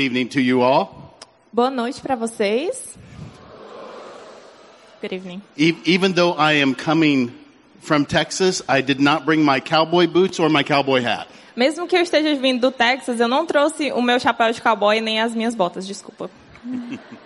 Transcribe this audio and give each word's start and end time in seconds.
Evening 0.00 0.28
to 0.30 0.40
you 0.40 0.62
all. 0.62 1.14
Boa 1.52 1.70
noite 1.70 2.00
para 2.00 2.16
vocês. 2.16 2.96
Good 5.02 5.12
evening. 5.12 5.42
E- 5.58 5.76
even 5.84 6.14
though 6.14 6.32
I 6.32 6.54
am 6.54 6.74
coming 6.74 7.30
from 7.80 8.06
Texas, 8.06 8.62
I 8.66 8.80
did 8.80 8.98
not 8.98 9.26
bring 9.26 9.44
my 9.44 9.60
cowboy 9.60 10.06
boots 10.06 10.40
or 10.40 10.48
my 10.48 10.62
cowboy 10.62 11.02
hat. 11.02 11.28
Mesmo 11.54 11.86
que 11.86 11.96
eu 11.96 12.02
esteja 12.02 12.34
vindo 12.36 12.60
do 12.60 12.72
Texas, 12.72 13.20
eu 13.20 13.28
não 13.28 13.44
trouxe 13.44 13.92
o 13.92 14.00
meu 14.00 14.18
chapéu 14.18 14.50
de 14.50 14.62
cowboy 14.62 15.00
nem 15.02 15.20
as 15.20 15.34
minhas 15.34 15.54
botas, 15.54 15.86
desculpa. 15.86 16.30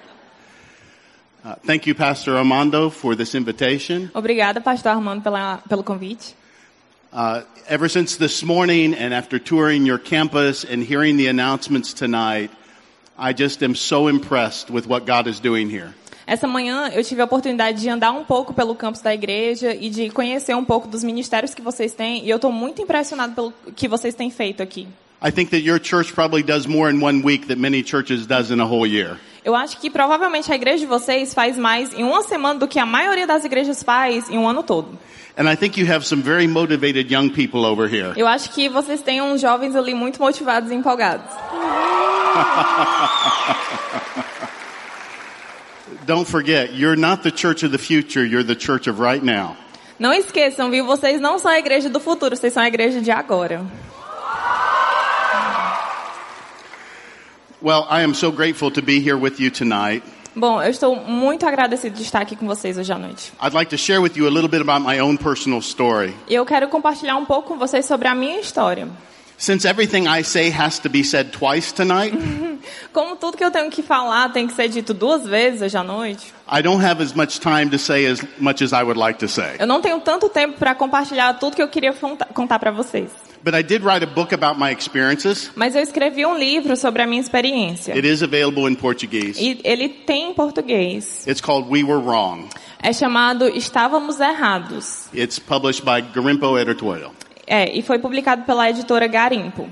Uh, 1.44 1.56
thank 1.66 1.86
you, 1.86 1.94
Pastor 1.94 2.38
Armando, 2.38 2.88
for 2.88 3.14
this 3.14 3.34
invitation. 3.34 4.10
Obrigada, 4.14 4.62
pastor 4.62 4.88
Armando, 4.92 5.22
pela, 5.22 5.58
pelo 5.68 5.82
convite. 5.82 6.34
Uh, 7.12 7.42
ever 7.68 7.86
since 7.86 8.16
this 8.16 8.42
morning 8.42 8.94
and 8.94 9.12
after 9.12 9.38
touring 9.38 9.84
your 9.84 9.98
campus 9.98 10.64
and 10.64 10.82
hearing 10.82 11.18
the 11.18 11.26
announcements 11.26 11.92
tonight, 11.92 12.50
I 13.16 13.32
just 13.32 13.62
am 13.62 13.76
so 13.76 14.08
impressed 14.08 14.72
with 14.72 14.88
what 14.88 15.06
God 15.06 15.28
is 15.28 15.38
doing 15.40 15.70
here. 15.70 15.94
Essa 16.26 16.48
manhã 16.48 16.88
eu 16.92 17.04
tive 17.04 17.20
a 17.20 17.24
oportunidade 17.24 17.80
de 17.80 17.88
andar 17.88 18.12
um 18.12 18.24
pouco 18.24 18.52
pelo 18.52 18.74
campus 18.74 19.02
da 19.02 19.14
igreja 19.14 19.74
e 19.74 19.88
de 19.88 20.10
conhecer 20.10 20.56
um 20.56 20.64
pouco 20.64 20.88
dos 20.88 21.04
ministérios 21.04 21.54
que 21.54 21.62
vocês 21.62 21.92
têm, 21.92 22.24
e 22.24 22.30
eu 22.30 22.36
estou 22.36 22.50
muito 22.50 22.82
impressionado 22.82 23.34
pelo 23.34 23.52
que 23.76 23.86
vocês 23.86 24.14
têm 24.14 24.30
feito 24.30 24.62
aqui. 24.62 24.88
I 25.22 25.30
think 25.30 25.50
that 25.50 25.64
your 25.64 25.78
church 25.78 26.12
probably 26.12 26.42
does 26.42 26.66
more 26.66 26.92
in 26.92 27.02
one 27.02 27.22
week 27.22 27.46
than 27.46 27.56
many 27.56 27.84
churches 27.84 28.26
does 28.26 28.50
in 28.50 28.60
a 28.60 28.64
whole 28.64 28.88
year. 28.88 29.18
Eu 29.44 29.54
acho 29.54 29.78
que 29.78 29.90
provavelmente 29.90 30.50
a 30.50 30.54
igreja 30.54 30.78
de 30.78 30.86
vocês 30.86 31.34
faz 31.34 31.56
mais 31.56 31.92
em 31.94 32.02
uma 32.02 32.22
semana 32.22 32.58
do 32.58 32.66
que 32.66 32.78
a 32.78 32.86
maioria 32.86 33.26
das 33.26 33.44
igrejas 33.44 33.82
faz 33.82 34.28
em 34.30 34.38
um 34.38 34.48
ano 34.48 34.62
todo. 34.62 34.98
And 35.36 35.48
I 35.48 35.56
think 35.56 35.76
you 35.76 35.86
have 35.86 36.06
some 36.06 36.22
very 36.22 36.46
motivated 36.46 37.10
young 37.10 37.30
people 37.30 37.66
over 37.66 37.88
here. 37.88 38.12
Eu 38.16 38.28
acho 38.28 38.50
que 38.50 38.68
vocês 38.68 39.02
têm 39.02 39.20
uns 39.20 39.40
jovens 39.40 39.74
ali 39.74 39.92
muito 39.92 40.20
motivados 40.20 40.70
e 40.70 40.74
empolgados. 40.74 41.26
Don't 46.06 46.28
forget, 46.28 46.74
you're 46.74 46.96
not 46.96 47.22
the 47.22 47.30
church 47.30 47.64
of 47.64 47.72
the 47.72 47.78
future, 47.78 48.24
you're 48.24 48.44
the 48.44 48.54
church 48.54 48.88
of 48.88 49.00
right 49.00 49.24
now. 49.24 49.56
Não 49.98 50.12
esqueçam, 50.12 50.70
viu? 50.70 50.84
Vocês 50.84 51.20
não 51.20 51.38
são 51.38 51.50
a 51.50 51.58
igreja 51.58 51.88
do 51.88 51.98
futuro, 51.98 52.36
vocês 52.36 52.52
são 52.52 52.62
a 52.62 52.68
igreja 52.68 53.00
de 53.00 53.10
agora. 53.10 53.64
Well, 57.62 57.86
I 57.88 58.02
am 58.02 58.14
so 58.14 58.30
grateful 58.30 58.70
to 58.72 58.82
be 58.82 59.00
here 59.00 59.16
with 59.16 59.40
you 59.40 59.50
tonight. 59.50 60.04
Bom, 60.36 60.60
eu 60.60 60.70
estou 60.70 60.96
muito 60.96 61.46
agradecido 61.46 61.94
de 61.96 62.02
estar 62.02 62.20
aqui 62.20 62.34
com 62.34 62.46
vocês 62.46 62.76
hoje 62.76 62.92
à 62.92 62.98
noite. 62.98 63.32
I'd 63.40 63.54
like 63.54 63.70
to 63.70 63.78
share 63.78 64.00
with 64.00 64.16
you 64.16 64.26
a 64.26 64.30
little 64.30 64.48
bit 64.48 64.60
about 64.60 64.84
my 64.84 65.00
own 65.00 65.16
personal 65.16 65.60
story. 65.60 66.12
E 66.28 66.34
eu 66.34 66.44
quero 66.44 66.68
compartilhar 66.68 67.16
um 67.16 67.24
pouco 67.24 67.48
com 67.48 67.58
vocês 67.58 67.84
sobre 67.86 68.08
a 68.08 68.14
minha 68.14 68.40
história. 68.40 68.88
Since 69.36 69.66
everything 69.66 70.06
I 70.08 70.22
say 70.24 70.50
has 70.50 70.78
to 70.80 70.88
be 70.88 71.04
said 71.04 71.30
twice 71.30 71.72
tonight, 71.72 72.16
Como 72.92 73.14
tudo 73.16 73.36
que 73.36 73.44
eu 73.44 73.50
tenho 73.50 73.70
que 73.70 73.82
falar 73.82 74.32
tem 74.32 74.46
que 74.46 74.54
ser 74.54 74.68
dito 74.68 74.94
duas 74.94 75.24
vezes 75.26 75.60
hoje 75.60 75.76
à 75.76 75.82
noite, 75.82 76.32
I 76.50 76.62
don't 76.62 76.84
have 76.84 77.02
as 77.02 77.12
much 77.12 77.38
time 77.40 77.68
to 77.70 77.78
say 77.78 78.06
as 78.06 78.20
much 78.38 78.62
as 78.62 78.72
I 78.72 78.82
would 78.82 78.98
like 78.98 79.18
to 79.20 79.28
say. 79.28 79.56
eu 79.58 79.66
não 79.66 79.80
tenho 79.80 80.00
tanto 80.00 80.28
tempo 80.28 80.56
para 80.58 80.74
compartilhar 80.74 81.34
tudo 81.34 81.56
que 81.56 81.62
eu 81.62 81.68
queria 81.68 81.94
contar 82.32 82.58
para 82.58 82.70
vocês. 82.70 83.10
But 83.44 83.54
I 83.54 83.60
did 83.60 83.82
write 83.82 84.02
a 84.02 84.06
book 84.06 84.32
about 84.32 84.58
my 84.58 84.70
experiences. 84.70 85.50
Mas 85.54 85.74
eu 85.74 85.82
escrevi 85.82 86.24
um 86.24 86.34
livro 86.34 86.78
sobre 86.78 87.02
a 87.02 87.06
minha 87.06 87.20
experiência. 87.20 87.94
It 87.94 88.06
is 88.08 88.22
available 88.22 88.66
in 88.66 88.74
Portuguese. 88.74 89.38
E 89.38 89.60
ele 89.62 89.90
tem 89.90 90.30
em 90.30 90.34
português. 90.34 91.26
It's 91.26 91.42
called 91.42 91.68
We 91.68 91.84
Were 91.84 92.02
Wrong. 92.02 92.48
É 92.82 92.90
chamado 92.94 93.46
Estávamos 93.46 94.18
Errados. 94.18 95.08
It's 95.12 95.38
published 95.38 95.84
by 95.84 96.00
Garimpo 96.00 96.58
Editorial. 96.58 97.12
É, 97.46 97.70
e 97.70 97.82
foi 97.82 97.98
publicado 97.98 98.44
pela 98.44 98.70
editora 98.70 99.06
Garimpo. 99.06 99.68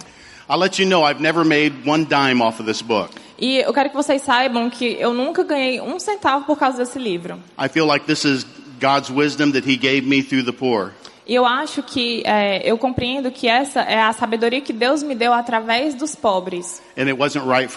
I'll 0.51 0.59
let 0.59 0.79
you 0.79 0.87
know 0.87 1.03
I've 1.09 1.23
never 1.23 1.43
made 1.43 1.73
one 1.87 2.05
dime 2.05 2.43
off 2.43 2.61
of 2.61 2.71
this 2.71 2.83
book. 2.83 3.11
E 3.39 3.57
eu 3.57 3.73
quero 3.73 3.89
que 3.89 3.97
vocês 3.97 4.21
saibam 4.21 4.69
que 4.69 4.99
eu 5.01 5.15
nunca 5.15 5.45
ganhei 5.45 5.81
um 5.81 5.99
centavo 5.99 6.45
por 6.45 6.59
causa 6.59 6.77
desse 6.77 6.99
livro. 6.99 7.41
I 7.59 7.71
feel 7.71 7.87
like 7.87 8.05
this 8.05 8.27
is 8.27 8.45
God's 8.79 9.11
wisdom 9.11 9.53
that 9.53 9.67
He 9.67 9.79
gave 9.79 10.03
me 10.03 10.23
through 10.23 10.45
the 10.45 10.53
poor. 10.53 10.93
E 11.27 11.35
eu 11.35 11.47
acho 11.47 11.83
que 11.83 12.23
é, 12.27 12.69
eu 12.69 12.77
compreendo 12.77 13.31
que 13.31 13.47
essa 13.47 13.81
é 13.81 14.01
a 14.01 14.13
sabedoria 14.13 14.61
que 14.61 14.73
Deus 14.73 15.03
me 15.03 15.15
deu 15.15 15.33
através 15.33 15.95
dos 15.95 16.17
pobres. 16.17 16.83
Right. 16.97 17.69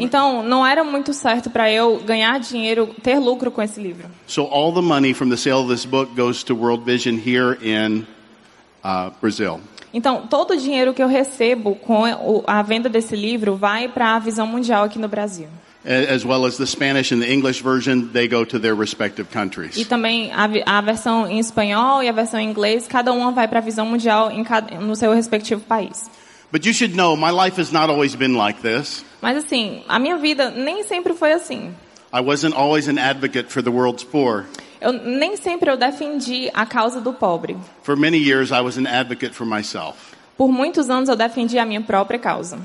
Então, 0.00 0.42
não 0.42 0.66
era 0.66 0.82
muito 0.82 1.12
certo 1.12 1.50
para 1.50 1.70
eu 1.70 1.98
ganhar 1.98 2.40
dinheiro, 2.40 2.94
ter 3.02 3.18
lucro 3.18 3.50
com 3.50 3.60
esse 3.60 3.80
livro. 3.80 4.08
So 4.26 4.42
all 4.50 4.72
the 4.72 4.80
money 4.80 5.12
from 5.12 5.28
the 5.28 5.36
sale 5.36 5.60
of 5.60 5.68
this 5.68 5.84
book 5.84 6.14
goes 6.16 6.42
to 6.44 6.54
World 6.54 6.84
Vision 6.84 7.16
here 7.16 7.58
in 7.62 8.06
uh, 8.82 9.12
Brazil. 9.20 9.60
Então, 9.92 10.26
todo 10.26 10.52
o 10.52 10.56
dinheiro 10.56 10.92
que 10.92 11.02
eu 11.02 11.08
recebo 11.08 11.74
com 11.74 12.04
a 12.46 12.62
venda 12.62 12.88
desse 12.88 13.14
livro 13.16 13.56
vai 13.56 13.88
para 13.88 14.14
a 14.14 14.18
Visão 14.18 14.46
Mundial 14.46 14.84
aqui 14.84 14.98
no 14.98 15.08
Brasil. 15.08 15.48
As 15.86 16.24
well 16.24 16.44
as 16.46 16.56
the 16.56 16.66
Spanish 16.66 17.12
and 17.12 17.20
the 17.20 17.32
English 17.32 17.62
version, 17.62 18.08
they 18.12 18.26
go 18.26 18.44
to 18.44 18.58
their 18.58 18.74
respective 18.74 19.28
E 19.30 19.32
countries. 19.32 19.86
também 19.86 20.32
a, 20.32 20.48
a 20.78 20.80
versão 20.80 21.28
em 21.28 21.38
espanhol 21.38 22.02
e 22.02 22.08
a 22.08 22.12
versão 22.12 22.40
em 22.40 22.50
inglês, 22.50 22.88
cada 22.88 23.12
uma 23.12 23.30
vai 23.30 23.46
para 23.46 23.60
a 23.60 23.62
Visão 23.62 23.86
Mundial 23.86 24.32
em 24.32 24.42
cada, 24.42 24.80
no 24.80 24.96
seu 24.96 25.12
respectivo 25.12 25.60
país. 25.62 26.10
But 26.50 26.66
you 26.66 26.72
should 26.74 26.96
know 26.96 27.16
my 27.16 27.30
life 27.30 27.60
has 27.60 27.70
not 27.70 27.88
always 27.88 28.16
been 28.16 28.34
like 28.36 28.60
this. 28.62 29.04
Mas 29.22 29.36
assim, 29.36 29.82
a 29.88 29.98
minha 30.00 30.16
vida 30.16 30.50
nem 30.50 30.82
sempre 30.82 31.14
foi 31.14 31.32
assim. 31.32 31.72
I 32.12 32.20
wasn't 32.20 32.54
always 32.56 32.88
an 32.88 32.98
advocate 32.98 33.52
for 33.52 33.62
the 33.62 33.70
world's 33.70 34.02
poor. 34.02 34.44
Eu 34.80 34.92
nem 34.92 35.36
sempre 35.36 35.70
eu 35.70 35.76
defendi 35.76 36.50
a 36.52 36.66
causa 36.66 37.00
do 37.00 37.12
pobre. 37.12 37.56
For 37.82 37.96
many 37.96 38.18
years, 38.18 38.50
I 38.50 38.60
was 38.60 38.76
an 38.76 38.86
advocate 38.86 39.34
for 39.34 39.46
myself. 39.46 39.96
Por 40.36 40.48
muitos 40.50 40.90
anos 40.90 41.08
eu 41.08 41.16
defendi 41.16 41.58
a 41.58 41.64
minha 41.64 41.80
própria 41.80 42.18
causa. 42.18 42.58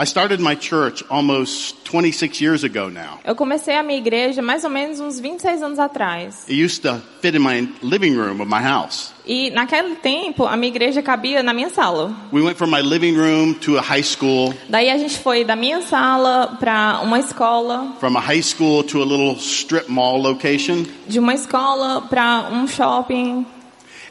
I 0.00 0.04
started 0.04 0.38
my 0.38 0.54
church 0.54 1.02
almost 1.10 1.84
26 1.86 2.40
years 2.40 2.62
ago 2.62 2.88
now. 2.88 3.18
Eu 3.24 3.34
comecei 3.34 3.74
a 3.74 3.82
minha 3.82 3.98
igreja 3.98 4.40
mais 4.40 4.62
ou 4.62 4.70
menos 4.70 5.00
uns 5.00 5.18
26 5.18 5.60
anos 5.60 5.78
atrás. 5.80 6.44
It 6.48 6.54
used 6.54 6.82
to 6.82 7.02
fit 7.20 7.34
in 7.34 7.40
my 7.40 7.68
living 7.82 8.14
room 8.16 8.40
of 8.40 8.48
my 8.48 8.62
house. 8.62 9.12
E 9.26 9.50
naquele 9.50 9.96
tempo 9.96 10.46
a 10.46 10.56
minha 10.56 10.70
igreja 10.72 11.02
cabia 11.02 11.42
na 11.42 11.52
minha 11.52 11.68
sala. 11.68 12.14
We 12.30 12.42
went 12.42 12.56
from 12.56 12.70
my 12.70 12.80
living 12.80 13.16
room 13.16 13.54
to 13.62 13.76
a 13.76 13.82
high 13.82 14.04
school, 14.04 14.54
Daí 14.68 14.88
a 14.88 14.96
gente 14.96 15.18
foi 15.18 15.42
da 15.42 15.56
minha 15.56 15.82
sala 15.82 16.56
para 16.60 17.00
uma 17.02 17.18
escola, 17.18 17.96
from 17.98 18.16
a 18.16 18.20
high 18.20 18.40
school 18.40 18.84
to 18.84 19.02
a 19.02 19.04
little 19.04 19.34
strip 19.40 19.88
mall 19.88 20.22
location, 20.22 20.86
de 21.08 21.18
uma 21.18 21.34
escola 21.34 22.02
para 22.02 22.48
um 22.52 22.68
shopping. 22.68 23.44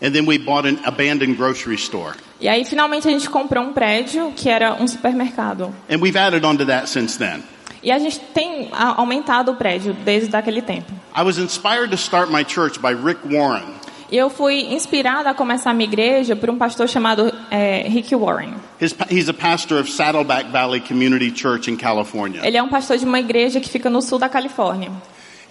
And 0.01 0.11
then 0.11 0.25
we 0.25 0.37
bought 0.37 0.67
an 0.67 0.79
abandoned 0.85 1.35
grocery 1.37 1.77
store. 1.77 2.15
E 2.39 2.47
aí 2.47 2.63
finalmente 2.65 3.07
a 3.07 3.11
gente 3.11 3.29
comprou 3.29 3.63
um 3.63 3.73
prédio 3.73 4.31
que 4.35 4.49
era 4.49 4.75
um 4.75 4.87
supermercado. 4.87 5.73
And 5.89 5.99
we've 6.01 6.17
added 6.17 6.45
on 6.45 6.57
to 6.57 6.65
that 6.65 6.87
since 6.87 7.17
then. 7.17 7.43
E 7.83 7.91
a 7.91 7.99
gente 7.99 8.19
tem 8.33 8.69
aumentado 8.71 9.51
o 9.51 9.55
prédio 9.55 9.93
desde 9.93 10.35
aquele 10.35 10.61
tempo. 10.61 10.91
I 11.15 11.23
was 11.23 11.37
inspired 11.37 11.89
to 11.91 11.97
start 11.97 12.31
my 12.31 12.43
church 12.43 12.79
by 12.79 12.93
Rick 12.93 13.21
Warren. 13.25 13.77
E 14.09 14.15
eu 14.15 14.29
fui 14.29 14.73
inspirada 14.73 15.29
a 15.29 15.33
começar 15.33 15.71
a 15.71 15.73
minha 15.73 15.87
igreja 15.87 16.33
por 16.33 16.49
um 16.49 16.57
pastor 16.57 16.87
chamado 16.87 17.29
é, 17.51 17.85
Rick 17.89 18.15
Warren. 18.15 18.53
His, 18.79 18.95
he's 19.09 19.27
a 19.27 19.33
pastor 19.33 19.79
of 19.79 19.91
Saddleback 19.91 20.49
Valley 20.49 20.79
Community 20.79 21.33
Church 21.35 21.69
in 21.69 21.75
California. 21.75 22.41
Ele 22.43 22.55
é 22.55 22.63
um 22.63 22.69
pastor 22.69 22.97
de 22.97 23.05
uma 23.05 23.19
igreja 23.19 23.59
que 23.59 23.67
fica 23.67 23.89
no 23.89 24.01
sul 24.01 24.17
da 24.17 24.29
Califórnia. 24.29 24.91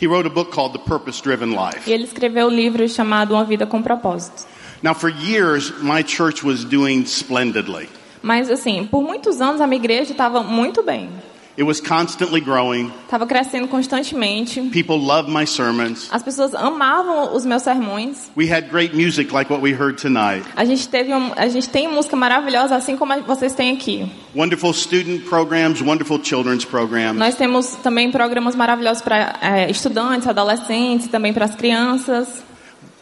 He 0.01 0.07
wrote 0.07 0.27
a 0.27 0.31
book 0.31 0.53
called 0.53 0.73
The 0.73 0.85
Purpose 0.85 1.23
Driven 1.23 1.53
Life. 1.53 1.89
E 1.89 1.93
ele 1.93 2.05
escreveu 2.05 2.49
um 2.49 2.51
livro 2.51 2.87
chamado 2.89 3.33
Uma 3.33 3.45
Vida 3.45 3.67
com 3.67 3.83
Propósito. 3.83 4.45
Now, 4.83 4.95
for 4.95 5.09
years, 5.11 5.73
my 5.83 6.03
church 6.03 6.45
was 6.45 6.65
doing 6.65 7.05
splendidly. 7.07 7.89
Mas 8.23 8.51
assim, 8.51 8.87
por 8.87 9.03
muitos 9.03 9.41
anos 9.41 9.61
a 9.61 9.67
minha 9.67 9.81
igreja 9.81 10.13
estava 10.13 10.43
muito 10.43 10.83
bem. 10.83 11.09
It 11.59 11.63
was 11.63 11.81
constantly 11.81 12.43
growing. 12.43 12.93
Estava 13.05 13.27
crescendo 13.27 13.67
constantemente. 13.69 14.61
People 14.71 14.99
loved 14.99 15.31
my 15.31 15.47
sermons. 15.47 16.07
As 16.13 16.23
pessoas 16.23 16.55
amavam 16.55 17.35
os 17.35 17.47
meus 17.47 17.63
sermões. 17.63 18.31
We 18.37 18.53
had 18.53 18.69
great 18.69 18.95
music 18.95 19.33
like 19.33 19.51
what 19.51 19.63
we 19.63 19.73
heard 19.73 19.97
tonight. 19.97 20.45
A 20.55 20.67
gente 20.67 20.87
teve 20.87 21.15
um, 21.15 21.33
a 21.35 21.49
gente 21.49 21.71
tem 21.71 21.89
música 21.89 22.15
maravilhosa 22.15 22.77
assim 22.77 22.95
como 22.97 23.19
vocês 23.23 23.55
têm 23.55 23.73
aqui. 23.73 24.07
Wonderful 24.35 24.75
student 24.75 25.23
programs, 25.25 25.81
wonderful 25.81 26.23
children's 26.23 26.67
programs. 26.67 27.19
Nós 27.19 27.37
temos 27.37 27.71
também 27.83 28.11
programas 28.11 28.55
maravilhosos 28.55 29.03
para 29.03 29.39
é, 29.41 29.71
estudantes, 29.71 30.29
adolescentes, 30.29 31.09
também 31.09 31.33
para 31.33 31.47
as 31.47 31.55
crianças. 31.55 32.45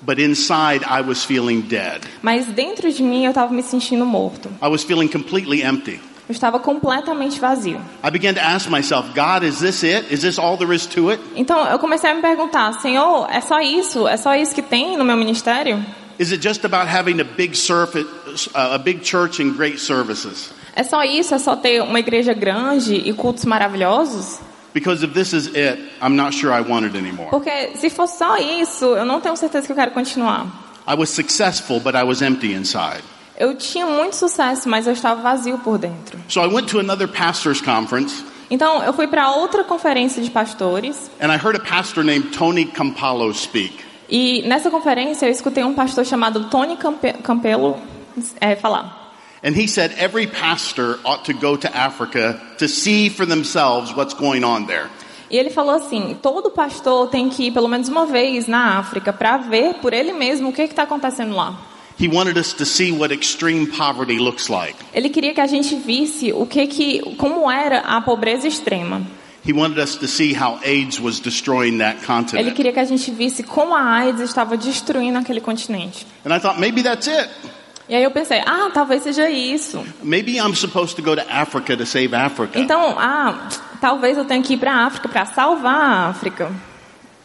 But 0.01 0.21
inside, 0.21 0.85
I 0.85 1.01
was 1.01 1.25
feeling 1.25 1.63
dead. 1.63 2.03
Mas 2.23 2.47
dentro 2.47 2.93
de 2.93 3.03
mim 3.03 3.25
eu 3.25 3.31
estava 3.31 3.53
me 3.53 3.63
sentindo 3.65 4.07
morto. 4.07 4.49
I 4.63 4.69
was 4.69 4.85
feeling 4.85 5.09
completely 5.09 5.63
empty. 5.63 5.99
Eu 6.29 6.33
estava 6.33 6.59
completamente 6.59 7.39
vazio. 7.39 7.81
I 8.03 8.11
began 8.11 8.33
to 8.35 8.41
ask 8.41 8.71
myself, 8.71 9.09
God, 9.15 9.43
is 9.43 9.59
this 9.59 9.83
it? 9.83 10.13
Is 10.13 10.23
this 10.23 10.39
all 10.39 10.57
there 10.57 10.75
is 10.75 10.87
to 10.87 11.11
it? 11.11 11.23
Então 11.37 11.67
eu 11.67 11.79
comecei 11.79 12.11
a 12.11 12.15
me 12.15 12.23
perguntar, 12.23 12.73
Senhor, 12.81 13.29
é 13.31 13.41
só 13.41 13.61
isso? 13.61 14.09
É 14.09 14.17
só 14.17 14.35
isso 14.35 14.55
que 14.55 14.63
tem 14.63 14.97
no 14.97 15.05
meu 15.05 15.17
ministério? 15.17 15.85
Is 16.19 16.33
it 16.33 16.43
just 16.43 16.65
about 16.65 16.89
having 16.89 17.21
a 17.21 17.25
big 17.25 17.57
surf, 17.57 17.95
a 18.55 18.79
big 18.79 19.05
church 19.05 19.43
and 19.43 19.55
great 19.55 19.79
services? 19.79 20.51
É 20.75 20.83
só 20.83 21.03
isso? 21.05 21.35
É 21.35 21.39
só 21.39 21.57
ter 21.57 21.83
uma 21.83 21.99
igreja 21.99 22.33
grande 22.33 22.95
e 22.95 23.13
cultos 23.13 23.45
maravilhosos? 23.45 24.39
Because 24.73 25.05
if 25.05 25.13
this 25.13 25.33
is 25.33 25.47
it, 25.49 25.79
I'm 26.03 26.17
not 26.17 26.35
sure 26.35 26.53
I 26.53 26.61
want 26.61 26.85
it 26.85 26.97
anymore. 26.97 27.31
Porque 27.31 27.77
se 27.77 27.91
for 27.91 28.09
só 28.09 28.39
isso, 28.39 28.87
eu 28.87 29.05
não 29.05 29.21
tenho 29.21 29.37
certeza 29.37 29.67
que 29.67 29.73
eu 29.73 29.77
quero 29.77 29.93
continuar. 29.93 30.47
I 30.87 30.95
was 30.95 31.11
successful, 31.11 31.81
but 31.81 31.95
I 31.95 32.03
was 32.03 32.23
empty 32.23 32.53
inside. 32.53 33.03
Eu 33.37 33.57
tinha 33.57 33.87
muito 33.87 34.15
sucesso, 34.15 34.69
mas 34.69 34.87
eu 34.87 34.93
estava 34.93 35.21
vazio 35.21 35.59
por 35.59 35.79
dentro. 35.79 36.19
So 36.29 36.41
I 36.41 36.47
went 36.47 36.69
to 36.69 36.79
another 36.79 37.09
pastor's 37.09 37.61
conference 37.61 38.25
Então 38.51 38.83
eu 38.85 38.93
fui 38.93 39.07
para 39.09 39.31
outra 39.33 39.65
conferência 39.65 40.23
de 40.23 40.31
pastores 40.31 41.11
and 41.21 41.33
I 41.33 41.37
heard 41.37 41.57
a 41.57 41.65
pastor 41.65 42.05
named 42.05 42.31
Tony 42.31 42.71
speak. 43.35 43.75
e 44.09 44.43
nessa 44.47 44.71
conferência 44.71 45.27
eu 45.27 45.31
escutei 45.31 45.65
um 45.65 45.75
pastor 45.75 46.05
chamado 46.05 46.45
Tony 46.49 46.77
Campe 46.77 47.13
Campelo 47.15 47.77
é, 48.41 48.55
falar. 48.55 49.03
And 49.43 49.51
he 49.51 49.67
said 49.67 49.93
every 49.99 50.27
pastor 50.27 50.99
ought 51.05 51.25
to 51.25 51.35
go 51.35 51.57
to 51.57 51.69
Africa 51.77 52.41
to 52.59 52.69
see 52.69 53.11
for 53.11 53.27
themselves 53.27 53.93
what's 53.95 54.15
going 54.15 54.45
on 54.45 54.67
there. 54.67 54.89
E 55.31 55.37
ele 55.37 55.51
falou 55.51 55.75
assim: 55.75 56.17
todo 56.23 56.51
pastor 56.51 57.09
tem 57.09 57.29
que 57.29 57.49
ir 57.49 57.51
pelo 57.51 57.69
menos 57.69 57.89
uma 57.89 58.07
vez 58.07 58.47
na 58.47 58.79
África 58.79 59.13
para 59.13 59.37
ver 59.39 59.75
por 59.83 59.93
ele 59.93 60.13
mesmo 60.13 60.51
o 60.51 60.53
que 60.53 60.63
está 60.63 60.85
acontecendo 60.85 61.35
lá. 61.35 61.74
He 61.99 62.09
wanted 62.09 62.37
us 62.37 62.53
to 62.55 62.65
see 62.65 62.91
what 62.91 63.13
extreme 63.13 63.67
poverty 63.67 64.19
looks 64.19 64.49
like. 64.49 64.77
Ele 64.93 65.09
queria 65.09 65.33
que 65.33 65.41
a 65.41 65.47
gente 65.47 65.77
visse 65.77 66.33
o 66.33 66.45
que 66.45 66.67
que, 66.67 67.15
como 67.17 67.49
era 67.51 67.81
a 67.81 68.01
pobreza 68.01 68.49
extrema. 68.49 69.03
He 69.47 69.53
wanted 69.53 69.79
us 69.79 69.97
to 69.97 70.07
see 70.09 70.33
how 70.33 70.59
AIDS 70.65 70.99
was 70.99 71.21
destroying 71.21 71.79
that 71.79 71.99
Ele 71.99 72.07
continent. 72.07 72.55
queria 72.57 72.73
que 72.73 72.81
a 72.81 72.85
gente 72.85 73.11
visse 73.11 73.43
como 73.43 73.75
a 73.75 73.83
AIDS 73.99 74.21
estava 74.21 74.57
destruindo 74.57 75.19
aquele 75.19 75.41
continente. 75.41 76.07
And 76.25 76.35
I 76.35 76.41
thought 76.41 76.59
maybe 76.59 76.83
that's 76.83 77.07
it. 77.07 77.29
E 77.87 77.95
aí 77.95 78.03
eu 78.03 78.11
pensei, 78.11 78.41
ah, 78.47 78.71
talvez 78.73 79.03
seja 79.03 79.29
isso. 79.29 79.85
Maybe 80.03 80.39
I'm 80.39 80.55
supposed 80.55 80.97
to 80.97 81.03
go 81.03 81.15
to 81.15 81.23
Africa 81.31 81.77
to 81.77 81.85
save 81.85 82.15
Africa. 82.17 82.59
Então, 82.59 82.97
ah, 82.99 83.49
talvez 83.81 84.17
eu 84.17 84.25
tenha 84.25 84.43
que 84.43 84.55
ir 84.55 84.57
para 84.57 84.73
a 84.73 84.87
África 84.87 85.09
para 85.11 85.27
salvar 85.27 85.75
a 85.75 86.09
África. 86.09 86.51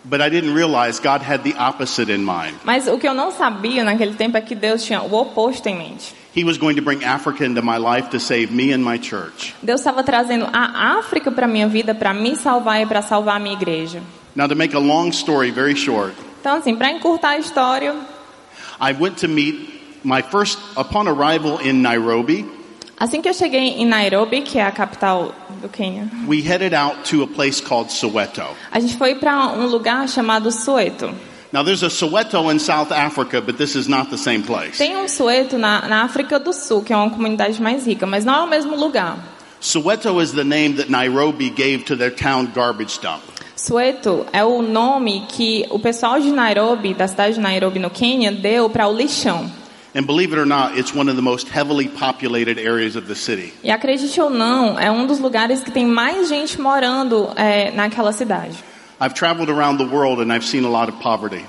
But 0.03 0.21
I 0.21 0.29
didn't 0.29 0.53
realize 0.53 0.99
God 0.99 1.21
had 1.21 1.43
the 1.43 1.55
opposite 1.59 2.09
in 2.09 2.23
mind. 2.23 2.55
Mas 2.63 2.87
o 2.87 2.97
que 2.97 3.07
eu 3.07 3.13
não 3.13 3.31
sabia 3.31 3.83
naquele 3.83 4.13
tempo 4.13 4.37
é 4.37 4.41
que 4.41 4.55
Deus 4.55 4.83
tinha 4.83 5.01
o 5.01 5.13
oposto 5.13 5.67
em 5.67 5.75
mente. 5.75 6.15
He 6.35 6.45
was 6.45 6.57
going 6.57 6.75
to 6.75 6.81
bring 6.81 7.03
Africa 7.03 7.43
into 7.43 7.61
my 7.61 7.77
life 7.77 8.09
to 8.11 8.19
save 8.19 8.51
me 8.53 8.71
and 8.71 8.79
my 8.79 8.97
church. 8.97 9.53
Deus 9.61 9.81
estava 9.81 10.03
trazendo 10.03 10.47
a 10.53 10.97
África 10.99 11.31
para 11.31 11.47
minha 11.47 11.67
vida 11.67 11.93
para 11.93 12.13
me 12.13 12.35
salvar 12.35 12.81
e 12.81 12.85
para 12.85 13.01
salvar 13.01 13.35
a 13.35 13.39
minha 13.39 13.55
igreja. 13.55 14.01
Now, 14.35 14.47
to 14.47 14.55
make 14.55 14.73
a 14.75 14.79
long 14.79 15.09
story 15.09 15.51
very 15.51 15.75
short, 15.75 16.13
Então, 16.39 16.55
assim, 16.55 16.75
para 16.75 16.91
encurtar 16.91 17.31
a 17.31 17.37
história, 17.39 17.93
I 18.79 18.93
went 18.97 19.17
to 19.19 19.27
meet 19.27 19.81
my 20.03 20.21
first, 20.21 20.57
upon 20.77 21.09
arrival 21.09 21.59
in 21.61 21.81
Nairobi, 21.81 22.45
assim 22.97 23.21
que 23.21 23.27
eu 23.27 23.33
cheguei 23.33 23.81
em 23.81 23.85
Nairobi, 23.85 24.41
que 24.41 24.57
é 24.59 24.63
a 24.63 24.71
capital 24.71 25.33
do 25.59 25.69
Quênia, 25.69 26.09
we 26.27 26.41
headed 26.41 26.73
out 26.73 27.03
to 27.09 27.23
a 27.23 27.27
place 27.27 27.61
called 27.61 27.91
Soweto. 27.91 28.43
a 28.71 28.79
gente 28.79 28.97
foi 28.97 29.15
para 29.15 29.47
um 29.47 29.65
lugar 29.67 30.07
chamado 30.07 30.51
Soweto. 30.51 31.13
Now, 31.51 31.63
there's 31.63 31.81
a 31.81 31.89
Soweto 31.89 32.51
in 32.51 32.59
South 32.59 32.91
Africa, 32.91 33.41
but 33.41 33.57
this 33.57 33.75
is 33.75 33.87
not 33.87 34.11
the 34.11 34.17
same 34.17 34.43
place. 34.43 34.77
Tem 34.77 34.95
um 34.95 35.07
Soweto 35.07 35.57
na, 35.57 35.87
na 35.87 36.03
África 36.03 36.39
do 36.39 36.53
Sul, 36.53 36.83
que 36.83 36.93
é 36.93 36.95
uma 36.95 37.09
comunidade 37.09 37.59
mais 37.59 37.87
rica, 37.87 38.05
mas 38.05 38.23
não 38.23 38.35
é 38.35 38.41
o 38.43 38.47
mesmo 38.47 38.75
lugar. 38.75 39.17
Soweto 39.59 40.21
is 40.21 40.31
the 40.31 40.43
name 40.43 40.75
that 40.75 40.91
Nairobi 40.91 41.49
gave 41.49 41.85
to 41.85 41.97
their 41.97 42.11
town 42.11 42.45
garbage 42.53 42.99
dump. 43.01 43.23
Soweto 43.55 44.25
é 44.31 44.43
o 44.43 44.61
nome 44.61 45.25
que 45.27 45.65
o 45.69 45.79
pessoal 45.79 46.19
de 46.19 46.31
Nairobi, 46.31 46.93
da 46.93 47.07
cidade 47.07 47.33
de 47.33 47.41
Nairobi 47.41 47.79
no 47.79 47.89
Quênia, 47.89 48.31
deu 48.31 48.69
para 48.69 48.87
o 48.87 48.95
lixão. 48.95 49.51
And 49.99 50.07
believe 50.07 50.31
it 50.31 50.39
or 50.39 50.45
not, 50.45 50.77
it's 50.77 50.95
one 50.95 51.09
of 51.09 51.17
the 51.17 51.21
most 51.21 51.49
heavily 51.49 51.89
populated 51.89 52.57
areas 52.57 52.95
of 52.95 53.07
the 53.09 53.15
city. 53.15 53.51
E 53.61 53.69
acredite 53.69 54.21
ou 54.21 54.29
não, 54.29 54.79
é 54.79 54.89
um 54.89 55.05
dos 55.05 55.19
lugares 55.19 55.61
que 55.61 55.71
tem 55.71 55.85
mais 55.85 56.29
gente 56.29 56.57
morando 56.61 57.29
é, 57.35 57.69
naquela 57.71 58.13
cidade. 58.13 58.55
I've 59.01 59.13
traveled 59.13 59.49
around 59.49 59.77
the 59.77 59.93
world 59.93 60.21
and 60.21 60.31
I've 60.31 60.45
seen 60.45 60.63
a 60.63 60.69
lot 60.69 60.89
of 60.89 61.01
poverty. 61.01 61.43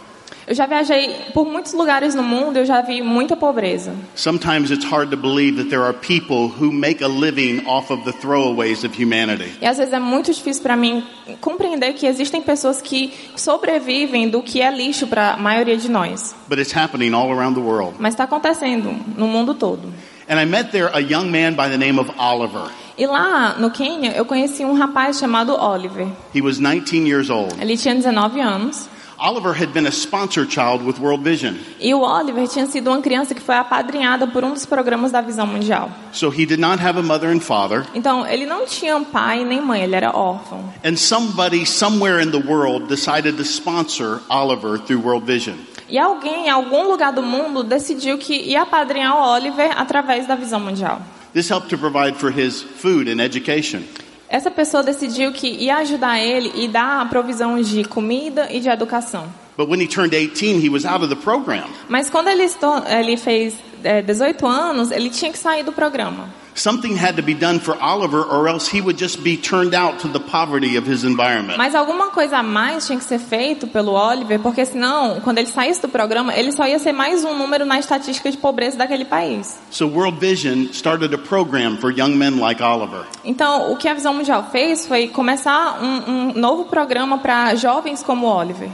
Eu 0.50 0.56
já 0.56 0.66
viajei 0.66 1.14
por 1.32 1.46
muitos 1.46 1.72
lugares 1.72 2.12
no 2.12 2.24
mundo, 2.24 2.56
eu 2.56 2.66
já 2.66 2.80
vi 2.80 3.00
muita 3.02 3.36
pobreza. 3.36 3.94
Sometimes 4.16 4.72
it's 4.72 4.84
hard 4.84 5.08
to 5.12 5.16
believe 5.16 5.56
that 5.58 5.70
there 5.70 5.84
are 5.84 5.92
people 5.92 6.48
who 6.48 6.72
make 6.72 7.04
a 7.04 7.06
living 7.06 7.64
off 7.68 7.92
of 7.92 8.02
the 8.02 8.10
throwaways 8.10 8.82
of 8.82 9.00
humanity. 9.00 9.52
E 9.62 9.66
às 9.66 9.78
vezes 9.78 9.94
é 9.94 10.00
muito 10.00 10.34
difícil 10.34 10.60
para 10.60 10.76
mim 10.76 11.04
compreender 11.40 11.92
que 11.92 12.04
existem 12.04 12.42
pessoas 12.42 12.82
que 12.82 13.12
sobrevivem 13.36 14.28
do 14.28 14.42
que 14.42 14.60
é 14.60 14.72
lixo 14.72 15.06
para 15.06 15.34
a 15.34 15.36
maioria 15.36 15.76
de 15.76 15.88
nós. 15.88 16.34
But 16.48 16.58
it's 16.58 16.76
happening 16.76 17.14
all 17.14 17.30
around 17.30 17.54
the 17.54 17.64
world. 17.64 17.94
Mas 18.00 18.14
está 18.14 18.24
acontecendo 18.24 18.92
no 19.16 19.28
mundo 19.28 19.54
todo. 19.54 19.92
And 20.28 20.40
I 20.40 20.46
met 20.46 20.72
there 20.72 20.90
a 20.92 20.98
young 20.98 21.30
man 21.30 21.52
by 21.52 21.70
the 21.70 21.78
name 21.78 22.00
of 22.00 22.10
Oliver. 22.18 22.72
E 22.98 23.06
lá 23.06 23.54
no 23.56 23.70
Quênia 23.70 24.16
eu 24.16 24.24
conheci 24.24 24.64
um 24.64 24.74
rapaz 24.74 25.20
chamado 25.20 25.54
Oliver. 25.54 26.08
He 26.34 26.42
was 26.42 26.58
19 26.58 27.06
years 27.08 27.30
old. 27.30 27.54
Ele 27.60 27.76
tinha 27.76 27.94
19 27.94 28.40
anos. 28.40 28.88
Oliver 29.20 29.52
had 29.52 29.74
been 29.74 29.86
a 29.86 29.92
sponsor 29.92 30.46
child 30.46 30.82
with 30.82 30.98
World 30.98 31.22
Vision. 31.22 31.56
E 31.78 31.92
o 31.92 32.00
Oliver 32.00 32.48
tinha 32.48 32.64
sido 32.66 32.88
uma 32.88 33.02
criança 33.02 33.34
que 33.34 33.40
foi 33.42 33.54
apadrinhada 33.54 34.26
por 34.26 34.42
um 34.42 34.54
dos 34.54 34.64
programas 34.64 35.12
da 35.12 35.20
Visão 35.20 35.46
Mundial. 35.46 35.90
So 36.10 36.30
he 36.30 36.46
did 36.46 36.58
not 36.58 36.82
have 36.82 36.98
a 36.98 37.02
mother 37.02 37.28
and 37.28 37.40
father. 37.40 37.84
Então, 37.94 38.26
ele 38.26 38.46
não 38.46 38.64
tinha 38.64 38.96
um 38.96 39.04
pai 39.04 39.44
nem 39.44 39.60
mãe, 39.60 39.82
ele 39.82 39.94
era 39.94 40.16
órfão. 40.16 40.64
And 40.82 40.96
somebody 40.96 41.66
somewhere 41.66 42.22
in 42.22 42.30
the 42.30 42.38
world 42.38 42.86
decided 42.86 43.36
to 43.36 43.42
sponsor 43.42 44.22
Oliver 44.30 44.78
through 44.78 45.02
World 45.04 45.26
Vision. 45.26 45.56
E 45.86 45.98
alguém 45.98 46.46
em 46.46 46.50
algum 46.50 46.88
lugar 46.88 47.12
do 47.12 47.22
mundo 47.22 47.62
decidiu 47.62 48.16
que 48.16 48.32
ia 48.32 48.62
apadrinhar 48.62 49.14
o 49.14 49.34
Oliver 49.34 49.70
através 49.76 50.26
da 50.26 50.34
Visão 50.34 50.60
Mundial. 50.60 51.02
This 51.34 51.50
helped 51.50 51.68
to 51.68 51.76
provide 51.76 52.16
for 52.16 52.32
his 52.32 52.62
food 52.62 53.10
and 53.10 53.22
education. 53.22 53.82
Essa 54.30 54.48
pessoa 54.48 54.84
decidiu 54.84 55.32
que 55.32 55.48
ia 55.48 55.78
ajudar 55.78 56.20
ele 56.20 56.52
e 56.54 56.68
dar 56.68 57.00
a 57.00 57.04
provisão 57.04 57.60
de 57.60 57.82
comida 57.82 58.46
e 58.48 58.60
de 58.60 58.68
educação. 58.68 59.26
But 59.56 59.68
when 59.68 59.82
he 59.82 59.88
turned 59.88 60.14
18, 60.14 60.64
he 60.64 60.70
was 60.70 60.84
out 60.84 61.02
of 61.02 61.12
the 61.12 61.20
program. 61.20 61.68
Mas 61.88 62.08
quando 62.08 62.28
ele, 62.28 62.48
ele 62.88 63.16
fez 63.16 63.56
18 64.02 64.46
anos, 64.46 64.90
ele 64.90 65.10
tinha 65.10 65.30
que 65.32 65.38
sair 65.38 65.62
do 65.62 65.72
programa. 65.72 66.28
Something 66.54 66.94
had 66.96 67.16
to 67.16 67.22
be 67.22 67.32
done 67.32 67.58
for 67.60 67.76
Oliver, 67.80 68.22
or 68.22 68.48
else 68.48 68.68
he 68.68 68.80
would 68.80 68.98
just 68.98 69.22
be 69.22 69.36
turned 69.36 69.74
out 69.74 70.00
to 70.00 70.08
the 70.08 70.18
poverty 70.20 70.76
of 70.76 70.86
his 70.86 71.04
environment. 71.04 71.56
Mas 71.56 71.74
alguma 71.74 72.08
coisa 72.08 72.38
a 72.38 72.42
mais 72.42 72.86
tinha 72.86 72.98
que 72.98 73.04
ser 73.04 73.18
feito 73.18 73.66
pelo 73.66 73.92
Oliver, 73.92 74.38
porque 74.40 74.64
senão, 74.66 75.20
quando 75.20 75.38
ele 75.38 75.46
saísse 75.46 75.80
do 75.80 75.88
programa, 75.88 76.34
ele 76.34 76.52
só 76.52 76.66
ia 76.66 76.78
ser 76.78 76.92
mais 76.92 77.24
um 77.24 77.36
número 77.38 77.64
na 77.64 77.78
estatística 77.78 78.30
de 78.30 78.36
pobreza 78.36 78.76
daquele 78.76 79.04
país. 79.04 79.58
So 79.70 79.86
World 79.86 80.18
Vision 80.18 80.66
started 80.72 81.14
a 81.14 81.18
program 81.18 81.78
for 81.78 81.90
young 81.90 82.16
men 82.16 82.38
like 82.40 82.62
Oliver. 82.62 83.06
Então, 83.24 83.72
o 83.72 83.76
que 83.76 83.88
a 83.88 83.94
Visão 83.94 84.12
Mundial 84.12 84.48
fez 84.50 84.86
foi 84.86 85.08
começar 85.08 85.78
um, 85.80 86.10
um 86.10 86.32
novo 86.34 86.64
programa 86.64 87.18
para 87.18 87.54
jovens 87.54 88.02
como 88.02 88.26
Oliver. 88.26 88.68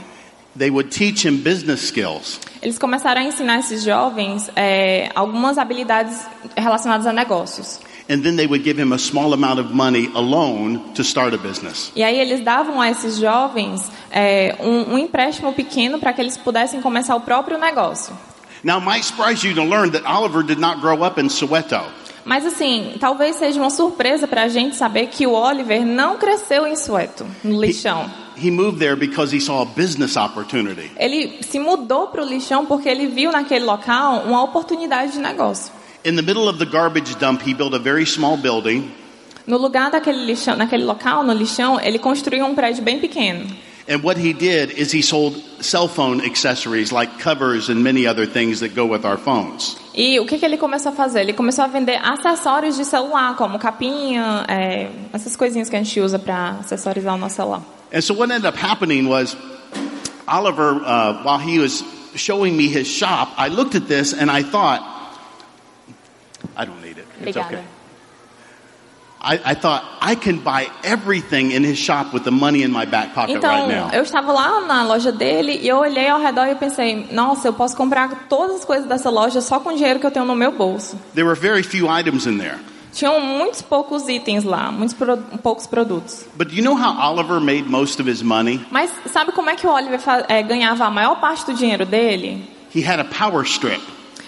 They 0.57 0.71
would 0.71 0.89
teach 0.89 1.27
him 1.27 1.37
business 1.37 1.81
skills. 1.81 2.39
Eles 2.61 2.79
começaram 2.79 3.21
a 3.21 3.23
ensinar 3.23 3.59
esses 3.59 3.83
jovens 3.83 4.49
é, 4.55 5.11
algumas 5.13 5.57
habilidades 5.57 6.25
relacionadas 6.55 7.05
a 7.05 7.13
negócios. 7.13 7.79
And 8.09 8.21
then 8.21 8.37
they 8.37 8.47
would 8.47 8.63
give 8.63 8.81
him 8.81 8.93
a 8.93 8.97
small 8.97 9.33
amount 9.33 9.59
of 9.59 9.73
money 9.73 10.09
alone 10.15 10.79
to 10.95 11.03
start 11.03 11.33
a 11.33 11.37
business. 11.37 11.91
E 11.95 12.03
aí 12.03 12.17
eles 12.19 12.41
davam 12.41 12.79
a 12.79 12.89
esses 12.89 13.17
jovens 13.17 13.91
é, 14.09 14.55
um, 14.61 14.93
um 14.93 14.97
empréstimo 14.97 15.53
pequeno 15.53 15.99
para 15.99 16.13
que 16.13 16.21
eles 16.21 16.37
pudessem 16.37 16.81
começar 16.81 17.15
o 17.15 17.21
próprio 17.21 17.57
negócio. 17.57 18.17
Now, 18.63 18.77
it 18.79 18.85
might 18.85 19.05
surprise 19.05 19.45
you 19.45 19.53
to 19.55 19.63
learn 19.63 19.91
that 19.91 20.05
Oliver 20.05 20.41
did 20.41 20.57
not 20.57 20.81
grow 20.81 21.03
up 21.05 21.21
in 21.21 21.29
Soweto. 21.29 21.81
Mas 22.25 22.45
assim, 22.45 22.95
talvez 22.99 23.35
seja 23.35 23.59
uma 23.59 23.69
surpresa 23.69 24.27
para 24.27 24.43
a 24.43 24.47
gente 24.47 24.75
saber 24.75 25.07
que 25.07 25.27
o 25.27 25.31
Oliver 25.33 25.85
não 25.85 26.17
cresceu 26.17 26.65
em 26.65 26.75
Sueto, 26.75 27.25
no 27.43 27.61
lixão. 27.61 28.03
He 28.03 28.26
moved 28.51 28.79
there 28.79 28.95
because 28.95 29.35
he 29.35 29.39
saw 29.39 29.61
a 29.61 29.65
business 29.65 30.15
opportunity. 30.17 30.91
Ele 30.97 31.39
se 31.41 31.59
mudou 31.59 32.07
para 32.07 32.23
o 32.23 32.25
lixão 32.25 32.65
porque 32.65 32.87
ele 32.89 33.07
viu 33.07 33.31
naquele 33.31 33.65
local 33.65 34.23
uma 34.25 34.43
oportunidade 34.43 35.13
de 35.13 35.19
negócio. 35.19 35.71
In 36.05 36.15
the 36.15 36.21
middle 36.21 36.47
of 36.47 36.57
the 36.59 36.65
garbage 36.65 37.15
dump, 37.15 37.41
he 37.41 37.53
built 37.53 37.73
a 37.73 37.79
very 37.79 38.05
small 38.05 38.37
building, 38.37 38.91
No 39.45 39.57
lugar 39.57 39.89
daquele 39.89 40.25
lixão, 40.25 40.55
naquele 40.57 40.83
local, 40.83 41.23
no 41.23 41.33
lixão, 41.33 41.79
ele 41.81 41.97
construiu 41.99 42.45
um 42.45 42.53
prédio 42.53 42.83
bem 42.83 42.99
pequeno. 42.99 43.45
and 43.89 44.03
what 44.03 44.17
he 44.19 44.33
did 44.33 44.71
is 44.77 44.91
he 44.91 45.01
sold 45.01 45.41
cell 45.61 45.87
phone 45.87 46.19
accessories 46.21 46.91
like 46.91 47.19
covers 47.19 47.69
and 47.69 47.81
many 47.81 48.05
other 48.05 48.25
things 48.25 48.59
that 48.59 48.75
go 48.75 48.85
with 48.85 49.05
our 49.05 49.17
phones. 49.17 49.77
E 49.95 50.19
o 50.19 50.25
que, 50.25 50.37
que 50.37 50.45
ele 50.45 50.57
começou 50.57 50.91
a 50.91 50.95
fazer? 50.95 51.21
Ele 51.21 51.31
começou 51.33 51.63
a 51.63 51.67
vender 51.67 51.97
acessórios 52.03 52.75
de 52.75 52.83
celular, 52.83 53.35
como 53.37 53.57
capinha, 53.57 54.43
é, 54.49 54.89
essas 55.13 55.35
coisinhas 55.37 55.69
que 55.69 55.75
a 55.77 55.81
gente 55.81 55.99
usa 56.01 56.19
para 56.19 56.57
acessorizar 56.59 57.15
o 57.15 57.17
nosso 57.17 57.35
celular. 57.37 57.61
And 57.91 58.03
so 58.03 58.13
what 58.13 58.29
ended 58.31 58.45
up 58.45 58.55
happening 58.55 59.07
was 59.07 59.35
Oliver, 60.27 60.81
uh, 60.83 61.23
while 61.23 61.39
he 61.39 61.59
was 61.59 61.83
showing 62.15 62.55
me 62.57 62.67
his 62.67 62.87
shop, 62.87 63.29
I 63.37 63.47
looked 63.47 63.75
at 63.75 63.87
this 63.87 64.13
and 64.13 64.29
I 64.29 64.43
thought, 64.43 64.81
I 66.55 66.65
don't 66.65 66.81
need 66.81 66.97
it. 66.97 67.05
It's 67.21 67.37
okay. 67.37 67.63
I, 69.19 69.39
I 69.43 69.53
thought 69.55 69.83
I 69.99 70.13
can 70.15 70.39
buy 70.39 70.67
everything 70.83 71.51
in 71.51 71.63
his 71.63 71.77
shop 71.77 72.13
with 72.13 72.23
the 72.23 72.31
money 72.31 72.61
in 72.61 72.71
my 72.71 72.85
back 72.85 73.13
pocket 73.15 73.37
Então, 73.37 73.49
right 73.49 73.67
now. 73.67 73.89
eu 73.91 74.03
estava 74.03 74.31
lá 74.31 74.61
na 74.65 74.83
loja 74.83 75.11
dele 75.11 75.57
e 75.61 75.67
eu 75.67 75.77
olhei 75.77 76.07
ao 76.07 76.19
redor 76.19 76.47
e 76.47 76.55
pensei, 76.55 77.07
nossa, 77.11 77.47
eu 77.47 77.53
posso 77.53 77.75
comprar 77.75 78.27
todas 78.29 78.57
as 78.57 78.65
coisas 78.65 78.87
dessa 78.87 79.09
loja 79.09 79.41
só 79.41 79.59
com 79.59 79.69
o 79.69 79.75
dinheiro 79.75 79.99
que 79.99 80.05
eu 80.05 80.11
tenho 80.11 80.25
no 80.25 80.35
meu 80.35 80.51
bolso. 80.51 80.97
There 81.15 81.25
were 81.27 81.35
very 81.39 81.63
few 81.63 81.87
items 81.89 82.27
in 82.27 82.37
there. 82.37 82.59
Tinham 82.93 83.19
muitos 83.21 83.61
poucos 83.61 84.07
itens 84.07 84.43
lá, 84.43 84.71
muitos 84.71 84.95
pro- 84.95 85.17
poucos 85.43 85.67
produtos. 85.67 86.25
But 86.35 86.51
you 86.51 86.63
know 86.63 86.75
how 86.75 86.97
Oliver 87.11 87.39
made 87.39 87.63
most 87.63 88.01
of 88.01 88.09
his 88.09 88.21
money? 88.21 88.65
Mas 88.71 88.89
sabe 89.11 89.31
como 89.31 89.49
é 89.49 89.55
que 89.55 89.67
o 89.67 89.69
Oliver 89.71 89.99
é, 90.27 90.41
ganhava 90.41 90.85
a 90.85 90.89
maior 90.89 91.19
parte 91.19 91.45
do 91.45 91.53
dinheiro 91.53 91.85
dele? 91.85 92.49
He 92.75 92.83
had 92.83 92.99
a 92.99 93.05
power 93.05 93.43
strip. 93.45 93.81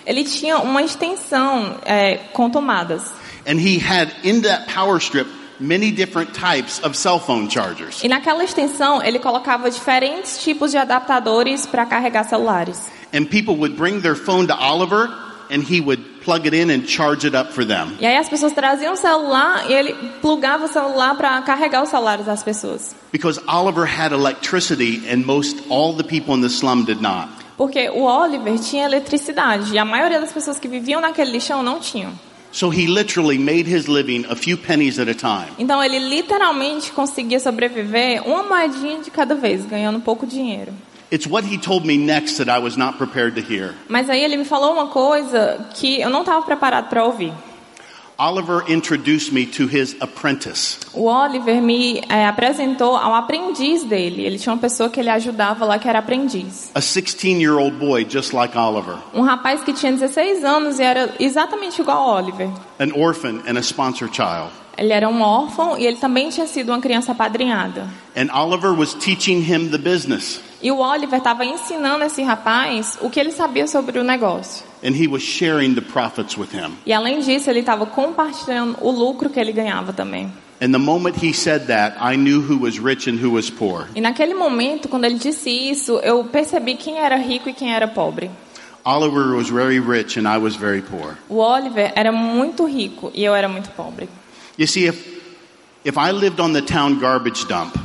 Ele 0.06 0.24
tinha 0.24 0.58
uma 0.60 0.82
extensão 0.82 1.78
é, 1.86 2.18
com 2.34 2.50
tomadas. 2.50 3.12
And 3.48 3.60
he 3.60 3.80
had 3.80 4.12
in 4.24 4.42
that 4.42 4.72
power 4.74 4.98
strip 5.00 5.28
many 5.60 5.92
different 5.92 6.32
types 6.34 6.80
of 6.84 6.96
cell 6.96 7.20
phone 7.20 7.50
chargers. 7.50 8.04
E 8.04 8.08
naquela 8.08 8.44
extensão 8.44 9.04
ele 9.04 9.20
colocava 9.20 9.70
diferentes 9.70 10.42
tipos 10.44 10.72
de 10.72 10.78
adaptadores 10.78 11.66
para 11.66 11.86
carregar 11.86 12.24
celulares. 12.24 12.90
And 13.14 13.26
people 13.26 13.56
would 13.56 13.76
bring 13.76 14.02
their 14.02 14.16
phone 14.16 14.48
to 14.48 14.54
Oliver 14.54 15.10
and 15.50 15.64
he 15.64 15.82
would 15.82 16.22
plug 16.22 16.46
it 16.46 16.54
in 16.54 16.70
and 16.70 16.88
charge 16.88 17.26
it 17.26 17.36
up 17.36 17.52
for 17.52 17.66
them. 17.66 17.98
E 18.00 18.06
aí 18.06 18.18
as 18.18 18.30
pessoas 18.30 18.54
traziam 18.54 18.94
o 18.94 18.98
celular 18.98 19.70
e 19.70 19.74
ele 19.74 19.94
plugava 20.22 20.66
o 20.66 20.68
celular 20.68 21.16
para 21.16 21.42
carregar 21.42 21.84
os 21.84 21.90
celulares 21.90 22.26
das 22.26 22.44
pessoas. 22.44 22.96
Because 23.12 23.40
Oliver 23.48 23.86
had 23.86 24.12
electricity 24.12 25.02
and 25.10 25.26
most 25.26 25.58
all 25.70 25.94
the 25.94 26.04
people 26.04 26.36
in 26.36 26.42
the 26.42 26.50
slum 26.50 26.84
did 26.84 27.02
not. 27.02 27.30
Porque 27.58 27.90
o 27.90 28.04
Oliver 28.04 28.58
tinha 28.60 28.86
eletricidade 28.86 29.74
e 29.74 29.78
a 29.78 29.84
maioria 29.84 30.20
das 30.20 30.32
pessoas 30.32 30.60
que 30.60 30.68
viviam 30.68 31.02
naquele 31.02 31.32
lixão 31.32 31.62
não 31.62 31.80
tinham. 31.80 32.14
So 32.52 32.70
he 32.70 32.88
literally 32.88 33.38
made 33.38 33.68
his 33.68 33.88
living 33.88 34.26
a 34.28 34.36
few 34.36 34.58
pennies 34.58 34.98
at 34.98 35.08
a 35.08 35.14
time. 35.14 35.52
Então 35.60 35.84
ele 35.84 36.00
literalmente 36.00 36.92
conseguia 36.92 37.40
sobreviver 37.40 38.28
uma 38.28 38.44
moedinha 38.44 39.02
de 39.02 39.12
cada 39.12 39.36
vez, 39.36 39.66
ganhando 39.66 40.00
pouco 40.00 40.26
dinheiro. 40.26 40.74
It's 41.12 41.26
what 41.28 41.44
he 41.48 41.58
told 41.58 41.86
me 41.86 41.98
next 41.98 42.38
that 42.38 42.50
I 42.50 42.60
was 42.64 42.78
not 42.78 42.98
prepared 42.98 43.34
to 43.36 43.42
hear. 43.42 43.74
Mas 43.88 44.10
aí 44.10 44.24
ele 44.24 44.38
me 44.38 44.46
falou 44.46 44.74
uma 44.74 44.88
coisa 44.88 45.66
que 45.74 46.00
eu 46.00 46.10
não 46.10 46.20
estava 46.22 46.44
preparado 46.46 46.88
para 46.90 47.04
ouvir. 47.04 47.34
Oliver 48.22 48.64
introduced 48.70 49.32
me 49.34 49.46
to 49.46 49.64
his 49.66 49.96
apprentice. 50.02 50.78
O 50.94 51.06
Oliver 51.06 51.62
me 51.62 52.02
é, 52.10 52.28
apresentou 52.28 52.98
ao 52.98 53.16
aprendiz 53.16 53.86
dele. 53.86 54.26
Ele 54.26 54.38
tinha 54.38 54.52
uma 54.54 54.60
pessoa 54.60 54.90
que 54.90 55.00
ele 55.00 55.10
ajudava 55.10 55.64
lá 55.64 55.80
que 55.80 55.88
era 55.88 56.00
aprendiz. 56.00 56.70
A 56.76 56.82
16-year-old 56.82 57.78
boy 57.78 58.06
just 58.10 58.34
like 58.34 58.58
Oliver, 58.58 58.98
Um 59.14 59.22
rapaz 59.22 59.64
que 59.64 59.72
tinha 59.72 59.94
16 59.94 60.44
anos 60.44 60.80
e 60.80 60.84
era 60.84 61.16
exatamente 61.18 61.82
igual 61.82 61.98
ao 61.98 62.16
Oliver. 62.18 62.50
an 62.80 62.92
orphan 62.94 63.42
and 63.48 63.58
a 63.58 63.62
sponsor 63.64 64.10
child. 64.12 64.52
Ele 64.80 64.94
era 64.94 65.10
um 65.10 65.22
órfão 65.22 65.78
e 65.78 65.86
ele 65.86 65.98
também 65.98 66.30
tinha 66.30 66.48
sido 66.48 66.70
uma 66.70 66.80
criança 66.80 67.12
apadrinhada. 67.12 67.86
And 68.16 68.34
Oliver 68.34 68.72
was 68.72 68.94
teaching 68.94 69.40
him 69.42 69.70
the 69.70 69.78
business. 69.78 70.40
E 70.62 70.72
o 70.72 70.78
Oliver 70.78 71.18
estava 71.18 71.44
ensinando 71.44 72.06
esse 72.06 72.24
rapaz 72.24 72.98
o 73.02 73.10
que 73.10 73.20
ele 73.20 73.34
sabia 73.34 73.68
sobre 73.68 74.00
o 74.00 74.04
negócio. 74.06 74.66
And 74.82 74.92
he 74.92 75.06
was 75.06 75.22
sharing 75.22 75.76
the 75.76 75.82
profits 75.82 76.38
with 76.38 76.54
him. 76.54 76.78
E 76.86 76.94
além 76.94 77.20
disso, 77.20 77.50
ele 77.50 77.60
estava 77.60 77.86
compartilhando 77.86 78.78
o 78.80 78.90
lucro 78.90 79.30
que 79.30 79.38
ele 79.38 79.52
ganhava 79.52 79.92
também. 79.92 80.32
And 80.62 80.72
the 80.72 80.78
moment 80.78 81.16
he 81.22 81.34
said 81.34 81.68
that, 81.68 81.98
I 82.00 82.16
knew 82.16 82.40
who 82.40 82.58
was 82.62 82.80
rich 82.80 83.10
and 83.10 83.22
who 83.22 83.34
was 83.34 83.50
poor. 83.50 83.88
E 83.94 84.00
naquele 84.00 84.34
momento, 84.34 84.88
quando 84.88 85.04
ele 85.04 85.16
disse 85.16 85.50
isso, 85.50 86.00
eu 86.04 86.24
percebi 86.24 86.76
quem 86.76 87.00
era 87.00 87.18
rico 87.18 87.50
e 87.50 87.54
quem 87.54 87.74
era 87.74 87.88
pobre. 87.88 88.32
Oliver 88.86 89.36
was 89.36 89.50
very 89.50 89.80
rich 89.80 90.18
and 90.18 90.26
I 90.26 90.38
was 90.38 90.56
very 90.56 90.82
poor. 90.82 91.18
O 91.28 91.38
Oliver 91.38 91.92
era 91.96 92.14
muito 92.14 92.66
rico 92.66 93.12
e 93.14 93.24
eu 93.26 93.36
era 93.36 93.50
muito 93.50 93.70
pobre. 93.72 94.10
You 94.60 94.68
see, 94.68 94.88
if, 94.88 94.98
if 95.86 95.98
I 95.98 96.12
lived 96.12 96.42
on 96.42 96.52
the 96.52 96.62
town 96.62 97.00
garbage 97.00 97.48
dump 97.48 97.78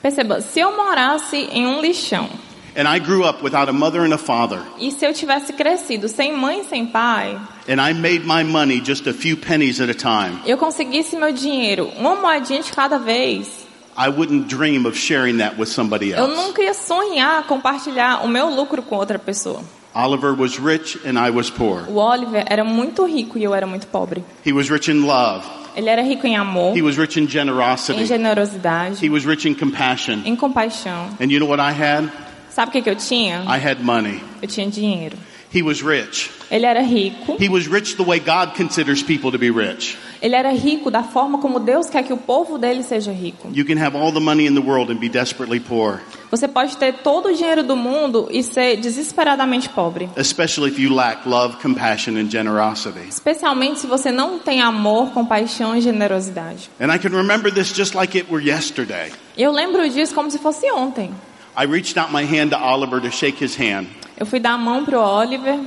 Perceba, 0.00 0.40
se 0.40 0.60
eu 0.60 0.70
morasse 0.76 1.36
em 1.50 1.66
um 1.66 1.80
lixão 1.80 2.28
and 2.76 2.86
I 2.88 3.00
grew 3.00 3.24
up 3.24 3.42
without 3.42 3.68
a 3.68 3.72
mother 3.72 4.02
and 4.04 4.14
a 4.14 4.18
father 4.18 4.60
e 4.78 4.92
se 4.92 5.04
eu 5.04 5.12
tivesse 5.12 5.52
crescido 5.52 6.08
sem 6.08 6.32
mãe 6.32 6.60
e 6.60 6.64
sem 6.64 6.86
pai, 6.86 7.36
and 7.68 7.80
I 7.80 7.92
made 7.92 8.24
my 8.24 8.44
money 8.44 8.80
just 8.80 9.08
a 9.08 9.12
few 9.12 9.36
pennies 9.36 9.80
at 9.80 9.90
a 9.90 9.94
time, 9.94 10.38
eu 10.46 10.56
conseguisse 10.56 11.16
meu 11.16 11.32
dinheiro 11.32 11.90
uma 11.98 12.14
moedinha 12.14 12.62
de 12.62 12.70
cada 12.70 12.98
vez, 12.98 13.48
I 13.96 14.08
wouldn't 14.08 14.46
dream 14.46 14.86
of 14.86 14.96
sharing 14.96 15.38
that 15.38 15.58
with 15.58 15.66
somebody 15.66 16.10
eu 16.10 16.18
else. 16.24 16.36
nunca 16.36 16.62
ia 16.62 16.72
sonhar 16.72 17.42
compartilhar 17.48 18.24
o 18.24 18.28
meu 18.28 18.48
lucro 18.48 18.80
com 18.80 18.94
outra 18.96 19.18
pessoa. 19.18 19.60
Oliver 19.92 20.32
was 20.34 20.56
rich 20.56 20.98
and 21.04 21.18
I 21.18 21.30
was 21.30 21.50
poor. 21.50 21.82
O 21.88 21.96
Oliver 21.96 22.44
era 22.48 22.62
muito 22.64 23.04
rico 23.04 23.36
e 23.36 23.42
eu 23.44 23.52
era 23.54 23.66
muito 23.66 23.86
pobre. 23.88 24.24
He 24.46 24.52
was 24.52 24.70
rich 24.70 24.88
in 24.90 25.02
love. 25.04 25.44
Ele 25.76 25.88
era 25.88 26.02
rico 26.02 26.26
em 26.26 26.36
amor, 26.36 26.76
He 26.76 26.82
was 26.82 26.96
rich 26.96 27.18
in 27.18 27.24
em 27.24 27.28
generosity. 27.28 28.04
generosidade, 28.06 29.04
He 29.04 29.08
was 29.08 29.24
rich 29.24 29.48
in 29.48 29.54
compassion. 29.54 30.20
em 30.24 30.36
compaixão. 30.36 31.08
And 31.20 31.30
you 31.30 31.38
know 31.38 31.48
what 31.48 31.60
I 31.60 31.72
had? 31.72 32.08
Sabe 32.50 32.68
o 32.68 32.72
que, 32.72 32.82
que 32.82 32.90
eu 32.90 32.96
tinha? 32.96 33.44
I 33.46 33.58
had 33.58 33.80
money. 33.82 34.20
Eu 34.42 34.48
tinha 34.48 34.68
dinheiro. 34.68 35.16
He 35.54 35.62
was 35.62 35.82
rich. 35.82 36.30
Ele 36.50 36.64
era 36.66 36.82
rico. 36.82 37.36
He 37.38 37.48
was 37.48 37.66
rich 37.66 37.96
the 37.96 38.02
way 38.04 38.18
God 38.18 38.54
considers 38.56 39.02
people 39.02 39.30
to 39.30 39.38
be 39.38 39.50
rich. 39.50 39.96
Ele 40.20 40.34
era 40.34 40.50
rico 40.52 40.90
da 40.90 41.02
forma 41.02 41.38
como 41.38 41.58
Deus 41.60 41.88
quer 41.90 42.02
que 42.04 42.12
o 42.12 42.16
povo 42.16 42.58
dele 42.58 42.82
seja 42.82 43.12
rico. 43.12 43.48
You 43.54 43.64
can 43.66 43.76
have 43.78 43.96
all 43.96 44.12
the 44.12 44.20
money 44.20 44.46
in 44.46 44.54
the 44.54 44.62
world 44.62 44.90
and 44.90 44.98
be 44.98 45.08
desperately 45.08 45.60
poor, 45.60 46.00
Você 46.32 46.48
pode 46.48 46.78
ter 46.78 46.94
todo 46.94 47.28
o 47.28 47.34
dinheiro 47.34 47.62
do 47.62 47.76
mundo 47.76 48.26
e 48.30 48.42
ser 48.42 48.78
desesperadamente 48.78 49.68
pobre. 49.68 50.08
especially 50.16 50.72
if 50.72 50.78
you 50.78 50.94
lack 50.94 51.28
love, 51.28 51.58
compassion, 51.58 52.16
and 52.16 52.30
generosity. 52.30 53.06
Especialmente 53.06 53.80
se 53.80 53.86
você 53.86 54.10
não 54.10 54.38
tem 54.38 54.62
amor, 54.62 55.10
compaixão 55.10 55.76
e 55.76 55.82
generosidade. 55.82 56.70
And 56.80 56.90
I 56.90 56.98
can 56.98 57.10
remember 57.10 57.52
this 57.52 57.70
just 57.70 57.94
like 57.94 58.16
it 58.16 58.32
were 58.32 58.42
yesterday. 58.42 59.12
Eu 59.36 59.52
lembro 59.52 59.86
disso 59.90 60.14
como 60.14 60.30
se 60.30 60.38
fosse 60.38 60.70
ontem. 60.72 61.10
I 61.54 61.66
reached 61.66 61.98
out 62.00 62.10
my 62.10 62.24
hand 62.24 62.48
to 62.52 62.56
Oliver 62.56 62.98
to 63.02 63.10
shake 63.10 63.44
his 63.44 63.54
hand. 63.54 63.88
Eu 64.16 64.24
fui 64.24 64.40
dar 64.40 64.52
a 64.54 64.58
mão 64.58 64.86
pro 64.86 64.98
Oliver. 64.98 65.60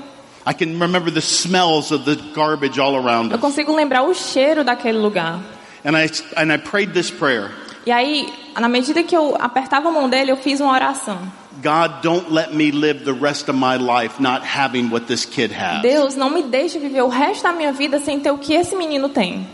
I 0.48 0.54
can 0.54 0.80
remember 0.80 1.12
the 1.12 1.22
smells 1.22 1.92
of 1.92 2.06
the 2.06 2.16
garbage 2.34 2.80
all 2.80 2.96
around 2.96 3.32
Eu 3.32 3.38
consigo 3.38 3.76
lembrar 3.76 4.02
o 4.02 4.16
cheiro 4.16 4.64
daquele 4.64 4.98
lugar. 4.98 5.40
And 5.86 5.96
I, 5.96 6.10
and 6.36 6.52
I 6.52 6.58
prayed 6.58 6.94
this 6.94 7.12
prayer 7.12 7.52
E 7.86 7.92
aí, 7.92 8.28
na 8.60 8.68
medida 8.70 9.04
que 9.04 9.16
eu 9.16 9.36
apertava 9.40 9.90
a 9.90 9.92
mão 9.92 10.10
dele, 10.10 10.32
eu 10.32 10.38
fiz 10.38 10.60
uma 10.60 10.74
oração. 10.74 11.18
God, 11.64 12.02
don't 12.02 12.32
let 12.32 12.54
me 12.54 12.72
live 12.72 13.06
the 13.06 13.14
rest 13.14 13.50
of 13.50 13.58
my 13.58 13.78
life 13.78 14.22
not 14.22 14.44
having 14.46 14.90
what 14.90 15.08
this 15.08 15.26
kid 15.26 15.54
has. 15.54 15.82
Deus, 15.82 16.16
não 16.16 16.30
me 16.30 16.44
deixe 16.44 16.78
viver 16.78 17.02
o 17.02 17.08
resto 17.08 17.44
da 17.44 17.54
minha 17.54 17.72
vida 17.72 18.00
sem 18.00 18.20
ter 18.20 18.32
o 18.32 18.38
que 18.38 18.54
esse 18.54 18.76
menino 18.76 19.10
tem. 19.10 19.48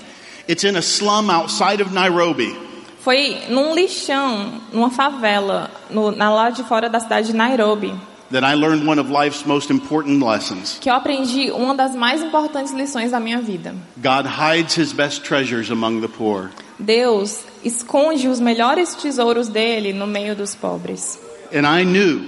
It's 0.50 0.64
in 0.64 0.76
a 0.76 0.82
slum 0.82 1.30
outside 1.30 1.82
of 1.82 1.94
Nairobi. 1.94 2.56
Foi 3.02 3.38
num 3.50 3.74
lixão, 3.74 4.62
numa 4.74 4.90
favela, 4.90 5.70
no, 5.90 6.12
na 6.12 6.30
lá 6.32 6.50
de 6.50 6.64
fora 6.64 6.90
da 6.90 7.00
cidade 7.00 7.28
de 7.28 7.34
Nairobi, 7.34 7.94
that 8.32 8.44
I 8.44 8.54
learned 8.56 8.88
one 8.88 9.00
of 9.00 9.10
life's 9.10 9.46
most 9.46 9.72
important 9.72 10.24
lessons. 10.24 10.78
que 10.80 10.90
eu 10.90 10.94
aprendi 10.94 11.52
uma 11.52 11.76
das 11.76 11.96
mais 11.96 12.22
importantes 12.22 12.74
lições 12.74 13.12
da 13.12 13.20
minha 13.20 13.40
vida. 13.42 13.76
God 13.98 14.26
hides 14.26 14.78
his 14.78 14.94
best 14.94 15.24
treasures 15.24 15.70
among 15.72 16.02
the 16.02 16.08
poor. 16.08 16.50
Deus 16.82 17.40
esconde 17.64 18.28
os 18.28 18.40
melhores 18.40 18.96
tesouros 18.96 19.48
dele 19.48 19.94
no 19.94 20.08
meio 20.08 20.36
dos 20.36 20.56
pobres. 20.56 21.20
And 21.54 21.62
I 21.68 21.84
knew, 21.84 22.22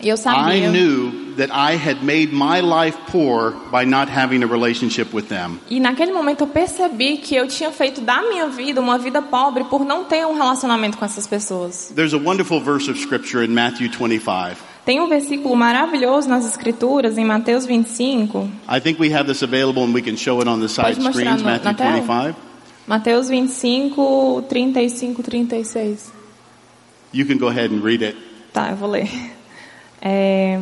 E 0.00 0.08
eu 0.08 0.14
I 0.14 0.18
sabia. 0.18 0.68
knew 0.70 1.24
that 1.36 1.50
I 1.52 1.74
had 1.76 2.02
made 2.04 2.32
my 2.32 2.60
life 2.60 2.96
poor 3.10 3.52
by 3.72 3.84
not 3.84 4.10
having 4.10 4.42
a 4.42 4.46
relationship 4.46 5.14
with 5.14 5.24
them. 5.28 5.58
E 5.70 5.78
naquele 5.80 6.12
momento 6.12 6.42
eu 6.42 6.46
percebi 6.46 7.16
que 7.18 7.34
eu 7.34 7.46
tinha 7.48 7.70
feito 7.70 8.00
da 8.00 8.22
minha 8.22 8.48
vida 8.48 8.80
uma 8.80 8.98
vida 8.98 9.20
pobre 9.22 9.64
por 9.64 9.84
não 9.84 10.04
ter 10.04 10.26
um 10.26 10.34
relacionamento 10.34 10.96
com 10.98 11.04
essas 11.04 11.26
pessoas. 11.26 11.92
There's 11.94 12.14
a 12.14 12.18
wonderful 12.18 12.60
verse 12.60 12.90
of 12.90 12.98
scripture 13.00 13.44
in 13.44 13.52
Matthew 13.52 13.90
25. 13.90 14.56
Tem 14.84 15.00
um 15.00 15.08
versículo 15.08 15.56
maravilhoso 15.56 16.28
nas 16.28 16.44
escrituras 16.44 17.16
em 17.16 17.24
Mateus 17.24 17.64
25. 17.66 18.48
I 18.68 18.80
think 18.80 19.00
we 19.00 19.12
have 19.14 19.26
this 19.26 19.42
available 19.42 19.82
and 19.82 19.94
we 19.94 20.02
can 20.02 20.16
show 20.16 20.40
it 20.40 20.48
on 20.48 20.60
the 20.60 20.68
side 20.68 20.94
screens, 21.00 21.42
no- 21.42 21.48
Matthew 21.50 21.74
tela? 21.74 21.92
25. 22.00 22.36
Mateus 22.86 23.28
25, 23.28 24.44
35, 24.48 25.22
36. 25.22 26.12
You 27.14 27.26
can 27.26 27.38
go 27.38 27.48
ahead 27.48 27.74
and 27.74 27.80
read 27.82 28.04
it. 28.04 28.16
Tá, 28.52 28.70
eu 28.70 28.76
vou 28.76 28.90
ler. 28.90 29.08
É, 30.06 30.60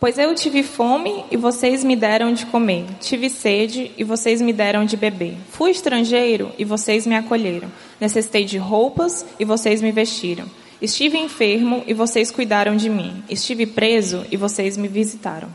pois 0.00 0.16
eu 0.16 0.34
tive 0.34 0.62
fome 0.62 1.24
e 1.30 1.36
vocês 1.36 1.84
me 1.84 1.94
deram 1.94 2.32
de 2.32 2.46
comer. 2.46 2.86
Tive 2.98 3.28
sede 3.28 3.90
e 3.98 4.04
vocês 4.04 4.40
me 4.40 4.54
deram 4.54 4.86
de 4.86 4.96
beber. 4.96 5.36
Fui 5.50 5.70
estrangeiro 5.70 6.50
e 6.58 6.64
vocês 6.64 7.06
me 7.06 7.14
acolheram. 7.14 7.70
Necessitei 8.00 8.44
de 8.44 8.56
roupas 8.56 9.26
e 9.38 9.44
vocês 9.44 9.82
me 9.82 9.92
vestiram. 9.92 10.46
Estive 10.80 11.18
enfermo 11.18 11.82
e 11.86 11.92
vocês 11.92 12.30
cuidaram 12.30 12.74
de 12.74 12.88
mim. 12.88 13.22
Estive 13.28 13.66
preso 13.66 14.24
e 14.30 14.36
vocês 14.36 14.78
me 14.78 14.88
visitaram. 14.88 15.50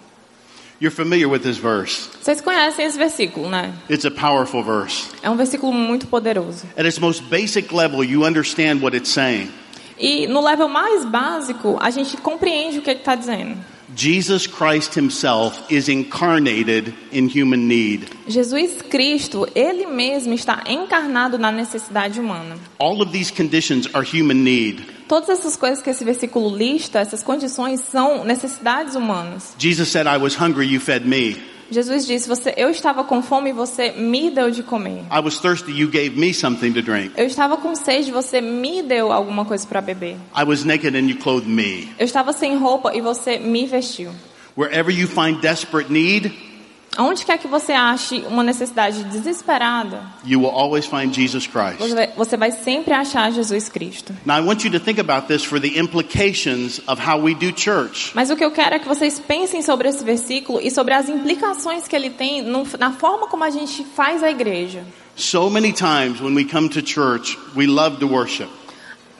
You're 0.81 0.91
familiar 0.93 1.29
with 1.29 1.43
this 1.43 1.57
verse. 1.57 2.09
Vocês 2.21 2.41
conhecem 2.41 2.85
esse 2.85 2.97
versículo, 2.97 3.49
né? 3.49 3.73
It's 3.89 4.05
a 4.05 4.11
powerful 4.11 4.63
verse. 4.63 5.07
É 5.21 5.29
um 5.29 5.35
versículo 5.37 5.71
muito 5.71 6.07
poderoso. 6.07 6.65
At 6.77 6.85
its 6.85 6.99
most 6.99 7.23
basic 7.29 7.73
level, 7.73 8.03
you 8.03 8.25
understand 8.25 8.81
what 8.81 8.95
it's 8.95 9.09
saying. 9.09 9.49
E 9.97 10.27
no 10.27 10.41
level 10.41 10.67
mais 10.67 11.05
básico, 11.05 11.77
a 11.79 11.89
gente 11.89 12.17
compreende 12.17 12.79
o 12.79 12.81
que 12.81 12.89
ele 12.89 12.99
está 12.99 13.15
dizendo. 13.15 13.57
Jesus 13.95 14.47
Christ 14.47 14.95
himself 14.95 15.59
is 15.69 15.87
incarnated 15.87 16.93
in 17.11 17.27
human 17.27 17.67
need. 17.67 18.09
Jesus 18.27 18.81
Cristo, 18.81 19.47
ele 19.55 19.85
mesmo 19.85 20.33
está 20.33 20.63
encarnado 20.67 21.37
na 21.37 21.51
necessidade 21.51 22.19
humana. 22.19 22.57
All 22.79 23.01
of 23.01 23.11
these 23.11 23.31
conditions 23.31 23.87
are 23.93 24.03
human 24.03 24.43
need. 24.43 24.83
Todas 25.07 25.29
essas 25.29 25.55
coisas 25.55 25.81
que 25.81 25.89
esse 25.89 26.03
versículo 26.03 26.55
lista, 26.55 26.99
essas 26.99 27.21
condições 27.21 27.81
são 27.81 28.23
necessidades 28.23 28.95
humanas. 28.95 29.53
Jesus 29.59 29.89
said, 29.89 30.07
I 30.07 30.17
was 30.17 30.35
hungry, 30.35 30.65
you 30.65 30.79
fed 30.79 31.05
me. 31.07 31.52
Jesus 31.73 32.05
disse: 32.05 32.27
você, 32.27 32.53
eu 32.55 32.69
estava 32.69 33.03
com 33.03 33.21
fome 33.21 33.49
e 33.49 33.53
você 33.53 33.91
me 33.91 34.29
deu 34.29 34.51
de 34.51 34.63
comer. 34.63 35.03
I 35.11 35.19
was 35.19 35.39
thirsty, 35.39 35.71
you 35.71 35.89
gave 35.89 36.11
me 36.11 36.33
something 36.33 36.71
to 36.73 36.81
drink. 36.81 37.11
Eu 37.17 37.25
estava 37.25 37.57
com 37.57 37.75
sede, 37.75 38.11
você 38.11 38.39
me 38.39 38.81
deu 38.83 39.11
alguma 39.11 39.43
coisa 39.43 39.65
para 39.67 39.81
beber. 39.81 40.15
I 40.37 40.43
was 40.45 40.63
naked 40.63 40.95
and 40.95 41.09
you 41.09 41.17
clothed 41.17 41.49
me. 41.49 41.89
Eu 41.97 42.05
estava 42.05 42.31
sem 42.31 42.55
roupa 42.55 42.95
e 42.95 43.01
você 43.01 43.39
me 43.39 43.65
vestiu. 43.65 44.11
Wherever 44.55 44.93
you 44.93 45.07
find 45.07 45.41
desperate 45.41 45.91
need, 45.91 46.31
Aonde 46.95 47.25
quer 47.25 47.37
que 47.39 47.47
você 47.47 47.71
ache 47.73 48.23
uma 48.29 48.43
necessidade 48.43 49.03
desesperada, 49.05 50.01
you 50.25 50.39
will 50.39 50.51
always 50.51 50.85
find 50.85 51.13
Jesus 51.13 51.47
Christ. 51.47 51.77
você 51.79 51.95
vai, 51.95 52.07
você 52.15 52.37
vai 52.37 52.51
sempre 52.51 52.93
achar 52.93 53.31
Jesus 53.31 53.67
Cristo. 53.69 54.13
Now, 54.25 54.37
I 54.37 54.41
want 54.41 54.63
you 54.63 54.71
to 54.71 54.79
think 54.79 54.99
about 54.99 55.27
this 55.27 55.43
for 55.43 55.59
the 55.59 55.79
implications 55.79 56.79
of 56.87 57.01
how 57.01 57.19
we 57.19 57.33
do 57.33 57.51
church. 57.57 58.11
Mas 58.13 58.29
o 58.29 58.35
que 58.35 58.45
eu 58.45 58.51
quero 58.51 58.75
é 58.75 58.79
que 58.79 58.87
vocês 58.87 59.19
pensem 59.19 59.61
sobre 59.61 59.89
esse 59.89 60.03
versículo 60.03 60.59
e 60.61 60.69
sobre 60.69 60.93
as 60.93 61.09
implicações 61.09 61.87
que 61.87 61.95
ele 61.95 62.09
tem 62.11 62.41
no- 62.41 62.67
na 62.79 62.91
forma 62.91 63.27
como 63.27 63.43
a 63.43 63.49
gente 63.49 63.83
faz 63.95 64.21
a 64.21 64.29
igreja. 64.29 64.83
So 65.15 65.49
many 65.49 65.71
times 65.73 66.19
when 66.21 66.35
we 66.35 66.43
come 66.45 66.69
to 66.69 66.81
church, 66.85 67.37
we 67.55 67.65
love 67.65 67.97
to 67.97 68.07
worship. 68.07 68.47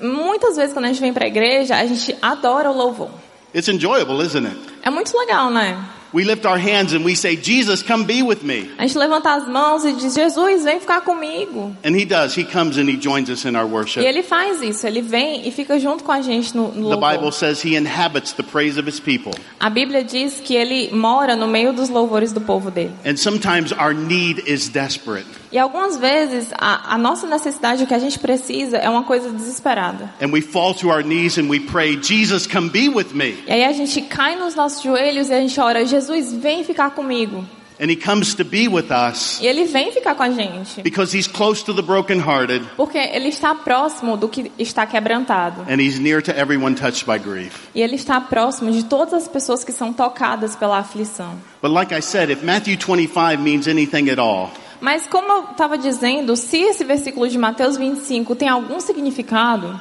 Muitas 0.02 0.56
vezes 0.58 0.74
quando 0.74 0.86
a 0.86 0.88
gente 0.90 1.02
vem 1.02 1.14
para 1.14 1.26
a 1.26 1.28
igreja, 1.28 1.76
a 1.76 1.86
gente 1.86 2.16
adora 2.22 2.70
o 2.70 2.76
louvor. 2.78 3.10
It's 3.56 3.68
enjoyable, 3.68 4.24
isn't 4.26 4.46
it? 4.46 4.58
É 4.84 4.90
muito 4.90 5.16
legal, 5.18 5.50
né? 5.52 5.78
We 6.14 6.24
lift 6.26 6.46
our 6.46 6.60
hands 6.60 6.94
and 6.94 7.04
we 7.04 7.16
say, 7.16 7.36
Jesus, 7.36 7.82
come 7.82 8.06
be 8.06 8.22
with 8.22 8.44
me. 8.44 8.70
A 8.78 8.86
gente 8.86 8.96
levanta 9.00 9.32
as 9.34 9.48
mãos 9.48 9.84
e 9.84 9.94
diz: 9.94 10.14
Jesus, 10.14 10.64
vem 10.64 10.80
ficar 10.80 11.02
comigo. 11.02 11.76
And 11.84 11.96
he 11.96 12.06
does. 12.06 12.36
He 12.38 12.44
comes 12.44 12.78
and 12.78 12.88
he 12.88 12.96
joins 12.98 13.30
us 13.32 13.46
in 13.46 13.56
our 13.56 13.66
E 13.68 13.72
worship. 13.72 14.04
ele 14.06 14.22
faz 14.22 14.62
isso, 14.62 14.86
ele 14.86 15.02
vem 15.02 15.48
e 15.48 15.52
fica 15.52 15.80
junto 15.80 16.04
com 16.04 16.12
a 16.12 16.22
gente 16.22 16.56
no, 16.56 16.68
no 16.72 16.90
The 16.92 16.96
Bible 16.98 17.26
louvor. 17.26 17.34
says 17.34 17.66
he 17.66 17.76
inhabits 17.76 18.34
the 18.34 18.44
praise 18.44 18.78
of 18.80 18.88
his 18.88 19.00
people. 19.00 19.34
A 19.60 19.72
Bíblia 19.72 20.04
diz 20.04 20.40
que 20.40 20.56
ele 20.56 20.92
mora 20.94 21.36
no 21.36 21.48
meio 21.48 21.74
dos 21.74 21.90
louvores 21.90 22.32
do 22.32 22.42
povo 22.42 22.70
dele. 22.70 22.92
And 23.04 23.18
sometimes 23.18 23.72
our 23.72 23.94
need 23.94 24.44
is 24.48 24.70
desperate. 24.70 25.26
E 25.54 25.60
algumas 25.60 25.98
vezes 26.00 26.48
a, 26.58 26.96
a 26.96 26.98
nossa 26.98 27.28
necessidade, 27.28 27.84
o 27.84 27.88
que 27.88 27.94
a 27.94 28.00
gente 28.00 28.18
precisa, 28.18 28.76
é 28.78 28.90
uma 28.90 29.04
coisa 29.04 29.30
desesperada. 29.30 30.12
And 30.20 30.32
we 30.32 30.42
fall 30.42 30.74
to 30.74 30.90
our 30.90 31.04
knees 31.04 31.38
and 31.38 31.48
we 31.48 31.60
pray, 31.60 31.96
Jesus, 32.02 32.48
come 32.48 32.72
be 32.72 32.90
with 32.90 33.14
me. 33.14 33.36
E 33.48 33.52
aí 33.52 33.64
a 33.64 33.72
gente 33.72 34.02
cai 34.02 34.36
nos 34.36 34.56
nossos 34.56 34.82
joelhos 34.82 35.30
e 35.30 35.34
a 35.34 35.40
gente 35.40 35.60
ora: 35.62 35.86
Jesus, 35.86 36.34
vem 36.34 36.64
ficar 36.64 36.90
comigo. 36.90 37.46
And 37.80 37.90
he 37.92 37.96
comes 37.96 38.34
to 38.36 38.46
be 38.46 38.68
with 38.68 38.86
us 38.92 39.40
E 39.42 39.48
ele 39.48 39.66
vem 39.66 39.92
ficar 39.92 40.14
com 40.16 40.24
a 40.24 40.30
gente. 40.32 40.82
because 40.84 41.16
he's 41.16 41.28
close 41.28 41.64
to 41.66 41.74
the 41.74 41.82
brokenhearted 41.82 42.64
Porque 42.78 42.98
ele 42.98 43.30
está 43.30 43.54
próximo 43.56 44.16
do 44.16 44.30
que 44.30 44.52
está 44.60 44.86
quebrantado. 44.86 45.62
and 45.70 45.80
he's 45.82 46.00
near 46.00 46.22
to 46.22 46.32
everyone 46.32 46.76
touched 46.76 47.06
by 47.06 47.18
grief. 47.20 47.68
E 47.76 47.82
ele 47.82 47.96
está 47.96 48.20
próximo 48.22 48.72
de 48.72 48.86
todas 48.86 49.14
as 49.14 49.28
pessoas 49.28 49.64
que 49.64 49.72
são 49.72 49.92
tocadas 49.94 50.56
pela 50.56 50.78
aflição. 50.80 51.36
But 51.62 51.72
like 51.72 51.94
I 51.94 52.02
said, 52.02 52.32
if 52.32 52.44
Matthew 52.44 52.78
25 52.78 53.38
means 53.42 53.68
anything 53.68 54.10
at 54.10 54.20
all, 54.20 54.52
Mas 54.84 55.08
como 55.08 55.32
eu 55.32 55.52
estava 55.52 55.78
dizendo, 55.78 56.36
se 56.36 56.58
esse 56.58 56.84
versículo 56.84 57.26
de 57.30 57.38
Mateus 57.38 57.78
25 57.78 58.36
tem 58.36 58.50
algum 58.50 58.82
significado, 58.82 59.80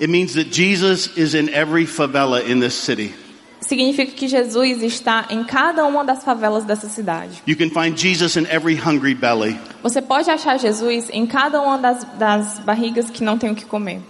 it 0.00 0.06
means 0.06 0.34
that 0.34 0.48
Jesus 0.54 1.10
is 1.16 1.34
in 1.34 1.48
every 1.52 1.84
favela 1.84 2.40
in 2.40 2.60
this 2.60 2.72
city. 2.72 3.12
Significa 3.66 4.12
que 4.12 4.28
Jesus 4.28 4.82
está 4.82 5.26
em 5.30 5.44
cada 5.44 5.84
uma 5.86 6.04
das 6.04 6.24
favelas 6.24 6.64
dessa 6.64 6.88
cidade. 6.88 7.42
You 7.46 7.56
can 7.56 7.70
find 7.70 7.98
Jesus 7.98 8.36
in 8.36 8.46
every 8.50 8.76
hungry 8.76 9.14
belly. 9.14 9.58
Você 9.82 10.00
pode 10.00 10.30
achar 10.30 10.58
Jesus 10.58 11.08
em 11.10 11.26
cada 11.26 11.60
uma 11.60 11.78
das, 11.78 12.04
das 12.18 12.58
barrigas 12.60 13.10
que 13.10 13.22
não 13.22 13.36
tem 13.38 13.50
o 13.50 13.54
que 13.54 13.64
comer. 13.64 14.00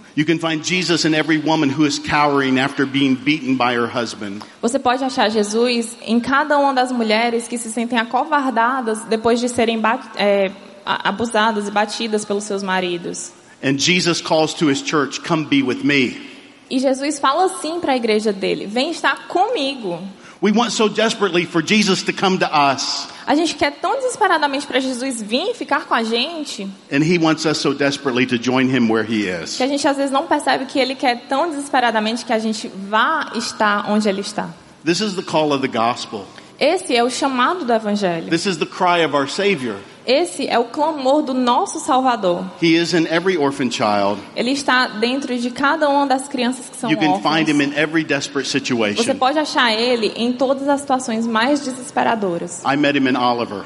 Você 4.63 4.79
pode 4.79 5.05
achar 5.05 5.29
Jesus 5.31 5.97
em 6.03 6.21
cada 6.21 6.59
uma 6.59 6.73
das 6.73 6.93
mulheres 6.93 7.49
que 7.49 7.59
se 7.59 7.73
sentem 7.73 7.99
acovardadas 7.99 9.03
depois 9.05 9.41
de 9.41 9.49
serem 9.49 9.81
é, 10.17 10.53
abusadas 10.85 11.67
e 11.67 11.71
batidas 11.71 12.25
pelos 12.25 12.45
seus 12.45 12.63
maridos. 12.63 13.33
And 13.63 13.79
Jesus 13.79 14.21
calls 14.21 14.53
to 14.55 14.69
his 14.69 14.83
church, 14.83 15.23
Come 15.23 15.47
be 15.47 15.63
with 15.63 15.83
me. 15.83 16.34
E 16.71 16.79
Jesus 16.79 17.19
fala 17.19 17.45
assim 17.47 17.81
para 17.81 17.93
a 17.93 17.97
igreja 17.97 18.33
dele: 18.33 18.67
Vem 18.67 18.91
estar 18.91 19.29
comigo. 19.29 20.01
We 20.43 20.53
want 20.53 20.73
so 20.73 20.89
desperately 20.91 21.47
for 21.47 21.63
Jesus 21.67 22.03
to 22.03 22.13
come 22.13 22.39
to 22.39 22.47
us. 22.47 23.09
A 23.27 23.35
gente 23.35 23.55
quer 23.55 23.71
tão 23.81 23.97
desesperadamente 23.97 24.67
para 24.67 24.79
Jesus 24.79 25.23
vir 25.23 25.51
e 25.51 25.55
ficar 25.55 25.87
com 25.87 25.95
a 25.95 26.03
gente 26.03 26.69
And 26.93 27.03
he 27.03 27.19
wants 27.19 27.47
us 27.47 27.57
so 27.59 27.73
desperately 27.73 28.27
to 28.27 28.37
join 28.37 28.69
him 28.69 28.91
where 28.91 29.05
he 29.09 29.27
is. 29.27 29.57
que 29.57 29.63
a 29.63 29.67
gente 29.67 29.87
às 29.89 29.97
vezes 29.97 30.11
não 30.11 30.27
percebe 30.27 30.67
que 30.67 30.79
ele 30.79 30.95
quer 30.95 31.27
tão 31.29 31.49
desesperadamente 31.49 32.27
que 32.27 32.33
a 32.33 32.39
gente 32.39 32.69
vá 32.69 33.31
estar 33.35 33.91
onde 33.91 34.07
ele 34.09 34.21
está. 34.21 34.51
This 34.85 35.01
is 35.01 35.15
the 35.15 35.23
call 35.23 35.53
of 35.53 35.67
the 35.67 35.79
gospel. 35.79 36.27
Esse 36.61 36.95
é 36.95 37.03
o 37.03 37.09
chamado 37.09 37.65
do 37.65 37.73
evangelho. 37.73 38.29
This 38.29 38.45
is 38.45 38.59
the 38.59 38.67
cry 38.67 39.03
of 39.05 39.17
our 39.17 39.29
Savior. 39.29 39.77
Esse 40.07 40.47
é 40.47 40.59
o 40.59 40.65
clamor 40.65 41.23
do 41.23 41.33
nosso 41.33 41.81
Salvador. 41.81 42.45
He 42.63 42.75
is 42.77 42.93
in 42.93 43.07
every 43.09 43.39
orphan 43.39 43.71
child. 43.71 44.21
Ele 44.37 44.51
está 44.51 44.87
dentro 44.87 45.35
de 45.39 45.51
cada 45.51 45.89
uma 45.89 46.07
das 46.07 46.29
crianças 46.29 46.69
que 46.69 46.77
são 46.77 46.91
You 46.91 46.99
can 46.99 47.15
find 47.23 47.49
him 47.49 47.55
órfãs. 47.63 47.69
in 47.69 47.81
every 47.81 48.05
desperate 48.05 48.47
Você 48.49 48.59
situation. 48.59 49.15
pode 49.17 49.39
achar 49.39 49.73
ele 49.73 50.13
em 50.15 50.33
todas 50.35 50.69
as 50.69 50.81
situações 50.83 51.27
mais 51.27 51.61
desesperadoras. 51.65 52.63
I 52.71 52.77
met 52.77 52.99
him 52.99 53.09
in 53.09 53.17
Oliver, 53.17 53.63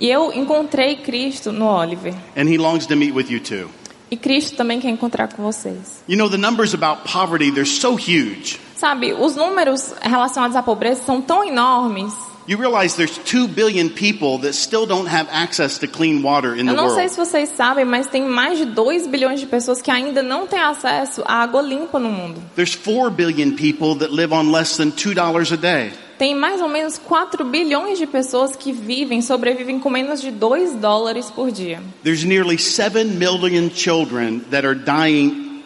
E 0.00 0.08
eu 0.08 0.32
encontrei 0.32 0.96
Cristo 0.96 1.52
no 1.52 1.66
Oliver. 1.66 2.14
and 2.36 2.48
he 2.48 2.56
longs 2.56 2.86
to 2.86 2.96
meet 2.96 3.14
with 3.14 3.26
you 3.28 3.40
too. 3.40 3.68
E 4.10 4.16
Cristo 4.16 4.56
também 4.56 4.80
quer 4.80 4.88
encontrar 4.90 5.28
com 5.28 5.42
vocês. 5.42 6.02
You 6.08 6.16
know, 6.16 6.28
the 6.30 6.36
numbers 6.38 6.74
about 6.74 7.02
poverty, 7.10 7.50
they're 7.50 7.66
so 7.66 7.94
huge. 7.94 8.58
Sabe, 8.76 9.12
os 9.12 9.36
números 9.36 9.92
relacionados 10.00 10.56
à 10.56 10.62
pobreza 10.62 11.02
são 11.04 11.20
tão 11.20 11.44
enormes. 11.44 12.12
You 12.46 12.58
realize 12.58 12.96
there's 12.96 13.18
2 13.18 13.48
billion 13.48 13.88
people 13.88 14.38
that 14.38 14.54
still 14.54 14.84
don't 14.84 15.06
have 15.06 15.28
access 15.30 15.78
to 15.78 15.86
clean 15.86 16.22
water 16.22 16.56
in 16.56 16.66
the 16.66 16.72
Eu 16.72 16.76
não 16.76 16.90
sei 16.90 17.08
se 17.08 17.16
vocês 17.16 17.50
sabem, 17.50 17.84
mas 17.84 18.08
tem 18.08 18.22
mais 18.22 18.58
de 18.58 18.64
2 18.64 19.06
bilhões 19.06 19.38
de 19.38 19.46
pessoas 19.46 19.80
que 19.80 19.90
ainda 19.90 20.22
não 20.22 20.46
têm 20.46 20.60
acesso 20.60 21.22
à 21.24 21.42
água 21.42 21.62
limpa 21.62 22.00
no 22.00 22.10
mundo. 22.10 22.42
There's 22.56 22.74
4 22.74 23.10
billion 23.10 23.52
people 23.52 23.94
that 23.98 24.12
live 24.12 24.34
on 24.34 24.50
less 24.50 24.76
than 24.76 24.90
$2 24.90 25.52
a 25.52 25.56
day. 25.56 25.92
Tem 26.18 26.34
mais 26.34 26.60
ou 26.60 26.68
menos 26.68 26.98
4 26.98 27.44
bilhões 27.44 27.98
de 27.98 28.06
pessoas 28.06 28.56
que 28.56 28.72
vivem, 28.72 29.22
sobrevivem 29.22 29.78
com 29.78 29.90
menos 29.90 30.20
de 30.20 30.30
2 30.32 30.74
dólares 30.74 31.30
por 31.30 31.52
dia. 31.52 31.80
There's 32.02 32.24
nearly 32.24 32.58
7 32.58 33.04
million 33.04 33.70
children 33.70 34.40
that 34.50 34.66
are 34.66 34.74
dying 34.74 35.62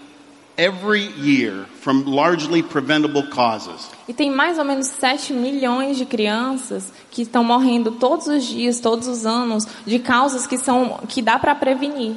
every 0.59 1.11
year 1.19 1.67
from 1.87 2.03
largely 2.05 2.65
preventable 2.65 3.23
causes. 3.29 3.89
E 4.09 4.13
tem 4.13 4.29
mais 4.29 4.59
ou 4.59 4.65
menos 4.65 4.89
7 4.89 5.33
milhões 5.33 5.97
de 5.97 6.05
crianças 6.05 6.93
que 7.13 7.23
estão 7.23 7.45
morrendo 7.45 7.93
todos 7.93 8.27
os 8.27 8.45
dias, 8.45 8.81
todos 8.81 9.07
os 9.07 9.25
anos, 9.25 9.65
de 9.87 10.01
causas 10.01 10.49
que 10.49 10.59
são 10.59 10.99
que 11.09 11.23
dá 11.23 11.39
para 11.39 11.55
prevenir. 11.55 12.17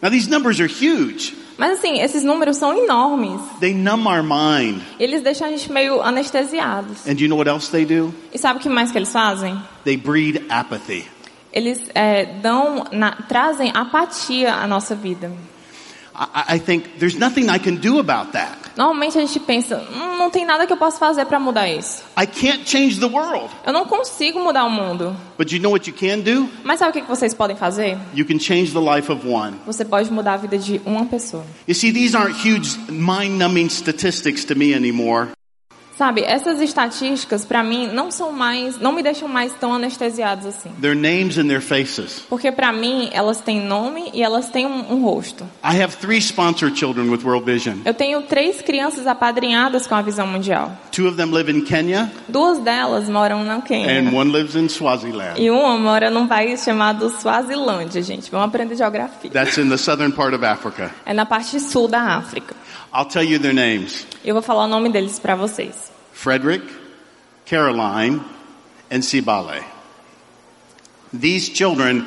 Now 0.00 0.10
these 0.10 0.30
numbers 0.30 0.58
are 0.58 0.72
huge. 0.72 1.36
Mas 1.58 1.72
assim, 1.78 2.00
esses 2.00 2.24
números 2.24 2.56
são 2.56 2.74
enormes. 2.74 3.42
They 3.60 3.74
numb 3.74 4.06
our 4.08 4.22
mind. 4.22 4.80
Eles 4.98 5.22
deixam 5.22 5.48
a 5.48 5.50
gente 5.50 5.70
meio 5.70 6.00
anestesiados. 6.00 7.06
And 7.06 7.20
you 7.20 7.28
know 7.28 7.36
what 7.36 7.50
else 7.50 7.70
they 7.70 7.84
do? 7.84 8.14
E 8.32 8.38
sabe 8.38 8.58
o 8.58 8.62
que 8.62 8.70
mais 8.70 8.90
que 8.90 8.96
eles 8.96 9.12
fazem? 9.12 9.60
They 9.84 9.98
breed 9.98 10.46
apathy. 10.48 11.04
Eles 11.52 11.78
é, 11.94 12.24
dão, 12.24 12.86
na- 12.90 13.16
trazem 13.28 13.70
apatia 13.74 14.54
à 14.54 14.66
nossa 14.66 14.94
vida. 14.94 15.30
I, 16.14 16.56
I 16.56 16.58
think 16.58 16.98
there's 16.98 17.18
nothing 17.18 17.50
I 17.50 17.58
can 17.58 17.74
do 17.74 17.98
about 17.98 18.32
that. 18.32 18.59
Normalmente 18.76 19.18
a 19.18 19.20
gente 19.20 19.40
pensa, 19.40 19.82
hum, 19.92 20.16
não 20.18 20.30
tem 20.30 20.44
nada 20.44 20.66
que 20.66 20.72
eu 20.72 20.76
possa 20.76 20.98
fazer 20.98 21.24
para 21.26 21.38
mudar 21.38 21.68
isso. 21.68 22.02
I 22.20 22.26
can't 22.26 22.68
change 22.68 22.98
the 22.98 23.06
world. 23.06 23.48
Eu 23.66 23.72
não 23.72 23.84
consigo 23.84 24.40
mudar 24.40 24.64
o 24.64 24.70
mundo. 24.70 25.16
But 25.36 25.52
you 25.52 25.60
know 25.60 25.72
what 25.72 25.88
you 25.88 25.96
can 25.96 26.20
do? 26.20 26.48
Mas 26.64 26.78
sabe 26.78 26.98
o 26.98 27.02
que 27.02 27.08
vocês 27.08 27.34
podem 27.34 27.56
fazer? 27.56 27.98
You 28.14 28.24
can 28.24 28.38
change 28.38 28.72
the 28.72 28.80
life 28.80 29.10
of 29.10 29.26
one. 29.26 29.56
Você 29.66 29.84
pode 29.84 30.12
mudar 30.12 30.34
a 30.34 30.36
vida 30.36 30.58
de 30.58 30.80
uma 30.84 31.06
pessoa. 31.06 31.44
You 31.66 31.74
see, 31.74 31.92
these 31.92 32.16
aren't 32.16 32.36
huge 32.46 32.78
mind 32.90 33.38
numbing 33.38 33.68
statistics 33.68 34.44
to 34.44 34.54
me 34.54 34.74
anymore. 34.74 35.28
Sabe, 36.00 36.22
essas 36.22 36.62
estatísticas 36.62 37.44
para 37.44 37.62
mim 37.62 37.86
não 37.92 38.10
são 38.10 38.32
mais, 38.32 38.78
não 38.78 38.90
me 38.90 39.02
deixam 39.02 39.28
mais 39.28 39.52
tão 39.52 39.74
anestesiados 39.74 40.46
assim. 40.46 40.70
Their 40.80 40.96
names 40.96 41.36
and 41.36 41.46
their 41.46 41.60
faces. 41.60 42.24
Porque 42.26 42.50
para 42.50 42.72
mim 42.72 43.10
elas 43.12 43.42
têm 43.42 43.60
nome 43.60 44.10
e 44.14 44.22
elas 44.22 44.48
têm 44.48 44.64
um, 44.64 44.94
um 44.94 45.02
rosto. 45.02 45.44
I 45.62 45.78
have 45.78 45.98
three 45.98 46.16
sponsored 46.16 46.74
children 46.74 47.10
with 47.10 47.22
World 47.22 47.44
Vision. 47.44 47.80
Eu 47.84 47.92
tenho 47.92 48.22
três 48.22 48.62
crianças 48.62 49.06
apadrinhadas 49.06 49.86
com 49.86 49.94
a 49.94 50.00
visão 50.00 50.26
mundial. 50.26 50.72
Two 50.90 51.06
of 51.06 51.18
them 51.18 51.32
live 51.32 51.52
in 51.52 51.60
Kenya, 51.66 52.10
Duas 52.26 52.58
delas 52.60 53.06
moram 53.06 53.44
na 53.44 53.60
Quênia. 53.60 54.00
and 54.00 54.16
one 54.16 54.32
lives 54.32 54.54
in 54.54 54.70
Swaziland. 54.70 55.38
E 55.38 55.50
uma 55.50 55.76
mora 55.76 56.08
num 56.08 56.26
país 56.26 56.64
chamado 56.64 57.10
Suazilândia, 57.10 58.00
gente. 58.00 58.30
Vamos 58.30 58.46
aprender 58.46 58.74
geografia. 58.74 59.30
That's 59.30 59.58
in 59.58 59.68
the 59.68 59.76
southern 59.76 60.12
part 60.12 60.34
of 60.34 60.42
Africa. 60.46 60.90
É 61.04 61.12
na 61.12 61.26
parte 61.26 61.60
sul 61.60 61.88
da 61.88 62.16
África. 62.16 62.54
I'll 62.90 63.04
tell 63.04 63.22
you 63.22 63.38
their 63.38 63.54
names 63.54 64.06
Eu 64.24 64.34
vou 64.34 64.42
falar 64.42 64.64
o 64.64 64.66
nome 64.66 64.88
deles 64.88 65.18
para 65.18 65.36
vocês. 65.36 65.89
Frederick, 66.12 66.64
Caroline, 67.46 68.20
and 68.90 69.02
Sibale. 69.02 69.62
These 71.12 71.50
children, 71.50 72.06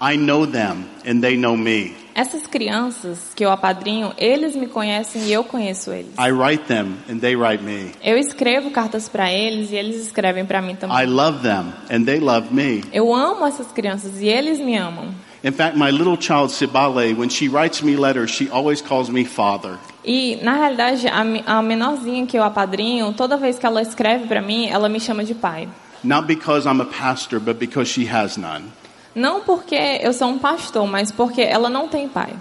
I 0.00 0.16
know 0.16 0.44
them, 0.46 0.88
and 1.06 1.20
they 1.22 1.36
know 1.36 1.56
me. 1.56 1.94
Essas 2.14 2.46
crianças 2.46 3.32
que 3.34 3.42
eu 3.42 3.50
apadrinho, 3.50 4.12
eles 4.18 4.54
me 4.54 4.66
conhecem 4.66 5.22
e 5.22 5.32
eu 5.32 5.42
conheço 5.44 5.90
eles. 5.92 6.12
I 6.18 6.30
write 6.30 6.64
them, 6.66 6.98
and 7.08 7.18
they 7.20 7.34
write 7.34 7.62
me. 7.64 7.92
Eu 8.04 8.18
escrevo 8.18 8.70
cartas 8.70 9.08
para 9.08 9.32
eles 9.32 9.70
e 9.70 9.76
eles 9.76 9.96
escrevem 10.04 10.44
para 10.44 10.60
mim 10.60 10.72
I 10.72 10.76
também. 10.76 11.06
love 11.06 11.38
them, 11.42 11.72
and 11.90 12.04
they 12.04 12.20
love 12.20 12.52
me. 12.52 12.82
Eu 12.92 13.14
amo 13.14 13.46
essas 13.46 13.72
crianças 13.72 14.20
e 14.20 14.26
eles 14.28 14.58
me 14.58 14.76
amam. 14.76 15.14
In 15.44 15.52
fact, 15.52 15.76
my 15.76 15.90
little 15.90 16.16
child 16.16 16.50
Sibale, 16.50 17.16
when 17.16 17.28
she 17.28 17.48
writes 17.48 17.82
me 17.82 17.96
letters, 17.96 18.30
she 18.30 18.48
always 18.48 18.80
calls 18.80 19.10
me 19.10 19.24
father. 19.24 19.76
E, 20.04 20.38
na 20.40 20.54
realidade, 20.56 21.04
a, 21.08 21.58
a 21.58 21.62
menorzinha 21.62 22.26
que 22.26 22.38
eu 22.38 22.44
apadrinho, 22.44 23.12
toda 23.12 23.36
vez 23.36 23.58
que 23.58 23.66
ela 23.66 23.82
escreve 23.82 24.28
para 24.28 24.40
mim, 24.40 24.68
ela 24.68 24.88
me 24.88 25.00
chama 25.00 25.24
de 25.24 25.34
pai. 25.34 25.68
Not 26.04 26.28
because 26.28 26.64
I'm 26.64 26.80
a 26.80 26.84
pastor, 26.84 27.40
but 27.40 27.58
because 27.58 27.88
she 27.88 28.06
has 28.06 28.36
none. 28.36 28.72
Não 29.16 29.40
porque 29.40 29.74
eu 30.00 30.12
sou 30.12 30.28
um 30.28 30.38
pastor, 30.38 30.86
mas 30.86 31.10
porque 31.10 31.42
ela 31.42 31.68
não 31.68 31.88
tem 31.88 32.08
pai. 32.08 32.34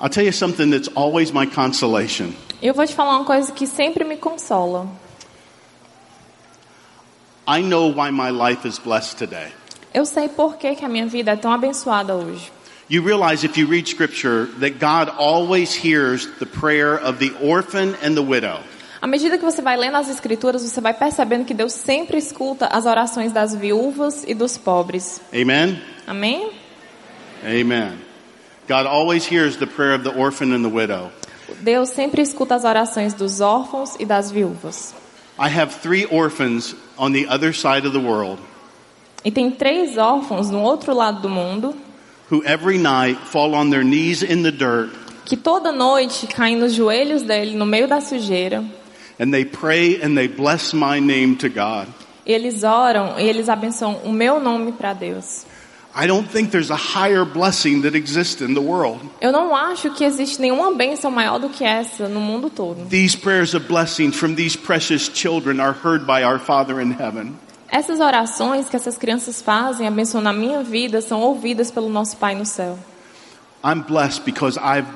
I'll 0.00 0.10
tell 0.10 0.24
you 0.24 0.32
something 0.32 0.70
that's 0.70 0.88
always 0.96 1.32
my 1.32 1.46
consolation. 1.46 2.32
Eu 2.60 2.74
vou 2.74 2.84
te 2.84 2.94
falar 2.94 3.16
uma 3.16 3.24
coisa 3.24 3.52
que 3.52 3.66
sempre 3.66 4.04
me 4.04 4.16
consola. 4.16 4.88
I 7.46 7.62
know 7.62 7.88
why 7.88 8.10
my 8.10 8.30
life 8.30 8.66
is 8.66 8.78
blessed 8.78 9.16
today. 9.18 9.52
Eu 9.92 10.04
sei 10.04 10.28
por 10.28 10.56
que, 10.56 10.74
que 10.74 10.84
a 10.84 10.88
minha 10.88 11.06
vida 11.06 11.32
é 11.32 11.36
tão 11.36 11.52
abençoada 11.52 12.14
hoje. 12.14 12.52
You 12.90 13.02
realize 13.02 13.44
if 13.44 13.58
you 13.58 13.66
read 13.66 13.86
scripture 13.86 14.46
that 14.60 14.78
God 14.78 15.12
always 15.18 15.74
hears 15.74 16.26
the 16.38 16.46
prayer 16.46 16.94
of 16.96 17.18
the 17.18 17.34
orphan 17.40 17.94
and 18.02 18.14
the 18.14 18.22
widow. 18.22 18.60
À 19.00 19.06
medida 19.06 19.38
que 19.38 19.44
você 19.44 19.62
vai 19.62 19.76
lendo 19.76 19.96
as 19.96 20.08
escrituras, 20.08 20.62
você 20.62 20.80
vai 20.80 20.92
percebendo 20.92 21.44
que 21.44 21.54
Deus 21.54 21.72
sempre 21.72 22.18
escuta 22.18 22.66
as 22.66 22.86
orações 22.86 23.30
das 23.30 23.54
viúvas 23.54 24.24
e 24.26 24.34
dos 24.34 24.56
pobres. 24.58 25.20
Amen? 25.32 25.80
Amém? 26.06 26.50
Amen. 27.44 27.98
God 28.66 28.86
always 28.86 29.30
hears 29.30 29.56
the 29.56 29.66
prayer 29.66 29.94
of 29.94 30.02
the 30.02 30.18
orphan 30.18 30.52
and 30.54 30.62
the 30.62 30.74
widow. 30.74 31.10
Deus 31.60 31.90
sempre 31.90 32.22
escuta 32.22 32.54
as 32.54 32.64
orações 32.64 33.14
dos 33.14 33.40
órfãos 33.40 33.96
e 33.98 34.04
das 34.04 34.30
viúvas. 34.30 34.94
I 35.38 35.48
have 35.48 35.80
three 35.80 36.06
orphans 36.06 36.74
on 36.96 37.12
the 37.12 37.26
other 37.28 37.52
side 37.54 37.86
of 37.86 37.92
the 37.92 38.04
world 38.04 38.40
E 39.24 39.30
tem 39.30 39.50
três 39.50 39.96
órfãos 39.98 40.50
no 40.50 40.62
outro 40.62 40.94
lado 40.94 41.20
do 41.22 41.28
mundo 41.28 41.74
who 42.30 42.42
every 42.44 42.78
night 42.78 43.18
fall 43.26 43.54
on 43.54 43.70
their 43.70 43.82
knees 43.82 44.22
in 44.22 44.42
the 44.42 44.52
dirt 44.52 44.90
que 45.24 45.36
toda 45.36 45.72
noite 45.72 46.26
caem 46.26 46.56
nos 46.56 46.72
joelhos 46.74 47.22
dele 47.22 47.56
no 47.56 47.66
meio 47.66 47.86
da 47.88 48.00
sujeira. 48.00 48.64
and 49.18 49.32
they 49.32 49.44
pray 49.44 50.00
and 50.00 50.16
they 50.16 50.28
bless 50.28 50.72
my 50.72 51.00
name 51.00 51.36
to 51.36 51.48
God. 51.48 51.88
E 52.24 52.32
eles 52.32 52.62
oram 52.62 53.18
e 53.18 53.26
eles 53.28 53.48
abençoam 53.48 54.00
o 54.04 54.12
meu 54.12 54.38
nome 54.40 54.72
para 54.72 54.92
Deus. 54.92 55.44
I 55.94 56.06
don't 56.06 56.28
think 56.30 56.50
there's 56.52 56.70
a 56.70 56.76
higher 56.76 57.24
blessing 57.24 57.82
that 57.82 57.96
exists 57.96 58.40
in 58.40 58.54
the 58.54 58.60
world. 58.60 59.00
Eu 59.20 59.32
não 59.32 59.54
acho 59.56 59.90
que 59.94 60.04
existe 60.04 60.40
nenhuma 60.40 60.70
bênção 60.72 61.10
maior 61.10 61.40
do 61.40 61.48
que 61.48 61.64
essa 61.64 62.08
no 62.08 62.20
mundo 62.20 62.48
todo. 62.50 62.88
These 62.88 63.16
prayers 63.16 63.54
of 63.54 63.66
blessings 63.66 64.14
from 64.14 64.34
these 64.36 64.56
precious 64.56 65.08
children 65.12 65.58
are 65.60 65.72
heard 65.72 66.06
by 66.06 66.22
our 66.22 66.38
Father 66.38 66.80
in 66.80 66.92
heaven. 66.92 67.36
Essas 67.70 68.00
orações 68.00 68.68
que 68.68 68.76
essas 68.76 68.96
crianças 68.96 69.42
fazem, 69.42 69.86
abençoando 69.86 70.28
a 70.28 70.32
minha 70.32 70.62
vida, 70.62 71.00
são 71.00 71.20
ouvidas 71.20 71.70
pelo 71.70 71.88
nosso 71.88 72.16
Pai 72.16 72.34
no 72.34 72.46
céu. 72.46 72.78
I'm 73.64 73.82
blessed 73.82 74.24
because 74.24 74.58
I've 74.58 74.88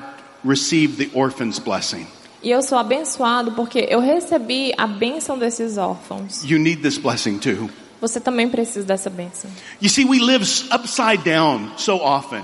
received 0.43 0.97
the 0.97 1.17
orphan's 1.17 1.59
blessing. 1.59 2.07
E 2.41 2.49
eu 2.49 2.61
sou 2.61 2.77
abençoado 2.77 3.51
porque 3.53 3.87
eu 3.89 4.01
recebi 4.01 4.73
a 4.77 4.87
bênção 4.87 5.37
desses 5.37 5.77
órfãos. 5.77 6.43
You 6.43 6.59
need 6.59 6.81
this 6.81 6.97
blessing 6.97 7.37
too. 7.37 7.69
Você 8.01 8.19
também 8.19 8.49
precisa 8.49 8.85
dessa 8.85 9.09
bênção. 9.09 9.49
You 9.81 9.89
see, 9.89 10.03
we 10.03 10.19
live 10.19 10.43
upside 10.73 11.23
down 11.23 11.71
so 11.77 11.95
often. 11.95 12.43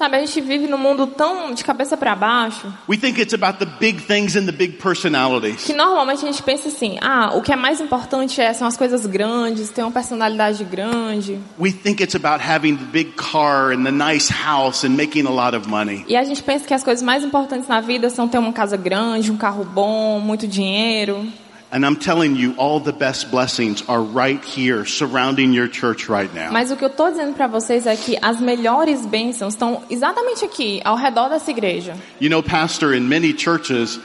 Sabe, 0.00 0.16
a 0.16 0.20
gente 0.20 0.40
vive 0.40 0.66
num 0.66 0.78
mundo 0.78 1.06
tão 1.06 1.52
de 1.52 1.62
cabeça 1.62 1.94
para 1.94 2.16
baixo 2.16 2.72
We 2.88 2.96
think 2.96 3.20
it's 3.20 3.34
about 3.34 3.58
the 3.58 3.66
big 3.78 4.00
things 4.00 4.34
and 4.34 4.46
the 4.46 4.52
big 4.52 4.78
personalities. 4.78 5.62
que 5.64 5.74
normalmente 5.74 6.24
a 6.24 6.32
gente 6.32 6.42
pensa 6.42 6.68
assim: 6.68 6.96
ah, 7.02 7.32
o 7.34 7.42
que 7.42 7.52
é 7.52 7.56
mais 7.56 7.82
importante 7.82 8.40
é, 8.40 8.50
são 8.54 8.66
as 8.66 8.78
coisas 8.78 9.04
grandes, 9.04 9.68
ter 9.68 9.82
uma 9.82 9.90
personalidade 9.90 10.64
grande. 10.64 11.38
We 11.58 11.70
think 11.70 12.02
it's 12.02 12.14
about 12.14 12.42
having 12.42 12.76
the 12.76 12.86
big 12.86 13.12
car 13.12 13.74
and 13.74 13.84
the 13.84 13.92
nice 13.92 14.32
house 14.32 14.86
and 14.86 14.96
making 14.96 15.26
a 15.26 15.30
lot 15.30 15.54
of 15.54 15.68
money. 15.68 16.02
E 16.08 16.16
a 16.16 16.24
gente 16.24 16.42
pensa 16.42 16.66
que 16.66 16.72
as 16.72 16.82
coisas 16.82 17.02
mais 17.02 17.22
importantes 17.22 17.68
na 17.68 17.82
vida 17.82 18.08
são 18.08 18.26
ter 18.26 18.38
uma 18.38 18.54
casa 18.54 18.78
grande, 18.78 19.30
um 19.30 19.36
carro 19.36 19.64
bom, 19.66 20.18
muito 20.18 20.48
dinheiro. 20.48 21.30
And 21.72 21.86
I'm 21.86 21.96
telling 21.96 22.34
you, 22.34 22.54
all 22.56 22.80
the 22.80 22.92
best 22.92 23.30
blessings 23.30 23.84
are 23.88 24.02
right 24.02 24.44
here 24.44 24.84
surrounding 24.84 25.52
your 25.52 25.68
church 25.68 26.08
right 26.08 26.32
now. 26.34 26.50
Mas 26.50 26.72
o 26.72 26.76
que 26.76 26.84
eu 26.84 26.88
estou 26.88 27.10
dizendo 27.10 27.32
para 27.34 27.46
vocês 27.46 27.86
é 27.86 27.94
que 27.94 28.18
as 28.20 28.40
melhores 28.40 29.06
bênçãos 29.06 29.54
estão 29.54 29.84
exatamente 29.88 30.44
aqui, 30.44 30.80
ao 30.84 30.96
redor 30.96 31.28
dessa 31.28 31.48
igreja. 31.50 31.94
You 32.18 32.28
know, 32.28 32.42
Pastor, 32.42 32.92
in 32.92 33.08
many 33.08 33.32
churches, 33.32 34.00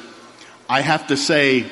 I 0.70 0.82
have 0.82 1.08
to 1.08 1.18
say, 1.18 1.66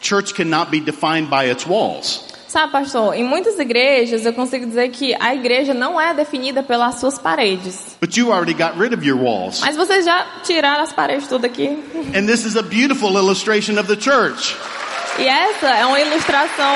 church 0.00 0.32
cannot 0.32 0.70
be 0.70 0.80
defined 0.80 1.28
by 1.28 1.50
its 1.50 1.66
walls. 1.66 2.27
Sabe, 2.48 2.72
pastor, 2.72 3.14
em 3.14 3.22
muitas 3.22 3.58
igrejas 3.58 4.24
eu 4.24 4.32
consigo 4.32 4.64
dizer 4.64 4.88
que 4.88 5.14
a 5.20 5.34
igreja 5.34 5.74
não 5.74 6.00
é 6.00 6.14
definida 6.14 6.62
pelas 6.62 6.94
suas 6.94 7.18
paredes. 7.18 7.94
But 8.00 8.16
you 8.16 8.32
already 8.32 8.54
got 8.54 8.78
rid 8.80 8.94
of 8.94 9.06
your 9.06 9.20
walls. 9.22 9.60
Mas 9.60 9.76
vocês 9.76 10.06
já 10.06 10.26
tiraram 10.42 10.82
as 10.82 10.90
paredes 10.90 11.28
tudo 11.28 11.44
aqui. 11.44 11.68
And 12.16 12.24
this 12.26 12.46
is 12.46 12.56
a 12.56 12.62
beautiful 12.62 13.12
illustration 13.18 13.78
of 13.78 13.94
the 13.94 14.00
church. 14.00 14.56
E 15.18 15.26
essa 15.26 15.68
é 15.68 15.84
uma 15.84 16.00
ilustração. 16.00 16.74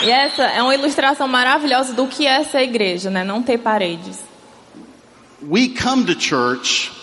E 0.00 0.10
essa 0.10 0.44
é 0.44 0.62
uma 0.62 0.74
ilustração 0.74 1.28
maravilhosa 1.28 1.92
do 1.92 2.06
que 2.06 2.26
é 2.26 2.40
essa 2.40 2.62
igreja, 2.62 3.10
né? 3.10 3.24
Não 3.24 3.42
ter 3.42 3.58
paredes. 3.58 4.20
We 5.42 5.68
come 5.68 6.06
to 6.06 6.18
church 6.18 6.97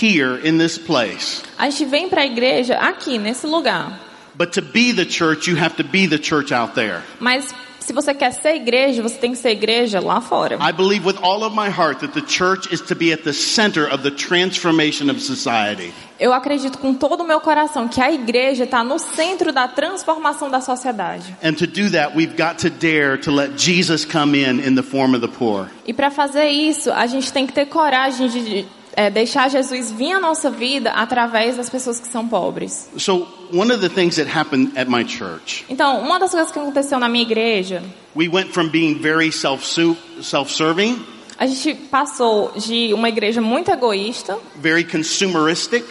here 0.00 0.38
in 0.46 0.58
this 0.58 0.78
place. 0.78 1.42
A 1.58 1.70
gente 1.70 1.84
vem 1.86 2.08
para 2.08 2.22
a 2.22 2.26
igreja 2.26 2.76
aqui, 2.78 3.18
nesse 3.18 3.46
lugar. 3.46 4.00
But 4.34 4.52
to 4.52 4.62
be 4.62 4.92
the 4.92 5.06
church, 5.06 5.48
you 5.50 5.56
have 5.56 5.76
to 5.76 5.84
be 5.84 6.06
the 6.06 6.18
church 6.18 6.52
out 6.52 6.74
there. 6.74 7.02
Mas 7.18 7.54
se 7.86 7.92
você 7.92 8.12
quer 8.12 8.32
ser 8.32 8.56
igreja, 8.56 9.00
você 9.00 9.16
tem 9.16 9.30
que 9.30 9.38
ser 9.38 9.50
igreja 9.50 10.00
lá 10.00 10.20
fora. 10.20 10.58
I 10.60 10.72
believe 10.72 11.06
with 11.06 11.18
all 11.22 11.44
of 11.44 11.54
my 11.54 11.70
heart 11.70 12.00
that 12.00 12.12
the 12.12 12.26
church 12.26 12.68
is 12.74 12.80
to 12.80 12.96
be 12.96 13.12
at 13.12 13.22
the 13.22 13.32
center 13.32 13.86
of 13.86 14.02
the 14.02 14.10
transformation 14.10 15.08
of 15.08 15.20
society. 15.20 15.94
Eu 16.18 16.32
acredito 16.32 16.78
com 16.78 16.92
todo 16.92 17.22
o 17.22 17.26
meu 17.26 17.40
coração 17.40 17.86
que 17.86 18.00
a 18.00 18.10
igreja 18.10 18.64
está 18.64 18.82
no 18.82 18.98
centro 18.98 19.52
da 19.52 19.68
transformação 19.68 20.50
da 20.50 20.60
sociedade. 20.60 21.36
And 21.44 21.52
to 21.54 21.66
do 21.66 21.88
that, 21.92 22.16
we've 22.16 22.36
got 22.36 22.58
to 22.58 22.70
dare 22.70 23.16
to 23.18 23.30
let 23.30 23.52
Jesus 23.56 24.04
come 24.04 24.36
in 24.36 24.60
in 24.66 24.74
the 24.74 24.82
form 24.82 25.14
of 25.14 25.20
the 25.20 25.32
poor. 25.32 25.68
E 25.86 25.94
para 25.94 26.10
fazer 26.10 26.48
isso, 26.48 26.90
a 26.90 27.06
gente 27.06 27.32
tem 27.32 27.46
que 27.46 27.52
ter 27.52 27.66
coragem 27.66 28.28
de, 28.28 28.44
de 28.44 28.66
é, 28.96 29.10
deixar 29.10 29.50
Jesus 29.50 29.92
vir 29.92 30.14
à 30.14 30.18
nossa 30.18 30.50
vida 30.50 30.90
através 30.90 31.56
das 31.56 31.68
pessoas 31.68 32.00
que 32.00 32.08
são 32.08 32.26
pobres. 32.26 32.88
So, 32.96 33.28
one 33.52 33.70
of 33.70 33.86
the 33.86 33.90
things 33.90 34.16
that 34.16 34.26
happened 34.26 34.72
at 34.76 34.88
my 34.88 35.04
church, 35.06 35.66
Então, 35.68 36.00
uma 36.00 36.18
das 36.18 36.30
coisas 36.30 36.50
que 36.50 36.58
aconteceu 36.58 36.98
na 36.98 37.08
minha 37.08 37.22
igreja, 37.22 37.82
we 38.16 38.26
went 38.26 38.52
from 38.52 38.68
being 38.70 38.94
very 38.98 39.30
self-serving, 39.30 40.98
a 41.38 41.46
gente 41.46 41.74
passou 41.90 42.52
de 42.56 42.94
uma 42.94 43.10
igreja 43.10 43.42
muito 43.42 43.70
egoísta, 43.70 44.38
very 44.56 44.82
consumeristic, 44.82 45.84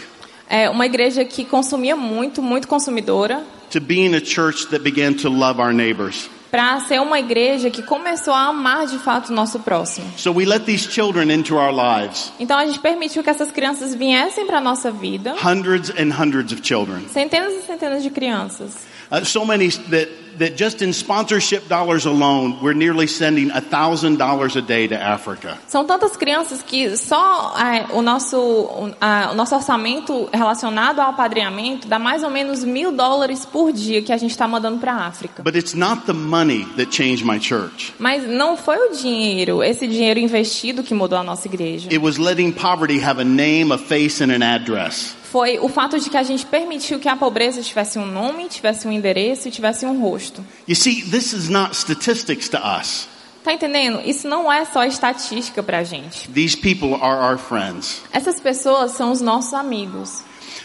é, 0.50 0.68
uma 0.68 0.88
igreja 0.88 1.24
que 1.24 1.46
consumia 1.46 1.96
muito, 1.96 2.42
muito 2.42 2.68
consumidora, 2.68 3.44
to 3.70 3.80
being 3.80 4.16
a 4.16 4.26
church 4.26 4.68
that 4.68 4.84
began 4.84 5.14
to 5.14 5.30
love 5.30 5.62
our 5.62 5.72
neighbors. 5.72 6.28
Para 6.56 6.80
ser 6.80 7.02
uma 7.02 7.20
igreja 7.20 7.70
que 7.70 7.84
começou 7.84 8.34
a 8.34 8.44
amar 8.46 8.88
de 8.88 8.98
fato 8.98 9.28
o 9.28 9.34
nosso 9.34 9.60
próximo. 9.60 10.08
So 10.16 10.32
we 10.32 10.46
let 10.46 10.64
these 10.64 10.90
children 10.90 11.30
into 11.30 11.58
our 11.58 11.74
lives. 11.74 12.32
Então 12.40 12.58
a 12.58 12.66
gente 12.66 12.80
permitiu 12.80 13.22
que 13.22 13.30
essas 13.30 13.52
crianças 13.52 13.94
viessem 13.94 14.46
para 14.48 14.62
nossa 14.62 14.90
vida, 14.90 15.36
Hundreds 15.44 15.90
and 16.00 16.14
hundreds 16.18 16.54
of 16.54 16.62
children. 16.66 17.02
centenas 17.12 17.52
e 17.56 17.62
centenas 17.68 18.02
de 18.04 18.10
crianças. 18.10 18.72
Uh, 19.12 19.24
so 19.24 19.46
many 19.46 19.70
that, 19.90 20.10
that 20.40 20.56
just 20.58 20.82
in 20.82 20.92
sponsorship 20.92 21.68
dollars 21.68 22.06
alone, 22.06 22.58
we're 22.62 22.74
nearly 22.74 23.08
sending 23.08 23.52
a 23.52 23.62
thousand 23.62 24.18
dollars 24.18 24.56
a 24.56 24.62
day 24.62 24.88
to 24.88 24.96
Africa. 24.96 25.58
São 25.68 25.86
tantas 25.86 26.18
crianças 26.18 26.62
que 26.64 26.98
só 26.98 27.54
é, 27.58 27.86
o, 27.94 28.02
nosso, 28.02 28.94
a- 29.00 29.30
o 29.32 29.36
nosso 29.36 29.56
orçamento 29.56 30.28
relacionado 30.34 31.00
ao 31.00 31.10
apadrinhamento 31.12 31.88
dá 31.88 32.00
mais 32.00 32.24
ou 32.24 32.30
menos 32.30 32.64
mil 32.64 32.92
dólares 32.92 33.46
por 33.46 33.72
dia 33.72 34.02
que 34.02 34.12
a 34.12 34.18
gente 34.18 34.32
está 34.32 34.48
mandando 34.48 34.80
para 34.80 34.94
a 34.94 35.06
África. 35.08 35.44
But 35.44 35.56
it's 35.56 35.74
not 35.76 36.06
the 36.08 36.14
money 36.14 36.66
that 36.78 36.92
changed 36.92 37.24
my 37.26 37.40
church. 37.40 37.94
Mas 38.00 38.28
não 38.28 38.58
foi 38.58 38.78
o 38.90 38.92
dinheiro, 38.92 39.64
esse 39.64 39.88
dinheiro 39.88 40.20
investido 40.20 40.82
que 40.84 40.94
mudou 40.94 41.18
a 41.20 41.24
nossa 41.24 41.48
igreja. 41.48 41.88
It 41.90 42.00
was 42.00 42.18
letting 42.18 42.52
poverty 42.52 43.00
have 43.04 43.22
a 43.22 43.26
name, 43.26 43.72
a 43.72 43.78
face, 43.78 44.24
and 44.24 44.32
an 44.32 44.42
address. 44.44 45.16
Foi 45.36 45.60
o 45.60 45.68
fato 45.68 46.00
de 46.00 46.10
que 46.10 46.16
a 46.16 46.24
gente 46.24 46.46
permitiu 46.46 46.98
que 46.98 47.10
a 47.10 47.18
pobreza 47.18 47.62
tivesse 47.62 48.00
um 48.00 48.06
nome, 48.06 48.48
tivesse 48.48 48.88
um 48.88 48.92
endereço 48.94 49.50
e 49.50 49.52
tivesse 49.52 49.86
um 49.86 50.00
rosto. 50.00 50.42
You 50.66 50.78
see, 50.78 51.02
this 51.02 51.34
is 51.34 51.50
not 51.50 51.76
statistics 51.76 52.48
to 52.48 52.58
us. 52.58 53.06
Tá 53.44 53.52
entendendo? 53.52 54.00
Isso 54.06 54.30
não 54.30 54.50
é 54.50 54.64
só 54.64 54.86
estatística 54.86 55.62
pra 55.62 55.84
gente. 55.84 56.30
These 56.32 56.56
people 56.56 56.94
are 57.02 57.34
our 57.34 57.38
friends. 57.38 58.02
Essas 58.14 58.40
pessoas 58.40 58.92
são 58.92 59.12
os 59.12 59.20
nossos 59.20 59.54
amigos. 59.54 60.24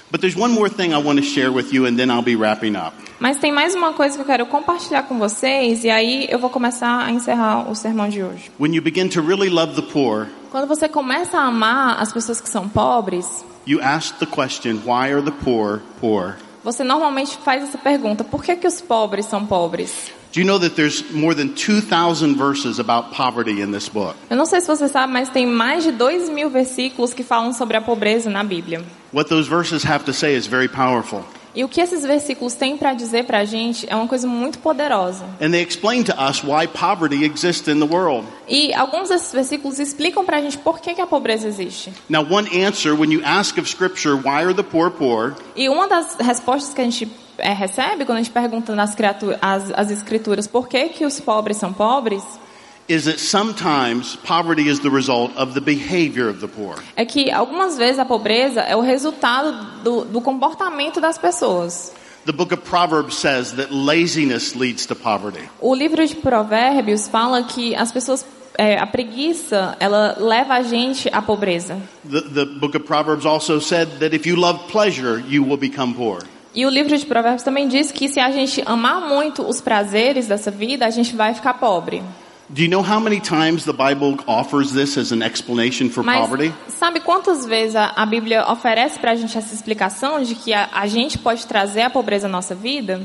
But 0.09 0.20
there's 0.20 0.37
one 0.37 0.54
more 0.54 0.70
thing 0.70 0.92
I 0.92 1.02
want 1.02 1.18
to 1.18 1.24
share 1.24 1.50
with 1.50 1.72
you, 1.72 1.85
and 1.85 1.96
then 1.96 2.09
I'll 2.09 2.22
be 2.22 2.37
wrapping 2.37 2.76
up. 2.76 2.94
Mas 3.18 3.38
tem 3.38 3.50
mais 3.50 3.74
uma 3.74 3.92
coisa 3.92 4.14
que 4.14 4.22
eu 4.22 4.26
quero 4.26 4.46
compartilhar 4.46 5.02
com 5.02 5.18
vocês 5.18 5.83
e 5.83 5.90
aí 5.90 6.28
eu 6.30 6.38
vou 6.38 6.48
começar 6.48 7.06
a 7.06 7.11
encerrar 7.11 7.68
o 7.68 7.74
sermão 7.74 8.09
de 8.09 8.22
hoje. 8.22 8.52
When 8.61 8.72
you 8.72 8.83
begin 8.83 9.09
to 9.09 9.20
really 9.20 9.48
love 9.48 9.74
the 9.74 9.83
poor, 9.92 10.28
Quando 10.52 10.68
você 10.68 10.88
começa 10.88 11.38
a 11.38 11.46
amar 11.46 12.00
as 12.00 12.12
pessoas 12.12 12.40
que 12.40 12.48
são 12.48 12.68
pobres, 12.68 13.44
you 13.70 13.80
ask 13.80 14.18
the 14.18 14.26
question, 14.26 14.78
why 14.85 15.12
are 15.12 15.22
the 15.22 15.33
poor 15.33 15.80
poor? 16.00 16.37
você 16.62 16.85
normalmente 16.85 17.38
faz 17.38 17.62
essa 17.62 17.78
pergunta: 17.78 18.24
por 18.24 18.42
que, 18.42 18.56
que 18.56 18.66
os 18.66 18.80
pobres 18.80 19.26
são 19.26 19.46
pobres? 19.46 20.12
Do 20.33 20.38
you 20.38 20.46
know 20.46 20.61
that 20.61 20.76
there's 20.76 21.02
more 21.11 21.35
than 21.35 21.48
2,000 21.48 22.37
verses 22.37 22.78
about 22.78 23.16
poverty 23.16 23.61
in 23.61 23.72
this 23.72 23.88
book? 23.88 24.14
Eu 24.30 24.37
não 24.37 24.46
sei 24.46 24.61
se 24.61 24.68
você 24.68 24.87
sabe, 24.87 25.12
mas 25.12 25.28
tem 25.28 25.44
mais 25.44 25.83
de 25.83 25.90
dois 25.90 26.28
mil 26.28 26.48
versículos 26.48 27.12
que 27.12 27.24
falam 27.24 27.52
sobre 27.52 27.76
a 27.76 27.80
pobreza 27.80 28.30
na 28.30 28.44
Bíblia. 28.44 28.85
What 29.12 29.28
those 29.28 29.48
verses 29.48 29.85
have 29.85 30.04
to 30.04 30.12
say 30.12 30.37
is 30.37 30.46
very 30.46 30.68
powerful. 30.68 31.24
E 31.54 31.64
o 31.64 31.68
que 31.68 31.80
esses 31.80 32.02
versículos 32.02 32.54
têm 32.54 32.76
para 32.76 32.94
dizer 32.94 33.24
para 33.24 33.38
a 33.38 33.44
gente 33.44 33.86
é 33.88 33.96
uma 33.96 34.06
coisa 34.06 34.26
muito 34.26 34.58
poderosa. 34.58 35.24
And 35.40 35.50
they 35.50 35.62
explain 35.62 36.04
to 36.04 36.12
us 36.12 36.44
why 36.44 36.66
poverty 36.68 37.24
exists 37.24 37.66
in 37.68 37.80
the 37.80 37.92
world. 37.92 38.26
E 38.48 38.72
alguns 38.74 39.08
desses 39.08 39.32
versículos 39.32 39.78
explicam 39.78 40.24
para 40.24 40.38
a 40.38 40.40
gente 40.40 40.58
por 40.58 40.80
que, 40.80 40.94
que 40.94 41.00
a 41.00 41.06
pobreza 41.06 41.48
existe. 41.48 41.92
Now, 42.08 42.22
one 42.22 42.48
answer 42.64 42.94
when 42.94 43.12
you 43.12 43.22
ask 43.24 43.58
of 43.58 43.68
Scripture, 43.68 44.14
why 44.14 44.44
are 44.44 44.54
the 44.54 44.62
poor 44.62 44.90
poor? 44.90 45.34
E 45.56 45.68
uma 45.68 45.88
das 45.88 46.16
respostas 46.20 46.72
que 46.72 46.80
a 46.80 46.84
gente 46.84 47.10
é, 47.38 47.52
recebe 47.52 48.04
quando 48.04 48.18
a 48.18 48.22
gente 48.22 48.32
pergunta 48.32 48.74
nas 48.74 48.94
as, 49.40 49.72
as 49.74 49.90
escrituras 49.90 50.46
por 50.46 50.68
que, 50.68 50.88
que 50.90 51.04
os 51.04 51.20
pobres 51.20 51.56
são 51.56 51.72
pobres, 51.72 52.22
is 52.90 53.05
that 53.05 53.20
sometimes 53.20 54.16
poverty 54.16 54.68
is 54.68 54.81
the 54.81 54.90
result 54.90 55.31
of 55.37 55.55
the 55.55 55.61
behavior 55.61 56.29
of 56.29 56.40
the 56.40 56.48
poor. 56.48 56.74
é 56.96 57.05
que 57.05 57.31
algumas 57.31 57.79
vezes 57.79 58.00
a 58.00 58.05
pobreza 58.05 58.62
é 58.62 58.74
o 58.74 58.81
resultado 58.81 59.83
do, 59.85 60.05
do 60.05 60.20
comportamento 60.20 61.00
das 61.00 61.16
pessoas. 61.16 61.92
The 62.26 62.33
book 62.33 62.53
of 62.53 62.64
Proverbs 62.64 63.16
says 63.16 63.53
that 63.53 63.72
laziness 63.72 64.55
leads 64.55 64.87
to 64.87 64.96
poverty. 64.96 65.48
O 65.61 65.74
livro 65.74 66.05
de 66.05 66.16
Provérbios 66.16 67.09
fala 67.09 67.44
que 67.44 67.74
as 67.76 67.92
pessoas, 67.92 68.26
é, 68.59 68.76
a 68.76 68.87
preguiça, 68.87 69.76
ela 69.79 70.16
leva 70.18 70.55
a 70.55 70.62
gente 70.62 71.09
à 71.12 71.22
pobreza. 71.22 71.81
The, 72.11 72.20
the 72.22 72.44
book 72.44 72.76
of 72.76 72.85
Proverbs 72.85 73.24
also 73.24 73.61
said 73.61 74.00
that 74.00 74.14
if 74.14 74.26
you 74.26 74.37
love 74.37 74.70
pleasure, 74.70 75.22
you 75.29 75.44
will 75.44 75.57
become 75.57 75.94
poor. 75.94 76.18
E 76.53 76.66
o 76.66 76.68
livro 76.68 76.96
de 76.98 77.07
Provérbios 77.07 77.44
também 77.44 77.68
diz 77.68 77.92
que 77.92 78.09
se 78.09 78.18
a 78.18 78.31
gente 78.33 78.61
amar 78.66 79.00
muito 79.00 79.48
os 79.48 79.61
prazeres 79.61 80.26
dessa 80.26 80.50
vida, 80.50 80.85
a 80.85 80.90
gente 80.90 81.14
vai 81.14 81.33
ficar 81.33 81.55
pobre. 81.55 82.03
Do 82.52 82.62
you 82.62 82.68
know 82.68 82.82
how 82.82 82.98
many 82.98 83.20
times 83.20 83.64
the 83.64 83.72
Bible 83.72 84.18
offers 84.26 84.72
this 84.72 84.98
as 84.98 85.12
an 85.12 85.22
explanation 85.22 85.88
for 85.88 86.02
Mas 86.02 86.18
poverty? 86.18 86.52
sabe 86.68 86.98
quantas 86.98 87.46
vezes 87.46 87.76
a, 87.76 87.92
a 87.94 88.04
Bíblia 88.04 88.44
oferece 88.50 88.98
para 88.98 89.12
a 89.12 89.14
gente 89.14 89.38
essa 89.38 89.54
explicação 89.54 90.20
de 90.20 90.34
que 90.34 90.52
a, 90.52 90.68
a 90.72 90.88
gente 90.88 91.16
pode 91.16 91.46
trazer 91.46 91.82
a 91.82 91.90
pobreza 91.90 92.26
à 92.26 92.30
nossa 92.30 92.52
vida? 92.52 93.00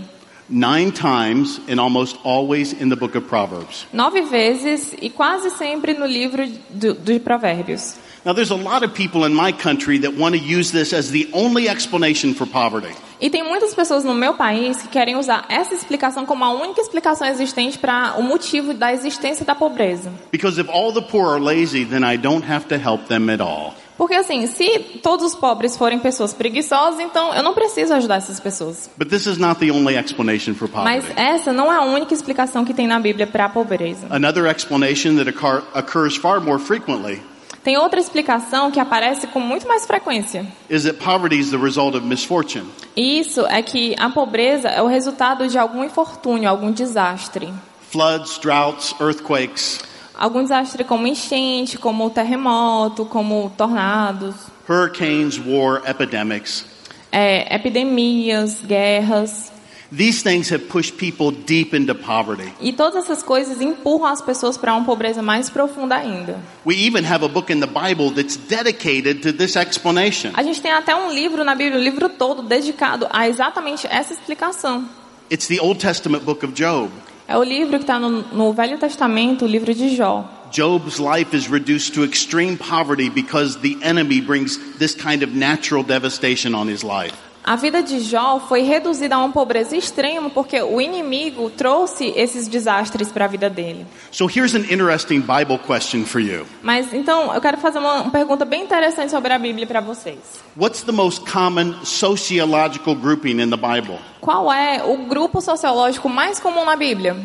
Nine 0.49 0.91
times 0.91 1.61
and 1.69 1.79
almost 1.79 2.17
always 2.23 2.73
in 2.73 2.89
the 2.89 2.95
book 2.95 3.15
of 3.15 3.27
Proverbs. 3.27 3.85
Nove 3.93 4.21
vezes 4.21 4.95
e 4.99 5.11
quase 5.11 5.51
sempre 5.51 5.93
no 5.93 6.07
livro 6.07 6.47
do, 6.71 6.95
de 6.95 7.19
Provérbios. 7.19 7.97
Now, 8.25 8.33
there's 8.33 8.49
a 8.49 8.55
lot 8.55 8.83
of 8.83 8.95
people 8.95 9.23
in 9.23 9.35
my 9.35 9.51
country 9.51 9.99
that 9.99 10.15
want 10.17 10.33
to 10.33 10.41
use 10.41 10.71
this 10.71 10.93
as 10.93 11.11
the 11.11 11.29
only 11.31 11.69
explanation 11.69 12.33
for 12.33 12.47
poverty. 12.47 12.91
E 13.21 13.29
tem 13.29 13.43
muitas 13.43 13.75
pessoas 13.75 14.03
no 14.03 14.15
meu 14.15 14.33
país 14.33 14.81
que 14.81 14.87
querem 14.87 15.15
usar 15.15 15.45
essa 15.47 15.75
explicação 15.75 16.25
como 16.25 16.43
a 16.43 16.49
única 16.49 16.81
explicação 16.81 17.27
existente 17.27 17.77
para 17.77 18.15
o 18.17 18.23
motivo 18.23 18.73
da 18.73 18.91
existência 18.91 19.45
da 19.45 19.53
pobreza. 19.53 20.11
Because 20.31 20.59
if 20.59 20.67
all 20.69 20.91
the 20.91 21.03
poor 21.03 21.35
are 21.35 21.39
lazy, 21.39 21.85
then 21.85 22.03
I 22.03 22.17
don't 22.17 22.43
have 22.51 22.65
to 22.69 22.75
help 22.77 23.07
them 23.07 23.29
at 23.29 23.41
all. 23.41 23.75
Porque 23.95 24.15
assim, 24.15 24.47
se 24.47 24.79
todos 25.03 25.23
os 25.23 25.35
pobres 25.35 25.77
forem 25.77 25.99
pessoas 25.99 26.33
preguiçosas, 26.33 26.99
então 26.99 27.31
eu 27.31 27.43
não 27.43 27.53
preciso 27.53 27.93
ajudar 27.93 28.15
essas 28.15 28.39
pessoas. 28.39 28.89
But 28.97 29.09
this 29.09 29.27
is 29.27 29.37
not 29.37 29.59
the 29.59 29.71
only 29.71 29.97
explanation 29.99 30.55
for 30.55 30.67
Mas 30.83 31.05
essa 31.15 31.53
não 31.53 31.71
é 31.71 31.77
a 31.77 31.83
única 31.83 32.11
explicação 32.11 32.65
que 32.65 32.73
tem 32.73 32.87
na 32.87 32.99
Bíblia 32.99 33.27
para 33.27 33.45
a 33.45 33.49
pobreza. 33.49 34.07
Another 34.09 34.47
explanation 34.47 35.15
that 35.17 35.29
occur- 35.29 35.63
occurs 35.75 36.17
far 36.17 36.41
more 36.41 36.57
frequently 36.57 37.21
Tem 37.65 37.77
outra 37.77 37.99
explicação 37.99 38.69
que 38.69 38.79
aparece 38.79 39.25
com 39.27 39.39
muito 39.39 39.67
mais 39.67 39.85
frequência. 39.87 40.45
is 40.69 40.83
that 40.83 40.99
poverty 41.03 41.37
is 41.39 41.49
the 41.49 41.57
result 41.57 41.97
of 41.97 42.05
misfortune. 42.05 42.67
Isso 42.95 43.45
é 43.47 43.61
que 43.61 43.95
a 43.99 44.07
pobreza 44.09 44.69
é 44.69 44.81
o 44.83 44.87
resultado 44.87 45.47
de 45.47 45.57
algum 45.57 45.83
infortúnio, 45.83 46.47
algum 46.47 46.71
desastre. 46.71 47.51
Floods, 47.91 48.37
droughts, 48.37 48.93
earthquakes, 49.01 49.79
Algum 50.17 50.43
desastre 50.43 50.83
como 50.85 51.05
enchente, 51.07 51.77
como 51.77 52.09
terremoto, 52.09 53.03
como 53.05 53.51
tornados, 53.57 54.35
hurricanes, 54.69 55.37
war, 55.45 55.81
epidemics. 55.89 56.65
é, 57.11 57.53
epidemias, 57.55 58.61
guerras. 58.65 59.51
These 59.91 60.23
things 60.23 60.51
have 60.51 60.67
pushed 60.67 60.97
people 60.97 61.31
deep 61.31 61.75
into 61.75 61.93
poverty. 61.93 62.51
E 62.59 62.73
todas 62.73 63.03
essas 63.03 63.21
coisas 63.21 63.61
empurram 63.61 64.05
as 64.05 64.21
pessoas 64.21 64.57
para 64.57 64.73
uma 64.73 64.83
pobreza 64.83 65.21
mais 65.21 65.49
profunda 65.49 65.95
ainda. 65.95 66.39
We 66.65 66.75
even 66.87 67.05
have 67.05 67.23
a 67.23 67.27
book 67.27 67.51
in 67.53 67.59
the 67.59 67.67
Bible 67.67 68.11
that's 68.11 68.35
dedicated 68.35 69.21
to 69.21 69.31
this 69.31 69.55
explanation. 69.55 70.31
A 70.33 70.43
gente 70.43 70.61
tem 70.61 70.71
até 70.71 70.95
um 70.95 71.11
livro 71.11 71.43
na 71.43 71.53
Bíblia, 71.53 71.79
o 71.79 71.83
livro 71.83 72.09
todo, 72.09 72.41
dedicado 72.41 73.07
a 73.11 73.27
exatamente 73.29 73.85
essa 73.87 74.13
explicação. 74.13 74.85
It's 75.29 75.47
the 75.47 75.59
Old 75.61 75.79
Testament 75.79 76.23
book 76.23 76.43
of 76.43 76.53
Job. 76.53 76.91
É 77.27 77.37
o 77.37 77.43
livro 77.43 77.77
que 77.77 77.83
está 77.83 77.99
no, 77.99 78.09
no 78.09 78.53
Velho 78.53 78.77
Testamento, 78.77 79.45
o 79.45 79.47
livro 79.47 79.73
de 79.73 79.95
Jó. 79.95 80.29
Job's 80.51 80.99
life 80.99 81.35
is 81.35 81.47
reduced 81.47 81.93
to 81.93 82.03
extreme 82.03 82.55
poverty 82.57 83.09
because 83.09 83.57
the 83.59 83.77
enemy 83.81 84.21
brings 84.21 84.57
this 84.77 84.95
kind 84.95 85.23
of 85.23 85.33
natural 85.33 85.83
devastation 85.83 86.53
on 86.55 86.67
his 86.67 86.83
life. 86.83 87.15
A 87.47 87.55
vida 87.55 87.83
de 87.83 87.99
Jó 87.99 88.39
foi 88.39 88.63
reduzida 88.63 89.15
a 89.15 89.19
uma 89.19 89.31
pobreza 89.31 89.77
extrema 89.77 90.31
porque 90.31 90.59
o 90.63 90.81
inimigo 90.81 91.51
trouxe 91.51 92.11
esses 92.15 92.47
desastres 92.47 93.11
para 93.11 93.25
a 93.25 93.27
vida 93.27 93.51
dele. 93.51 93.85
So 94.09 94.25
here's 94.25 94.55
an 94.55 94.65
interesting 94.71 95.21
Bible 95.21 95.59
question 95.59 96.05
for 96.05 96.19
you. 96.19 96.47
Mas 96.63 96.91
então 96.91 97.31
eu 97.31 97.39
quero 97.39 97.57
fazer 97.57 97.77
uma, 97.77 98.09
pergunta 98.09 98.45
bem 98.45 98.63
interessante 98.63 99.11
sobre 99.11 99.31
a 99.31 99.37
Bíblia 99.37 99.67
para 99.67 99.79
vocês. 99.79 100.17
What's 100.57 100.81
the 100.81 100.91
most 100.91 101.23
common 101.31 101.75
sociological 101.83 102.95
grouping 102.95 103.39
in 103.39 103.51
the 103.51 103.57
Bible? 103.57 103.99
Qual 104.21 104.51
é 104.51 104.83
o 104.83 105.05
grupo 105.05 105.39
sociológico 105.39 106.09
mais 106.09 106.39
comum 106.39 106.65
na 106.65 106.75
Bíblia? 106.75 107.15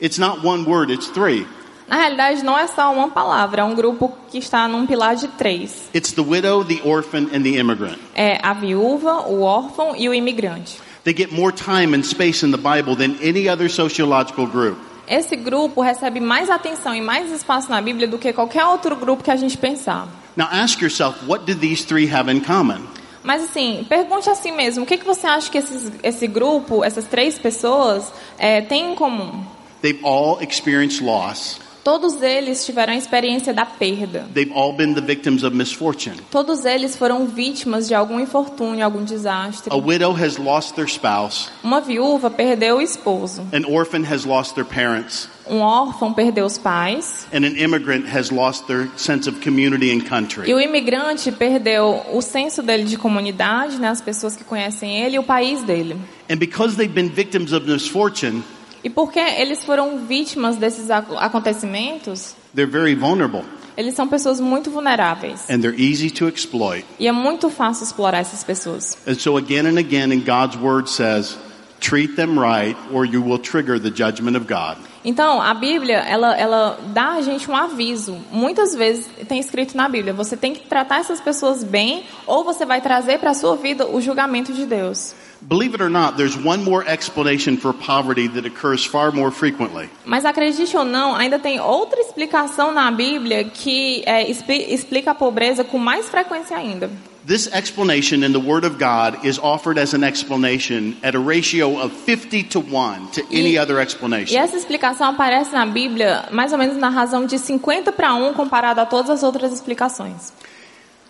It's 0.00 0.18
not 0.18 0.46
one 0.46 0.64
word, 0.70 0.92
it's 0.92 1.08
three. 1.08 1.48
Na 1.86 1.96
realidade, 1.96 2.42
não 2.42 2.58
é 2.58 2.66
só 2.66 2.92
uma 2.92 3.10
palavra, 3.10 3.60
é 3.60 3.64
um 3.64 3.74
grupo 3.74 4.12
que 4.30 4.38
está 4.38 4.66
num 4.66 4.86
pilar 4.86 5.16
de 5.16 5.28
três. 5.28 5.90
It's 5.94 6.12
the 6.12 6.22
widow, 6.22 6.64
the 6.64 6.80
orphan, 6.84 7.28
and 7.34 7.42
the 7.42 7.58
immigrant. 7.58 7.98
É 8.14 8.38
a 8.42 8.54
viúva, 8.54 9.28
o 9.28 9.42
órfão 9.42 9.94
e 9.96 10.08
o 10.08 10.14
imigrante. 10.14 10.78
They 11.04 11.14
get 11.14 11.32
more 11.32 11.52
time 11.52 11.94
and 11.94 12.02
space 12.02 12.44
in 12.44 12.50
the 12.50 12.56
Bible 12.56 12.96
than 12.96 13.16
any 13.22 13.48
other 13.48 13.68
sociological 13.68 14.46
group. 14.46 14.78
Esse 15.06 15.36
grupo 15.36 15.82
recebe 15.82 16.18
mais 16.18 16.48
atenção 16.48 16.94
e 16.94 17.00
mais 17.02 17.30
espaço 17.30 17.70
na 17.70 17.82
Bíblia 17.82 18.08
do 18.08 18.18
que 18.18 18.32
qualquer 18.32 18.64
outro 18.64 18.96
grupo 18.96 19.22
que 19.22 19.30
a 19.30 19.36
gente 19.36 19.58
pensar. 19.58 20.08
Now 20.34 20.48
ask 20.50 20.80
yourself, 20.80 21.18
what 21.26 21.44
do 21.44 21.54
these 21.54 21.84
three 21.84 22.10
have 22.10 22.32
in 22.32 22.40
common? 22.40 22.80
Mas 23.22 23.42
assim, 23.44 23.84
pergunte 23.88 24.28
a 24.28 24.34
si 24.34 24.50
mesmo, 24.50 24.84
o 24.84 24.86
que, 24.86 24.96
que 24.96 25.04
você 25.04 25.26
acha 25.26 25.50
que 25.50 25.58
esses, 25.58 25.92
esse 26.02 26.26
grupo, 26.26 26.82
essas 26.82 27.04
três 27.04 27.38
pessoas, 27.38 28.12
é, 28.38 28.62
têm 28.62 28.92
em 28.92 28.94
comum? 28.94 29.44
They've 29.82 30.00
all 30.02 30.40
experienced 30.42 31.02
loss. 31.04 31.58
Todos 31.84 32.22
eles 32.22 32.64
tiveram 32.64 32.94
a 32.94 32.96
experiência 32.96 33.52
da 33.52 33.66
perda. 33.66 34.26
They've 34.32 34.50
all 34.54 34.72
been 34.72 34.94
the 34.94 35.02
victims 35.02 35.44
of 35.44 35.54
misfortune. 35.54 36.16
Todos 36.30 36.64
eles 36.64 36.96
foram 36.96 37.26
vítimas 37.26 37.86
de 37.86 37.94
algum 37.94 38.18
infortúnio, 38.18 38.82
algum 38.82 39.04
desastre. 39.04 39.70
A 39.70 39.76
widow 39.76 40.10
has 40.12 40.38
lost 40.38 40.74
their 40.76 40.88
spouse. 40.88 41.50
Uma 41.62 41.82
viúva 41.82 42.30
perdeu 42.30 42.78
o 42.78 42.80
esposo. 42.80 43.42
An 43.52 43.66
orphan 43.66 44.02
has 44.10 44.24
lost 44.24 44.54
their 44.54 44.64
parents. 44.64 45.28
Um 45.46 45.58
órfão 45.60 46.14
perdeu 46.14 46.46
os 46.46 46.56
pais. 46.56 47.26
And 47.30 47.44
an 47.44 47.58
immigrant 47.58 48.06
has 48.08 48.30
lost 48.30 48.66
their 48.66 48.88
sense 48.96 49.28
of 49.28 49.40
community 49.40 49.92
and 49.92 50.04
E 50.46 50.54
o 50.54 50.60
imigrante 50.60 51.30
perdeu 51.30 52.02
o 52.12 52.22
senso 52.22 52.62
dele 52.62 52.84
de 52.84 52.96
comunidade, 52.96 53.78
né, 53.78 53.88
as 53.88 54.00
pessoas 54.00 54.34
que 54.36 54.44
conhecem 54.44 55.02
ele 55.02 55.16
e 55.16 55.18
o 55.18 55.22
país 55.22 55.62
dele. 55.62 55.98
And 56.30 56.36
because 56.36 56.76
they've 56.76 56.94
been 56.94 57.10
victims 57.10 57.52
of 57.52 57.68
misfortune, 57.70 58.42
E 58.84 58.90
porque 58.90 59.18
eles 59.18 59.64
foram 59.64 60.06
vítimas 60.06 60.56
desses 60.56 60.90
ac- 60.90 61.16
acontecimentos, 61.16 62.34
they're 62.54 62.70
very 62.70 62.94
vulnerable 62.94 63.42
eles 63.76 63.94
são 63.94 64.06
pessoas 64.06 64.38
muito 64.40 64.70
vulneráveis. 64.70 65.50
and 65.50 65.60
they're 65.60 65.74
easy 65.76 66.08
to 66.10 66.28
exploit. 66.28 66.84
E 66.98 67.08
é 67.08 67.12
muito 67.12 67.50
fácil 67.50 67.82
explorar 67.84 68.18
essas 68.20 68.44
pessoas. 68.44 68.96
And 69.06 69.14
so 69.16 69.36
again 69.36 69.66
and 69.66 69.78
again 69.78 70.12
in 70.12 70.20
God's 70.20 70.56
word 70.56 70.88
says, 70.88 71.36
treat 71.80 72.14
them 72.14 72.38
right 72.38 72.76
or 72.92 73.04
you 73.04 73.20
will 73.20 73.38
trigger 73.38 73.80
the 73.80 73.90
judgment 73.90 74.36
of 74.36 74.46
God. 74.46 74.76
Então, 75.04 75.40
a 75.42 75.52
Bíblia, 75.52 75.98
ela, 75.98 76.34
ela 76.36 76.78
dá 76.88 77.12
a 77.12 77.20
gente 77.20 77.50
um 77.50 77.54
aviso. 77.54 78.16
Muitas 78.32 78.74
vezes 78.74 79.06
tem 79.28 79.38
escrito 79.38 79.76
na 79.76 79.88
Bíblia, 79.88 80.14
você 80.14 80.36
tem 80.36 80.54
que 80.54 80.60
tratar 80.66 81.00
essas 81.00 81.20
pessoas 81.20 81.62
bem 81.62 82.04
ou 82.26 82.42
você 82.42 82.64
vai 82.64 82.80
trazer 82.80 83.18
para 83.18 83.30
a 83.30 83.34
sua 83.34 83.54
vida 83.56 83.86
o 83.86 84.00
julgamento 84.00 84.52
de 84.52 84.64
Deus. 84.64 85.14
Believe 85.42 85.74
it 85.74 85.82
or 85.82 85.90
not, 85.90 86.16
there's 86.16 86.36
one 86.36 86.64
more 86.64 86.82
explanation 86.90 87.58
for 87.58 87.74
poverty 87.74 88.28
that 88.30 88.46
occurs 88.46 88.82
far 88.86 89.12
more 89.12 89.30
frequently. 89.30 89.90
Mas 90.06 90.24
acredite 90.24 90.74
ou 90.74 90.86
não, 90.86 91.14
ainda 91.14 91.38
tem 91.38 91.60
outra 91.60 92.00
explicação 92.00 92.72
na 92.72 92.90
Bíblia 92.90 93.44
que 93.44 94.02
é, 94.06 94.30
expli- 94.30 94.72
explica 94.72 95.10
a 95.10 95.14
pobreza 95.14 95.62
com 95.62 95.76
mais 95.78 96.08
frequência 96.08 96.56
ainda. 96.56 96.90
This 97.26 97.48
explanation 97.54 98.22
in 98.22 98.32
the 98.32 98.38
Word 98.40 98.64
of 98.66 98.76
God 98.78 99.24
is 99.24 99.38
offered 99.38 99.78
as 99.78 99.94
an 99.94 100.04
explanation 100.04 100.94
at 101.02 101.14
a 101.14 101.18
ratio 101.18 101.78
of 101.78 101.90
50 101.92 102.42
to 102.50 102.60
1 102.60 103.12
to 103.12 103.22
any 103.32 103.52
E- 103.54 103.58
other 103.58 103.78
E 103.78 103.82
explanation. 103.82 104.36
essa 104.38 104.56
explicação 104.58 105.08
aparece 105.08 105.50
na 105.52 105.64
Bíblia 105.64 106.28
mais 106.30 106.52
ou 106.52 106.58
menos 106.58 106.76
na 106.76 106.90
razão 106.90 107.24
de 107.24 107.38
50 107.38 107.92
para 107.92 108.12
1 108.14 108.34
comparado 108.34 108.78
a 108.82 108.84
todas 108.84 109.08
as 109.08 109.22
outras 109.22 109.52
explicações. 109.54 110.34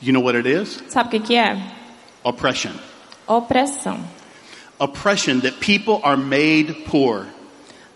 You 0.00 0.12
know 0.12 0.22
what 0.22 0.36
it 0.36 0.48
is? 0.48 0.80
Sabe 0.88 1.08
o 1.08 1.10
que, 1.10 1.20
que 1.20 1.34
é? 1.34 1.58
Oppression. 2.22 2.72
Opressão. 3.26 3.98
Oppression 4.78 5.40
that 5.40 5.56
people 5.58 5.98
are 6.04 6.16
made 6.16 6.74
poor. 6.88 7.26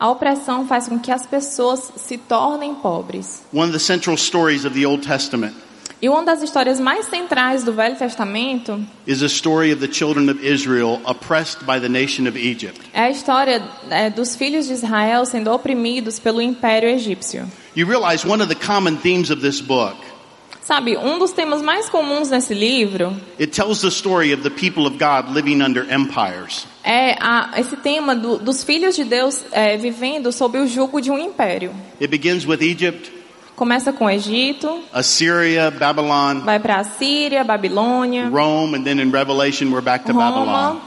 A 0.00 0.08
opressão 0.10 0.66
faz 0.66 0.88
com 0.88 0.98
que 0.98 1.12
as 1.12 1.24
pessoas 1.26 1.92
se 1.96 2.18
tornem 2.18 2.74
pobres. 2.74 3.42
One 3.52 3.64
of 3.70 3.72
the 3.72 3.78
central 3.78 4.16
stories 4.16 4.64
of 4.64 4.74
the 4.74 4.86
Old 4.86 5.06
Testament 5.06 5.54
E 6.00 6.08
uma 6.08 6.22
das 6.24 6.42
histórias 6.42 6.78
mais 6.78 7.06
centrais 7.06 7.64
do 7.64 7.72
Velho 7.72 7.96
Testamento 7.96 8.80
is 9.06 9.20
a 9.20 9.26
story 9.26 9.72
of 9.72 9.80
the 9.84 9.92
children 9.92 10.30
of 10.30 10.38
Israel 10.46 11.00
oppressed 11.04 11.64
by 11.64 11.80
the 11.80 11.88
nation 11.88 12.28
of 12.28 12.38
Egypt. 12.38 12.80
é 12.92 13.02
a 13.02 13.10
história 13.10 13.60
é, 13.90 14.08
dos 14.08 14.36
filhos 14.36 14.66
de 14.68 14.74
Israel 14.74 15.26
sendo 15.26 15.50
oprimidos 15.52 16.20
pelo 16.20 16.40
Império 16.40 16.88
Egípcio. 16.88 17.48
You 17.76 17.86
realize 17.88 18.24
one 18.26 18.40
of 18.42 18.48
the 18.54 18.64
common 18.66 18.96
themes 18.96 19.30
of 19.30 19.40
this 19.42 19.60
book. 19.60 19.96
Sabe, 20.62 20.96
um 20.98 21.18
dos 21.18 21.32
temas 21.32 21.62
mais 21.62 21.88
comuns 21.88 22.28
nesse 22.30 22.52
livro 22.52 23.16
é 26.84 27.16
a- 27.20 27.50
esse 27.58 27.76
tema 27.76 28.14
do- 28.14 28.36
dos 28.38 28.62
filhos 28.62 28.94
de 28.94 29.02
Deus 29.04 29.42
é, 29.50 29.76
vivendo 29.78 30.30
sob 30.30 30.58
o 30.58 30.66
jugo 30.66 31.00
de 31.00 31.10
um 31.10 31.18
império. 31.18 31.72
It 32.00 32.08
begins 32.08 32.46
with 32.46 32.60
Egypt, 32.62 33.10
Começa 33.58 33.92
com 33.92 34.04
o 34.04 34.10
Egito, 34.10 34.84
Assyria, 34.92 35.68
Babylon, 35.68 36.42
vai 36.44 36.60
para 36.60 36.76
a 36.76 36.84
Síria, 36.84 37.42
Babilônia, 37.42 38.28
Rome, 38.28 38.78
and 38.78 38.84
then 38.84 39.00
in 39.00 39.10
Revelation 39.10 39.72
we're 39.72 39.82
back 39.82 40.04
to 40.04 40.14
Babylon. 40.14 40.46
Roma. 40.46 40.80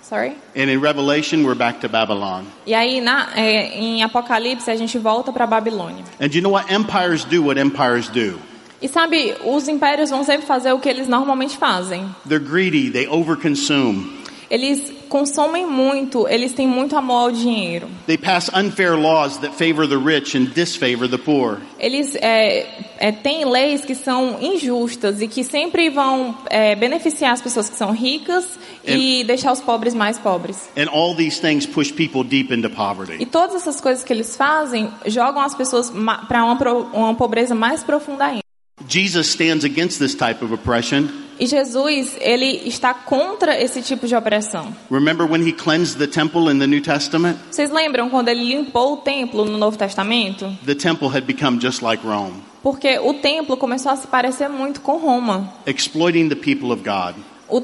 Sorry. 0.00 0.36
And 0.54 0.70
in 0.70 0.78
Revelation 0.78 1.42
we're 1.42 1.56
back 1.56 1.80
to 1.80 1.88
Babylon. 1.88 2.44
E 2.64 2.72
aí 2.72 3.00
na, 3.00 3.30
é, 3.34 3.76
em 3.76 4.04
Apocalipse 4.04 4.70
a 4.70 4.76
gente 4.76 4.96
volta 4.96 5.32
para 5.32 5.44
Babilônia. 5.44 6.04
And 6.20 6.28
you 6.32 6.40
know 6.40 6.52
what? 6.52 6.72
Empires 6.72 7.24
do 7.24 7.46
what 7.46 7.60
empires 7.60 8.08
do. 8.08 8.38
E 8.80 8.86
sabe, 8.86 9.34
os 9.44 9.66
impérios 9.66 10.10
vão 10.10 10.22
sempre 10.22 10.46
fazer 10.46 10.72
o 10.72 10.78
que 10.78 10.88
eles 10.88 11.08
normalmente 11.08 11.56
fazem. 11.56 12.08
They're 12.28 12.38
greedy, 12.38 12.92
they 12.92 13.08
overconsume. 13.08 14.22
Eles 14.54 14.92
consomem 15.08 15.66
muito, 15.66 16.28
eles 16.28 16.52
têm 16.52 16.64
muito 16.66 16.96
amor 16.96 17.22
ao 17.24 17.32
dinheiro. 17.32 17.88
They 18.06 18.16
pass 18.16 18.48
unfair 18.54 18.96
laws 18.96 19.36
that 19.38 19.56
favor 19.56 19.88
the 19.88 19.96
rich 19.96 20.38
and 20.38 20.44
disfavor 20.54 21.08
the 21.08 21.18
poor. 21.18 21.58
Eles 21.76 22.14
é, 22.14 22.64
é, 22.98 23.10
têm 23.10 23.44
leis 23.44 23.84
que 23.84 23.96
são 23.96 24.38
injustas 24.40 25.20
e 25.20 25.26
que 25.26 25.42
sempre 25.42 25.90
vão 25.90 26.36
é, 26.48 26.76
beneficiar 26.76 27.32
as 27.32 27.42
pessoas 27.42 27.68
que 27.68 27.76
são 27.76 27.90
ricas 27.90 28.44
e 28.86 29.24
deixar 29.24 29.50
os 29.52 29.60
pobres 29.60 29.92
mais 29.92 30.18
pobres. 30.18 30.68
And 30.76 30.88
all 30.88 31.16
these 31.16 31.40
things 31.40 31.66
push 31.66 31.90
people 31.90 32.22
deep 32.22 32.54
into 32.54 32.68
E 32.68 32.70
poverty. 32.70 33.26
todas 33.26 33.56
essas 33.56 33.80
coisas 33.80 34.04
que 34.04 34.12
eles 34.12 34.36
fazem 34.36 34.88
jogam 35.06 35.42
as 35.42 35.54
pessoas 35.56 35.90
para 36.28 36.44
uma, 36.44 36.54
uma 36.92 37.14
pobreza 37.16 37.56
mais 37.56 37.82
profunda 37.82 38.26
ainda. 38.26 38.44
Jesus 38.86 39.28
stands 39.28 39.64
against 39.64 39.98
this 39.98 40.14
type 40.14 40.44
of 40.44 40.54
oppression. 40.54 41.08
E 41.38 41.46
Jesus, 41.46 42.16
ele 42.20 42.62
está 42.66 42.94
contra 42.94 43.60
esse 43.60 43.82
tipo 43.82 44.06
de 44.06 44.14
opressão. 44.14 44.74
Remember 44.90 45.26
when 45.30 45.46
he 45.46 45.52
cleansed 45.52 45.98
the 45.98 46.06
temple 46.06 46.50
in 46.52 46.58
the 46.58 46.66
New 46.66 46.80
Testament? 46.80 47.38
Vocês 47.50 47.70
lembram 47.70 48.08
quando 48.08 48.28
ele 48.28 48.44
limpou 48.44 48.94
o 48.94 48.96
templo 48.98 49.44
no 49.44 49.58
Novo 49.58 49.76
Testamento? 49.76 50.46
The 50.64 50.74
temple 50.74 51.08
had 51.08 51.22
become 51.24 51.60
just 51.60 51.82
like 51.82 52.06
Rome, 52.06 52.34
Porque 52.62 52.98
o 52.98 53.14
templo 53.14 53.56
começou 53.56 53.92
a 53.92 53.96
se 53.96 54.06
parecer 54.06 54.48
muito 54.48 54.80
com 54.80 54.96
Roma. 54.96 55.52
exploiting 55.66 56.28
the 56.28 56.36
people 56.36 56.70
of 56.72 56.82
God. 56.82 57.14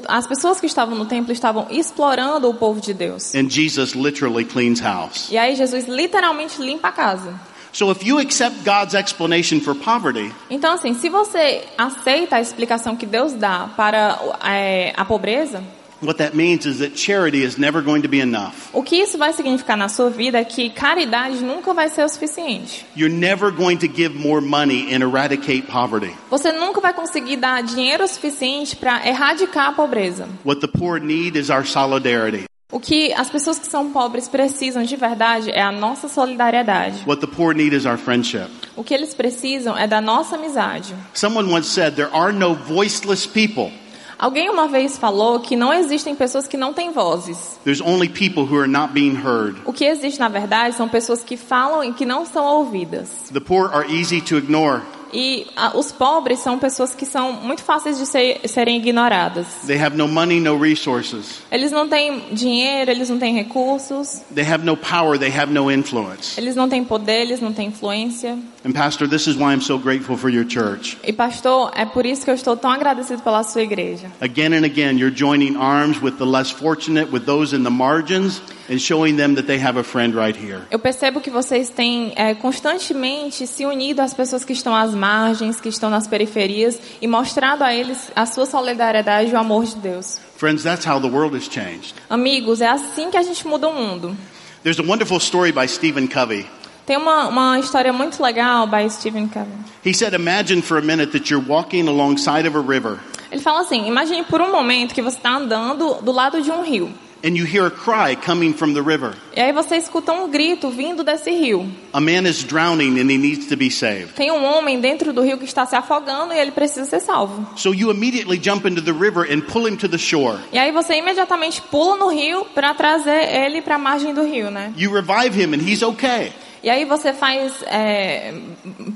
As 0.07 0.27
pessoas 0.27 0.59
que 0.59 0.67
estavam 0.67 0.95
no 0.95 1.05
templo 1.05 1.33
estavam 1.33 1.67
explorando 1.71 2.47
o 2.49 2.53
povo 2.53 2.79
de 2.79 2.93
Deus. 2.93 3.33
And 3.33 3.49
Jesus 3.49 3.93
literally 3.93 4.45
cleans 4.45 4.79
house. 4.79 5.29
E 5.31 5.37
aí 5.37 5.55
Jesus 5.55 5.87
literalmente 5.87 6.61
limpa 6.61 6.89
a 6.89 6.91
casa. 6.91 7.33
So 7.73 7.89
if 7.91 8.03
you 8.05 8.19
accept 8.19 8.63
God's 8.65 8.93
explanation 8.95 9.59
for 9.61 9.73
poverty, 9.73 10.31
Então 10.49 10.73
assim, 10.73 10.93
se 10.93 11.09
você 11.09 11.63
aceita 11.77 12.35
a 12.35 12.41
explicação 12.41 12.95
que 12.95 13.05
Deus 13.05 13.33
dá 13.33 13.69
para 13.77 14.19
é, 14.43 14.93
a 14.97 15.05
pobreza, 15.05 15.63
what 16.03 16.17
that 16.17 16.35
means 16.35 16.65
is 16.65 16.79
that 16.79 16.97
charity 16.97 17.43
is 17.43 17.57
never 17.57 17.81
going 17.81 18.01
to 18.01 18.09
be 18.09 18.19
enough. 18.19 18.69
o 18.73 18.81
que 18.83 18.95
isso 18.97 19.17
vai 19.17 19.31
significar 19.33 19.77
na 19.77 19.87
sua 19.87 20.09
vida 20.09 20.39
é 20.39 20.43
que 20.43 20.69
caridade 20.71 21.43
nunca 21.43 21.73
vai 21.73 21.87
ser 21.89 22.03
o 22.03 22.09
suficiente. 22.09 22.85
You're 22.95 23.13
never 23.13 23.51
going 23.51 23.77
to 23.77 23.87
give 23.87 24.15
more 24.17 24.41
money 24.41 24.93
and 24.93 25.01
eradicate 25.03 25.61
poverty. 25.63 26.11
Você 26.29 26.51
nunca 26.51 26.81
vai 26.81 26.93
conseguir 26.93 27.37
dar 27.37 27.61
dinheiro 27.63 28.05
suficiente 28.07 28.75
para 28.75 29.07
erradicar 29.07 29.69
a 29.69 29.71
pobreza. 29.73 30.27
What 30.43 30.59
the 30.59 30.67
poor 30.67 30.99
need 30.99 31.37
is 31.37 31.49
our 31.49 31.65
solidarity. 31.65 32.45
O 32.71 32.79
que 32.79 33.13
as 33.13 33.29
pessoas 33.29 33.59
que 33.59 33.67
são 33.67 33.91
pobres 33.91 34.29
precisam 34.29 34.83
de 34.83 34.95
verdade 34.95 35.51
é 35.51 35.61
a 35.61 35.71
nossa 35.73 36.07
solidariedade. 36.07 37.03
What 37.05 37.19
the 37.19 37.27
poor 37.27 37.53
need 37.53 37.75
is 37.75 37.85
our 37.85 37.97
friendship. 37.97 38.47
O 38.77 38.83
que 38.83 38.93
eles 38.93 39.13
precisam 39.13 39.77
é 39.77 39.85
da 39.85 39.99
nossa 39.99 40.35
amizade. 40.35 40.95
Someone 41.13 41.53
once 41.53 41.67
said 41.67 41.95
there 41.95 42.09
are 42.13 42.31
no 42.31 42.55
voiceless 42.55 43.27
people. 43.27 43.71
Alguém 44.17 44.49
uma 44.49 44.67
vez 44.67 44.97
falou 44.97 45.39
que 45.39 45.55
não 45.55 45.73
existem 45.73 46.15
pessoas 46.15 46.47
que 46.47 46.55
não 46.55 46.71
têm 46.71 46.91
vozes. 46.91 47.59
There's 47.65 47.81
only 47.81 48.07
people 48.07 48.43
who 48.43 48.57
are 48.59 48.67
not 48.67 48.93
being 48.93 49.15
heard. 49.15 49.57
O 49.65 49.73
que 49.73 49.83
existe 49.83 50.19
na 50.19 50.29
verdade 50.29 50.75
são 50.75 50.87
pessoas 50.87 51.23
que 51.23 51.35
falam 51.35 51.83
e 51.83 51.91
que 51.91 52.05
não 52.05 52.25
são 52.25 52.45
ouvidas. 52.45 53.09
The 53.33 53.39
poor 53.39 53.69
are 53.73 53.91
easy 53.91 54.21
to 54.21 54.37
ignore. 54.37 54.81
E 55.13 55.47
ah, 55.55 55.71
os 55.77 55.91
pobres 55.91 56.39
são 56.39 56.57
pessoas 56.57 56.93
que 56.95 57.05
são 57.05 57.33
muito 57.33 57.63
fáceis 57.63 57.97
de 57.97 58.05
ser- 58.05 58.39
serem 58.47 58.77
ignoradas. 58.77 59.45
They 59.67 59.79
have 59.81 59.95
no 59.97 60.07
money, 60.07 60.39
no 60.39 60.57
resources. 60.57 61.41
Eles 61.51 61.71
não 61.71 61.87
têm 61.87 62.23
dinheiro, 62.31 62.91
eles 62.91 63.09
não 63.09 63.17
têm 63.19 63.33
recursos, 63.35 64.21
They 64.33 64.45
have 64.45 64.65
no 64.65 64.75
power, 64.77 65.17
they 65.19 65.29
have 65.31 65.51
no 65.51 65.71
influence. 65.71 66.39
eles 66.39 66.55
não 66.55 66.67
têm 66.69 66.83
poder, 66.83 67.21
eles 67.21 67.39
não 67.41 67.51
têm 67.53 67.67
influência. 67.67 68.37
And 68.65 68.71
Pastor, 68.73 69.07
this 69.09 69.27
is 69.27 69.35
why 69.35 69.53
I'm 69.53 69.61
so 69.61 69.77
grateful 69.77 70.15
for 70.17 70.29
your 70.29 70.45
church. 70.47 70.97
E 71.03 71.11
pastor, 71.11 71.71
é 71.75 71.85
por 71.85 72.05
isso 72.05 72.23
que 72.23 72.29
eu 72.31 72.35
estou 72.35 72.55
tão 72.55 72.69
agradecido 72.71 73.21
pela 73.21 73.43
sua 73.43 73.61
igreja. 73.63 74.07
Again 74.21 74.53
and 74.53 74.63
again, 74.65 74.97
you're 74.97 75.15
joining 75.15 75.55
arms 75.57 76.01
with 76.01 76.13
the 76.17 76.25
less 76.25 76.51
fortunate, 76.51 77.11
with 77.11 77.21
those 77.25 77.55
in 77.55 77.63
the 77.63 77.69
margins, 77.71 78.41
and 78.71 78.79
showing 78.79 79.17
them 79.17 79.35
that 79.35 79.45
they 79.45 79.61
have 79.61 79.77
a 79.77 79.83
friend 79.83 80.15
right 80.15 80.35
here. 80.35 80.61
Eu 80.71 80.79
percebo 80.79 81.19
que 81.19 81.29
vocês 81.29 81.69
têm 81.69 82.13
é, 82.15 82.33
constantemente 82.33 83.45
se 83.45 83.65
unido 83.65 83.99
às 83.99 84.13
pessoas 84.13 84.45
que 84.45 84.53
estão 84.53 84.73
às 84.73 84.95
margens, 84.95 85.59
que 85.59 85.67
estão 85.67 85.89
nas 85.89 86.07
periferias 86.07 86.79
e 87.01 87.07
mostrado 87.07 87.63
a 87.63 87.75
eles 87.75 88.09
a 88.15 88.25
sua 88.25 88.45
solidariedade 88.45 89.29
e 89.29 89.33
o 89.33 89.37
amor 89.37 89.65
de 89.65 89.75
Deus. 89.75 90.19
Friends, 90.37 90.63
that's 90.63 90.87
how 90.87 90.99
the 91.01 91.09
world 91.09 91.35
has 91.35 91.43
changed. 91.43 91.93
Amigos, 92.09 92.61
é 92.61 92.69
assim 92.69 93.11
que 93.11 93.17
a 93.17 93.23
gente 93.23 93.45
muda 93.45 93.67
o 93.67 93.73
mundo. 93.75 94.15
There's 94.63 94.79
a 94.79 94.83
wonderful 94.83 95.17
story 95.17 95.51
by 95.51 95.67
Stephen 95.67 96.07
Covey. 96.07 96.45
Tem 96.85 96.97
uma, 96.97 97.27
uma 97.27 97.59
história 97.59 97.91
muito 97.91 98.23
legal 98.23 98.67
by 98.67 98.89
Stephen 98.89 99.27
Covey. 99.27 99.57
He 99.85 99.93
said, 99.93 100.13
Imagine 100.13 100.61
for 100.61 100.77
a 100.77 100.81
minute 100.81 101.11
that 101.11 101.29
you're 101.29 101.45
walking 101.45 101.87
alongside 101.87 102.47
of 102.47 102.57
a 102.57 102.61
river 102.61 102.99
Ele 103.31 103.41
fala 103.41 103.61
assim: 103.61 103.87
imagine 103.87 104.23
por 104.23 104.41
um 104.41 104.51
momento 104.51 104.93
que 104.93 105.01
você 105.01 105.15
está 105.15 105.37
andando 105.37 106.01
do 106.01 106.11
lado 106.11 106.41
de 106.41 106.51
um 106.51 106.61
rio. 106.61 106.91
And 107.23 107.37
you 107.37 107.45
hear 107.45 107.65
a 107.65 107.71
cry 107.71 108.15
coming 108.15 108.53
from 108.53 108.73
the 108.73 108.81
river. 108.81 109.15
E 109.35 109.39
aí 109.39 109.51
você 109.51 109.77
escuta 109.77 110.11
um 110.11 110.29
grito 110.29 110.69
vindo 110.69 111.03
desse 111.03 111.31
rio. 111.31 111.69
A 111.93 111.99
man 111.99 112.27
is 112.27 112.43
drowning 112.43 112.99
and 112.99 113.09
he 113.09 113.17
needs 113.17 113.47
to 113.47 113.55
be 113.55 113.69
saved. 113.69 114.13
Tem 114.15 114.31
um 114.31 114.43
homem 114.43 114.79
dentro 114.79 115.13
do 115.13 115.21
rio 115.21 115.37
que 115.37 115.45
está 115.45 115.65
se 115.65 115.75
afogando 115.75 116.33
e 116.33 116.39
ele 116.39 116.51
precisa 116.51 116.85
ser 116.85 116.99
salvo. 116.99 117.47
So 117.55 117.73
you 117.73 117.91
immediately 117.91 118.39
jump 118.41 118.67
into 118.67 118.81
the 118.81 118.93
river 118.93 119.25
and 119.31 119.41
pull 119.41 119.67
him 119.67 119.77
to 119.77 119.87
the 119.87 119.97
shore. 119.97 120.39
E 120.51 120.57
aí 120.57 120.71
você 120.71 120.95
imediatamente 120.95 121.61
pula 121.61 121.97
no 121.97 122.09
rio 122.09 122.45
para 122.53 122.73
trazer 122.73 123.23
ele 123.33 123.61
para 123.61 123.75
a 123.75 123.79
margem 123.79 124.13
do 124.13 124.23
rio, 124.23 124.49
né? 124.49 124.73
You 124.77 124.91
revive 124.93 125.39
him 125.39 125.53
and 125.53 125.61
he's 125.61 125.81
okay. 125.81 126.31
E 126.63 126.69
aí 126.69 126.85
você 126.85 127.11
faz 127.11 127.63
é, 127.65 128.33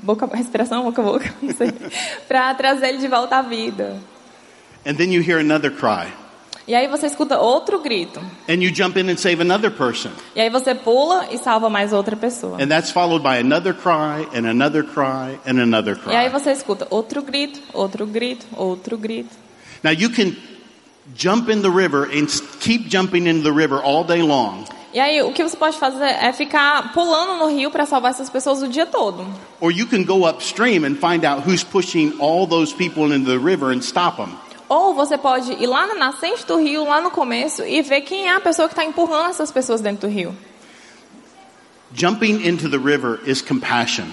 boca, 0.04 0.30
respiração, 0.32 0.84
boca 0.84 1.02
a 1.02 1.06
boca, 1.06 1.34
para 2.28 2.54
trazer 2.54 2.90
ele 2.90 3.00
de 3.00 3.08
volta 3.08 3.38
à 3.38 3.42
vida. 3.42 3.98
And 4.86 4.96
then 4.96 5.12
you 5.12 5.22
hear 5.22 5.40
another 5.40 5.72
cry. 5.72 6.14
E 6.68 6.74
aí 6.74 6.88
você 6.88 7.06
escuta 7.06 7.38
outro 7.40 7.80
grito. 7.80 8.20
And 8.50 8.56
you 8.56 8.74
jump 8.74 9.00
in 9.00 9.08
and 9.10 9.18
save 9.18 9.40
another 9.42 9.70
person. 9.70 10.10
E 10.36 10.42
aí 10.42 10.50
você 10.50 10.74
pula 10.74 11.28
e 11.32 11.38
salva 11.38 11.70
mais 11.70 11.94
outra 11.94 12.16
pessoa. 12.16 12.58
And 12.60 12.68
that's 12.68 12.90
followed 12.92 13.22
by 13.24 13.38
another 13.40 13.74
cry 13.74 14.28
and 14.36 14.48
another 14.50 14.84
cry 14.84 15.38
and 15.46 15.62
another 15.62 15.96
E 16.08 16.16
aí 16.16 16.30
cry. 16.30 16.40
você 16.40 16.52
escuta 16.52 16.88
outro 16.90 17.22
grito, 17.22 17.60
outro 17.72 18.08
grito, 18.08 18.46
outro 18.56 18.98
grito. 18.98 19.30
Now 19.84 19.92
you 19.92 20.10
can 20.10 20.36
jump 21.16 21.52
in 21.52 21.62
the 21.62 21.70
river 21.70 22.06
and 22.06 22.26
keep 22.60 22.90
jumping 22.90 23.28
into 23.28 23.44
the 23.44 23.54
river 23.56 23.80
all 23.84 24.04
day 24.04 24.24
long. 24.24 24.64
E 24.92 25.00
aí 25.00 25.22
o 25.22 25.32
que 25.34 25.44
você 25.44 25.56
pode 25.58 25.78
fazer 25.78 26.06
é 26.06 26.32
ficar 26.34 26.94
pulando 26.94 27.36
no 27.38 27.48
rio 27.50 27.70
para 27.70 27.86
salvar 27.86 28.12
essas 28.12 28.30
pessoas 28.30 28.64
o 28.64 28.68
dia 28.68 28.86
todo. 28.86 29.24
Or 29.60 29.72
you 29.72 29.86
can 29.86 30.04
go 30.04 30.26
upstream 30.28 30.84
and 30.86 30.96
find 30.96 31.26
out 31.26 31.44
who's 31.48 31.64
pushing 31.64 32.14
all 32.18 32.48
those 32.48 32.74
people 32.74 33.14
into 33.14 33.30
the 33.30 33.38
river 33.38 33.72
and 33.72 33.82
stop 33.84 34.18
them. 34.18 34.30
Ou 34.68 34.94
você 34.94 35.18
pode 35.18 35.52
ir 35.54 35.68
lá 35.68 35.86
na 35.88 35.96
nascente 35.96 36.46
do 36.46 36.58
rio, 36.58 36.86
lá 36.86 37.00
no 37.00 37.12
começo, 37.12 37.64
e 37.64 37.82
ver 37.82 38.02
quem 38.02 38.28
é 38.28 38.36
a 38.36 38.40
pessoa 38.40 38.68
que 38.68 38.74
está 38.74 38.84
empurrando 38.84 39.30
essas 39.30 39.52
pessoas 39.52 39.82
dentro 39.82 40.08
do 40.08 40.14
rio. 40.14 40.36
Jumping 41.94 42.48
into 42.48 42.70
the 42.70 42.78
river 42.78 43.20
is 43.26 43.42
compassion. 43.42 44.06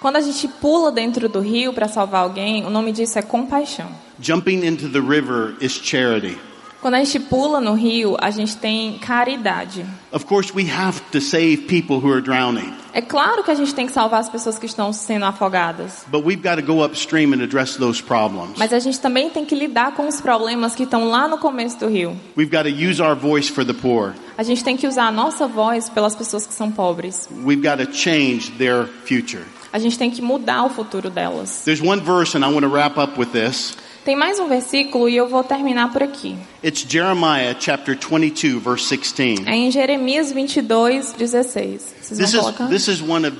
Quando 0.00 0.16
a 0.16 0.20
gente 0.20 0.48
pula 0.48 0.90
dentro 0.90 1.28
do 1.28 1.40
rio 1.40 1.72
para 1.72 1.86
salvar 1.86 2.22
alguém, 2.22 2.64
o 2.64 2.70
nome 2.70 2.90
disso 2.90 3.18
é 3.18 3.22
compaixão. 3.22 3.90
Jumping 4.20 4.66
into 4.66 4.88
the 4.88 5.00
river 5.00 5.54
is 5.60 5.72
charity. 5.72 6.38
Quando 6.80 6.94
a 6.94 7.04
gente 7.04 7.20
pula 7.20 7.60
no 7.60 7.74
rio, 7.74 8.16
a 8.18 8.30
gente 8.30 8.56
tem 8.56 8.98
caridade. 8.98 9.84
Of 10.10 10.24
course, 10.24 10.50
we 10.54 10.70
have 10.70 11.00
to 11.12 11.20
save 11.20 11.66
people 11.68 11.96
who 11.96 12.10
are 12.10 12.22
drowning. 12.22 12.72
É 12.92 13.00
claro 13.00 13.44
que 13.44 13.50
a 13.50 13.54
gente 13.54 13.74
tem 13.74 13.86
que 13.86 13.92
salvar 13.92 14.20
as 14.20 14.28
pessoas 14.28 14.58
que 14.58 14.66
estão 14.66 14.92
sendo 14.92 15.24
afogadas. 15.24 16.04
But 16.08 16.24
we've 16.24 16.42
got 16.42 16.56
to 16.56 16.62
go 16.62 16.84
upstream 16.84 17.32
and 17.32 17.42
address 17.42 17.76
those 17.76 18.02
problems. 18.02 18.58
Mas 18.58 18.72
a 18.72 18.78
gente 18.78 18.98
também 19.00 19.30
tem 19.30 19.44
que 19.44 19.54
lidar 19.54 19.92
com 19.94 20.08
os 20.08 20.20
problemas 20.20 20.74
que 20.74 20.82
estão 20.82 21.08
lá 21.08 21.28
no 21.28 21.38
começo 21.38 21.78
do 21.78 21.88
rio. 21.88 22.16
We've 22.36 22.50
got 22.50 22.64
to 22.64 22.70
use 22.70 23.00
our 23.00 23.14
voice 23.14 23.50
for 23.50 23.64
the 23.64 23.74
poor. 23.74 24.14
A 24.36 24.42
gente 24.42 24.64
tem 24.64 24.76
que 24.76 24.86
usar 24.86 25.04
a 25.04 25.12
nossa 25.12 25.46
voz 25.46 25.88
pelas 25.88 26.14
pessoas 26.14 26.46
que 26.46 26.54
são 26.54 26.70
pobres. 26.70 27.28
We've 27.44 27.62
got 27.62 27.84
to 27.84 27.92
change 27.92 28.52
their 28.52 28.86
future. 29.04 29.44
A 29.72 29.78
gente 29.78 29.96
tem 29.96 30.10
que 30.10 30.20
mudar 30.20 30.64
o 30.64 30.70
futuro 30.70 31.10
delas. 31.10 31.62
There's 31.64 31.80
one 31.80 32.02
verse, 32.02 32.36
and 32.36 32.44
I 32.44 32.52
want 32.52 32.62
to 32.62 32.68
wrap 32.68 32.98
up 32.98 33.18
with 33.18 33.30
this. 33.32 33.76
Tem 34.04 34.16
mais 34.16 34.38
um 34.40 34.48
versículo 34.48 35.08
e 35.08 35.16
eu 35.16 35.28
vou 35.28 35.44
terminar 35.44 35.92
por 35.92 36.02
aqui. 36.02 36.34
It's 36.64 36.86
Jeremiah 36.88 37.54
chapter 37.58 37.96
22, 37.96 38.62
verse 38.62 38.96
16. 38.96 39.46
É 39.46 39.54
em 39.54 39.70
Jeremias 39.70 40.32
22, 40.32 41.12
16. 41.12 41.94
Vocês 42.00 42.18
This 42.18 42.32
vão 42.32 42.50
is, 42.50 42.56
this 42.70 42.88
is 42.88 43.02
one 43.02 43.26
of 43.26 43.36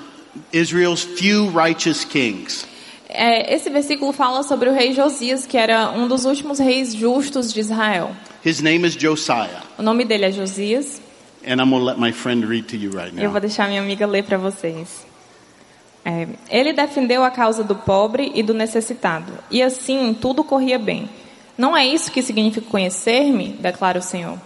Israel's 0.53 1.03
few 1.03 1.51
righteous 1.51 2.05
kings. 2.05 2.67
É, 3.09 3.55
esse 3.55 3.71
versículo 3.71 4.13
fala 4.13 4.43
sobre 4.43 4.69
o 4.69 4.73
rei 4.73 4.93
Josias, 4.93 5.47
que 5.47 5.57
era 5.57 5.91
um 5.91 6.07
dos 6.07 6.25
últimos 6.27 6.59
reis 6.59 6.95
justos 6.95 7.53
de 7.53 7.59
Israel. 7.61 8.15
His 8.45 8.61
name 8.61 8.87
is 8.87 8.95
Josiah. 8.95 9.63
O 9.79 9.83
nome 9.83 10.05
dele 10.05 10.27
é 10.27 10.33
Josias. 10.33 11.01
And 11.45 11.55
I'm 11.55 11.73
let 11.83 11.99
my 11.99 12.13
friend 12.13 12.47
read 12.47 12.65
to 12.69 12.77
you 12.77 12.91
right 12.93 13.13
Eu 13.17 13.25
now. 13.25 13.33
vou 13.33 13.41
deixar 13.41 13.67
minha 13.67 13.81
amiga 13.81 14.07
ler 14.07 14.25
para 14.25 14.37
vocês. 14.37 15.07
É, 16.05 16.27
ele 16.49 16.73
defendeu 16.73 17.23
a 17.23 17.31
causa 17.31 17.63
do 17.63 17.75
pobre 17.75 18.33
e 18.35 18.43
do 18.43 18.55
necessitado, 18.55 19.33
e 19.51 19.63
assim 19.63 20.15
tudo 20.15 20.43
corria 20.43 20.79
bem. 20.79 21.09
Não 21.59 21.77
é 21.77 21.87
isso 21.87 22.11
que 22.11 22.23
significa 22.23 22.67
conhecer-me? 22.71 23.49
declara 23.61 23.99
o 23.99 24.03
Senhor. 24.03 24.39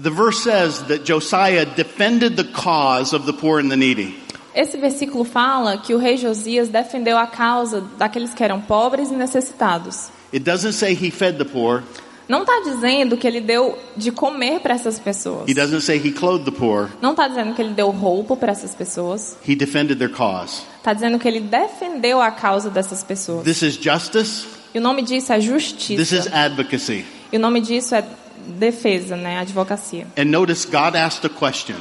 The 0.00 0.10
verse 0.10 0.44
says 0.44 0.78
that 0.82 1.04
Josiah 1.04 1.64
defended 1.64 2.36
the 2.36 2.44
cause 2.44 3.12
of 3.12 3.26
the 3.26 3.32
poor 3.32 3.58
and 3.58 3.68
the 3.68 3.76
needy. 3.76 4.16
Esse 4.54 4.76
versículo 4.76 5.24
fala 5.24 5.76
que 5.78 5.92
o 5.92 5.98
rei 5.98 6.16
Josias 6.16 6.68
defendeu 6.68 7.18
a 7.18 7.26
causa 7.26 7.80
daqueles 7.98 8.32
que 8.32 8.44
eram 8.44 8.60
pobres 8.60 9.10
e 9.10 9.14
necessitados. 9.14 10.10
It 10.32 10.44
doesn't 10.44 10.74
say 10.74 10.92
he 10.92 11.10
fed 11.10 11.38
the 11.38 11.44
poor. 11.44 11.82
Não 12.28 12.42
está 12.42 12.60
dizendo 12.62 13.16
que 13.16 13.26
ele 13.26 13.40
deu 13.40 13.78
de 13.96 14.12
comer 14.12 14.60
para 14.60 14.74
essas 14.74 14.98
pessoas. 14.98 15.48
He 15.48 15.54
doesn't 15.54 15.80
say 15.82 15.96
he 15.96 16.12
clothed 16.12 16.44
the 16.44 16.50
poor. 16.50 16.90
Não 17.00 17.12
está 17.12 17.26
dizendo 17.26 17.54
que 17.54 17.62
ele 17.62 17.72
deu 17.72 17.90
roupa 17.90 18.36
para 18.36 18.52
essas 18.52 18.74
pessoas. 18.74 19.36
He 19.48 19.56
defended 19.56 19.98
their 19.98 20.12
cause. 20.12 20.62
Está 20.76 20.92
dizendo 20.92 21.18
que 21.18 21.26
ele 21.26 21.40
defendeu 21.40 22.20
a 22.20 22.30
causa 22.30 22.68
dessas 22.68 23.02
pessoas. 23.02 23.44
This 23.44 23.62
is 23.62 23.74
justice. 23.76 24.46
E 24.74 24.78
o 24.78 24.82
nome 24.82 25.00
disso 25.02 25.32
é 25.32 25.36
This 25.36 25.46
is 25.46 25.52
justiça. 25.52 26.30
advocacy. 26.36 27.04
E 27.32 27.36
o 27.38 27.40
nome 27.40 27.62
disso 27.62 27.94
é 27.94 28.04
defesa, 28.46 29.16
né? 29.16 29.38
Advocacia. 29.38 30.06
And 30.16 30.26
notice 30.26 30.66
God 30.66 30.94
asked 30.96 31.26
a 31.26 31.30
question. 31.30 31.76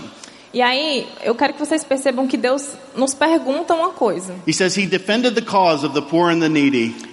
E 0.58 0.62
aí, 0.64 1.08
eu 1.24 1.36
quero 1.36 1.54
que 1.54 1.60
vocês 1.60 1.84
percebam 1.84 2.26
que 2.26 2.36
Deus 2.36 2.68
nos 2.96 3.14
pergunta 3.14 3.76
uma 3.76 3.92
coisa. 3.92 4.34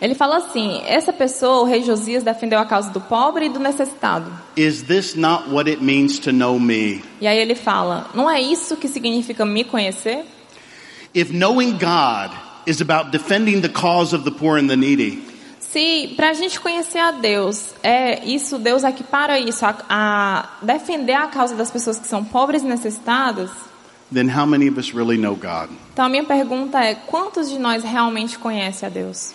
Ele 0.01 0.15
fala 0.15 0.37
assim: 0.39 0.81
essa 0.87 1.13
pessoa, 1.13 1.61
o 1.61 1.65
rei 1.65 1.83
Josias, 1.83 2.23
defendeu 2.23 2.59
a 2.59 2.65
causa 2.65 2.89
do 2.89 3.03
pobre 3.03 3.45
e 3.45 3.49
do 3.51 3.59
necessitado. 3.59 4.33
Is 4.57 4.85
this 4.85 5.15
not 5.15 5.51
what 5.51 5.69
it 5.69 5.85
means 5.85 6.19
to 6.21 6.33
know 6.33 6.59
me? 6.59 7.03
E 7.21 7.27
aí 7.27 7.37
ele 7.37 7.55
fala: 7.55 8.09
não 8.15 8.31
é 8.31 8.41
isso 8.41 8.79
que 8.79 8.89
significa 8.89 9.45
me 9.45 9.63
conhecer? 9.63 10.25
If 11.15 11.31
knowing 11.31 11.73
God 11.73 12.35
is 12.67 12.81
about 12.81 13.11
defending 13.11 13.61
the 13.61 13.69
cause 13.69 14.17
of 14.17 14.25
the 14.25 14.31
poor 14.31 14.59
and 14.59 14.69
the 14.69 14.77
needy, 14.77 15.23
Se 15.75 16.15
para 16.15 16.31
a 16.31 16.33
gente 16.33 16.61
conhecer 16.61 17.01
a 17.01 17.11
Deus, 17.11 17.75
é 17.83 18.25
isso, 18.25 18.61
Deus 18.61 18.85
aqui 18.85 19.03
para 19.03 19.41
isso, 19.41 19.67
a, 19.67 19.75
a 19.91 20.49
defender 20.63 21.15
a 21.15 21.27
causa 21.27 21.57
das 21.57 21.69
pessoas 21.69 21.99
que 21.99 22.07
são 22.07 22.25
pobres 22.25 22.63
e 22.63 22.65
necessitadas. 22.65 23.51
then 24.13 24.29
how 24.29 24.47
many 24.47 24.69
of 24.69 24.79
us 24.79 24.95
really 24.95 25.19
know 25.19 25.35
God? 25.35 25.69
Então 25.93 26.05
a 26.05 26.09
minha 26.09 26.23
pergunta 26.23 26.79
é: 26.79 26.95
quantos 26.95 27.51
de 27.51 27.59
nós 27.59 27.83
realmente 27.83 28.39
conhecem 28.39 28.87
a 28.87 28.89
Deus? 28.89 29.35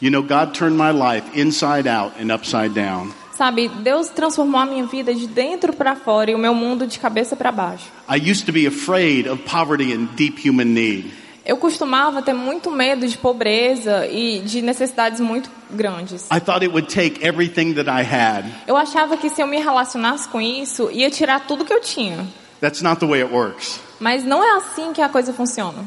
You 0.00 0.12
know, 0.12 0.22
God 0.22 0.56
turned 0.56 0.76
my 0.76 0.92
life 0.92 1.28
inside 1.36 1.88
out 1.88 2.14
and 2.22 2.32
upside 2.32 2.72
down. 2.72 3.12
Sabe, 3.36 3.66
Deus 3.66 4.10
transformou 4.10 4.60
a 4.60 4.66
minha 4.66 4.86
vida 4.86 5.12
de 5.12 5.26
dentro 5.26 5.72
para 5.72 5.96
fora 5.96 6.30
e 6.30 6.36
o 6.36 6.38
meu 6.38 6.54
mundo 6.54 6.86
de 6.86 7.00
cabeça 7.00 7.34
para 7.34 7.50
baixo. 7.50 7.86
I 8.08 8.30
used 8.30 8.46
to 8.46 8.52
be 8.52 8.64
afraid 8.64 9.28
of 9.28 9.42
poverty 9.42 9.92
and 9.92 10.06
deep 10.14 10.48
human 10.48 10.66
need. 10.66 11.23
Eu 11.44 11.58
costumava 11.58 12.22
ter 12.22 12.32
muito 12.32 12.70
medo 12.70 13.06
de 13.06 13.18
pobreza 13.18 14.06
e 14.06 14.40
de 14.40 14.62
necessidades 14.62 15.20
muito 15.20 15.50
grandes. 15.70 16.26
I 16.32 16.40
thought 16.40 16.64
it 16.64 16.68
would 16.68 16.88
take 16.88 17.22
everything 17.22 17.74
that 17.74 17.88
I 17.88 18.02
had. 18.02 18.46
Eu 18.66 18.76
achava 18.76 19.16
que 19.16 19.28
se 19.28 19.42
eu 19.42 19.46
me 19.46 19.58
relacionasse 19.58 20.26
com 20.28 20.40
isso, 20.40 20.90
ia 20.90 21.10
tirar 21.10 21.40
tudo 21.40 21.64
que 21.64 21.72
eu 21.72 21.80
tinha. 21.80 22.26
That's 22.60 22.80
not 22.80 22.98
the 22.98 23.06
way 23.06 23.22
it 23.22 23.32
works. 23.32 23.78
Mas 24.00 24.24
não 24.24 24.42
é 24.42 24.56
assim 24.56 24.92
que 24.94 25.02
a 25.02 25.08
coisa 25.08 25.34
funciona. 25.34 25.86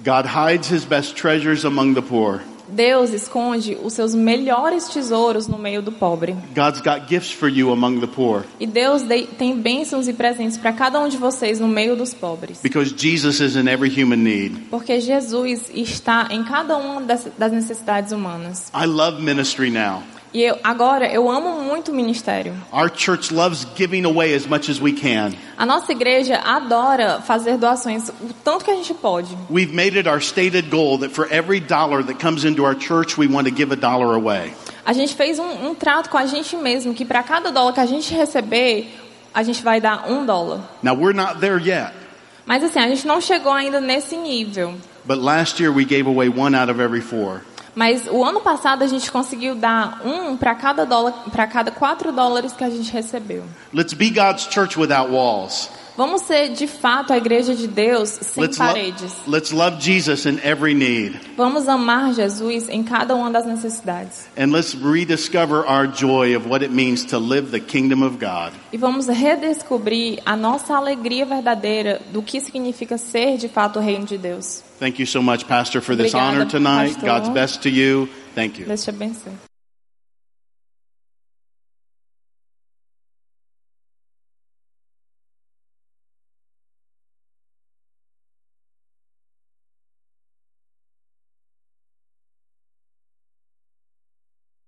God 0.00 0.26
hides 0.26 0.70
his 0.70 0.84
best 0.84 1.14
treasures 1.14 1.64
among 1.64 1.94
the 1.94 2.02
poor. 2.02 2.40
Deus 2.68 3.10
esconde 3.12 3.76
os 3.82 3.92
seus 3.92 4.14
melhores 4.14 4.88
tesouros 4.88 5.46
no 5.46 5.58
meio 5.58 5.80
do 5.82 5.92
pobre. 5.92 6.34
God's 6.54 6.80
got 6.80 7.08
gifts 7.08 7.30
for 7.32 7.48
you 7.48 7.70
among 7.72 8.00
the 8.00 8.06
poor 8.06 8.44
E 8.58 8.66
Deus 8.66 9.02
tem 9.38 9.56
bênçãos 9.60 10.08
e 10.08 10.12
presentes 10.12 10.56
para 10.58 10.72
cada 10.72 10.98
um 11.00 11.08
de 11.08 11.16
vocês 11.16 11.60
no 11.60 11.68
meio 11.68 11.96
dos 11.96 12.12
pobres. 12.12 12.60
because 12.62 12.92
Jesus 12.96 13.40
is 13.40 13.56
in 13.56 13.68
every 13.68 13.88
human 13.90 14.16
need. 14.22 14.56
Porque 14.70 15.00
Jesus 15.00 15.70
está 15.74 16.28
em 16.30 16.42
cada 16.44 16.76
uma 16.76 17.00
das, 17.02 17.26
das 17.38 17.52
necessidades 17.52 18.12
humanas. 18.12 18.70
I 18.74 18.86
love 18.86 19.22
ministry 19.22 19.70
now. 19.70 20.02
E 20.36 20.42
eu, 20.42 20.58
agora 20.62 21.10
eu 21.10 21.30
amo 21.30 21.62
muito 21.62 21.90
o 21.90 21.94
ministério. 21.94 22.52
Our 22.70 22.90
church 22.94 23.32
loves 23.32 23.66
giving 23.74 24.04
away 24.04 24.34
as 24.34 24.46
much 24.46 24.70
as 24.70 24.78
we 24.78 24.92
can. 24.92 25.32
A 25.56 25.64
nossa 25.64 25.92
igreja 25.92 26.36
adora 26.44 27.22
fazer 27.22 27.56
doações 27.56 28.10
o 28.10 28.34
tanto 28.44 28.62
que 28.62 28.70
a 28.70 28.74
gente 28.74 28.92
pode. 28.92 29.34
We've 29.50 29.72
made 29.74 29.96
it 29.96 30.06
our 30.06 30.20
stated 30.20 30.68
goal 30.68 30.98
that 30.98 31.14
for 31.14 31.26
every 31.32 31.58
dollar 31.58 32.04
that 32.04 32.18
comes 32.20 32.44
into 32.44 32.66
our 32.66 32.78
church, 32.78 33.16
we 33.18 33.26
want 33.26 33.48
to 33.48 33.54
give 33.54 33.72
a 33.72 33.76
dollar 33.76 34.14
away. 34.14 34.52
A 34.84 34.92
gente 34.92 35.14
fez 35.14 35.38
um, 35.38 35.68
um 35.68 35.74
trato 35.74 36.10
com 36.10 36.18
a 36.18 36.26
gente 36.26 36.54
mesmo 36.54 36.92
que 36.92 37.06
para 37.06 37.22
cada 37.22 37.50
dólar 37.50 37.72
que 37.72 37.80
a 37.80 37.86
gente 37.86 38.12
receber, 38.12 38.94
a 39.32 39.42
gente 39.42 39.62
vai 39.62 39.80
dar 39.80 40.04
um 40.06 40.26
dólar. 40.26 40.60
Now, 40.82 40.92
we're 40.94 41.16
not 41.16 41.40
there 41.40 41.58
yet, 41.58 41.94
Mas 42.44 42.62
assim, 42.62 42.78
a 42.78 42.88
gente 42.88 43.06
não 43.06 43.22
chegou 43.22 43.52
ainda 43.52 43.80
nesse 43.80 44.14
nível. 44.18 44.74
but 45.06 45.16
last 45.16 45.58
year 45.62 45.72
we 45.72 45.86
gave 45.86 46.06
away 46.06 46.28
one 46.28 46.54
out 46.54 46.70
of 46.70 46.78
every 46.78 47.00
four. 47.00 47.40
Mas 47.76 48.06
o 48.10 48.24
ano 48.24 48.40
passado 48.40 48.82
a 48.82 48.86
gente 48.86 49.12
conseguiu 49.12 49.54
dar 49.54 50.00
um 50.02 50.34
para 50.34 50.54
cada 50.54 50.86
dólar, 50.86 51.12
para 51.30 51.46
cada 51.46 51.70
quatro 51.70 52.10
dólares 52.10 52.52
que 52.54 52.64
a 52.64 52.70
gente 52.70 52.90
recebeu. 52.90 53.44
Let's 53.72 53.92
be 53.92 54.08
God's 54.08 54.48
church 54.50 54.78
without 54.80 55.12
walls. 55.12 55.68
Vamos 55.94 56.22
ser 56.22 56.50
de 56.50 56.66
fato 56.66 57.12
a 57.12 57.16
igreja 57.16 57.54
de 57.54 57.66
Deus 57.66 58.08
sem 58.10 58.42
Let's, 58.42 58.58
lo- 58.58 58.66
paredes. 58.66 59.12
let's 59.26 59.50
love 59.50 59.78
Jesus 59.80 60.26
in 60.26 60.38
every 60.42 60.74
need. 60.74 61.18
Vamos 61.36 61.68
amar 61.68 62.12
Jesus 62.14 62.68
em 62.68 62.82
cada 62.82 63.14
uma 63.14 63.30
das 63.30 63.46
necessidades. 63.46 64.26
And 64.38 64.52
let's 64.52 64.74
rediscover 64.74 65.64
our 65.66 65.86
joy 65.86 66.34
of 66.36 66.46
what 66.48 66.62
it 66.64 66.70
means 66.72 67.04
to 67.06 67.18
live 67.18 67.50
the 67.50 67.60
kingdom 67.60 68.02
of 68.02 68.16
God. 68.18 68.52
E 68.72 68.76
vamos 68.78 69.06
redescobrir 69.06 70.20
a 70.26 70.34
nossa 70.36 70.74
alegria 70.76 71.24
verdadeira 71.26 72.00
do 72.12 72.22
que 72.22 72.40
significa 72.40 72.96
ser 72.98 73.36
de 73.38 73.48
fato 73.48 73.78
o 73.78 73.82
reino 73.82 74.04
de 74.04 74.18
Deus. 74.18 74.62
Thank 74.78 74.98
you 74.98 75.06
so 75.06 75.22
much, 75.22 75.46
Pastor, 75.48 75.80
for 75.80 75.96
this 75.96 76.12
Obrigada, 76.12 76.20
honor 76.20 76.44
tonight. 76.50 76.92
pastor. 76.92 77.06
God's 77.06 77.28
best 77.30 77.62
to 77.62 77.70
you. 77.70 78.08
Thank 78.34 78.58
you. 78.58 78.66
Deus 78.66 78.84
te 78.84 78.90
abençoe. 78.90 79.32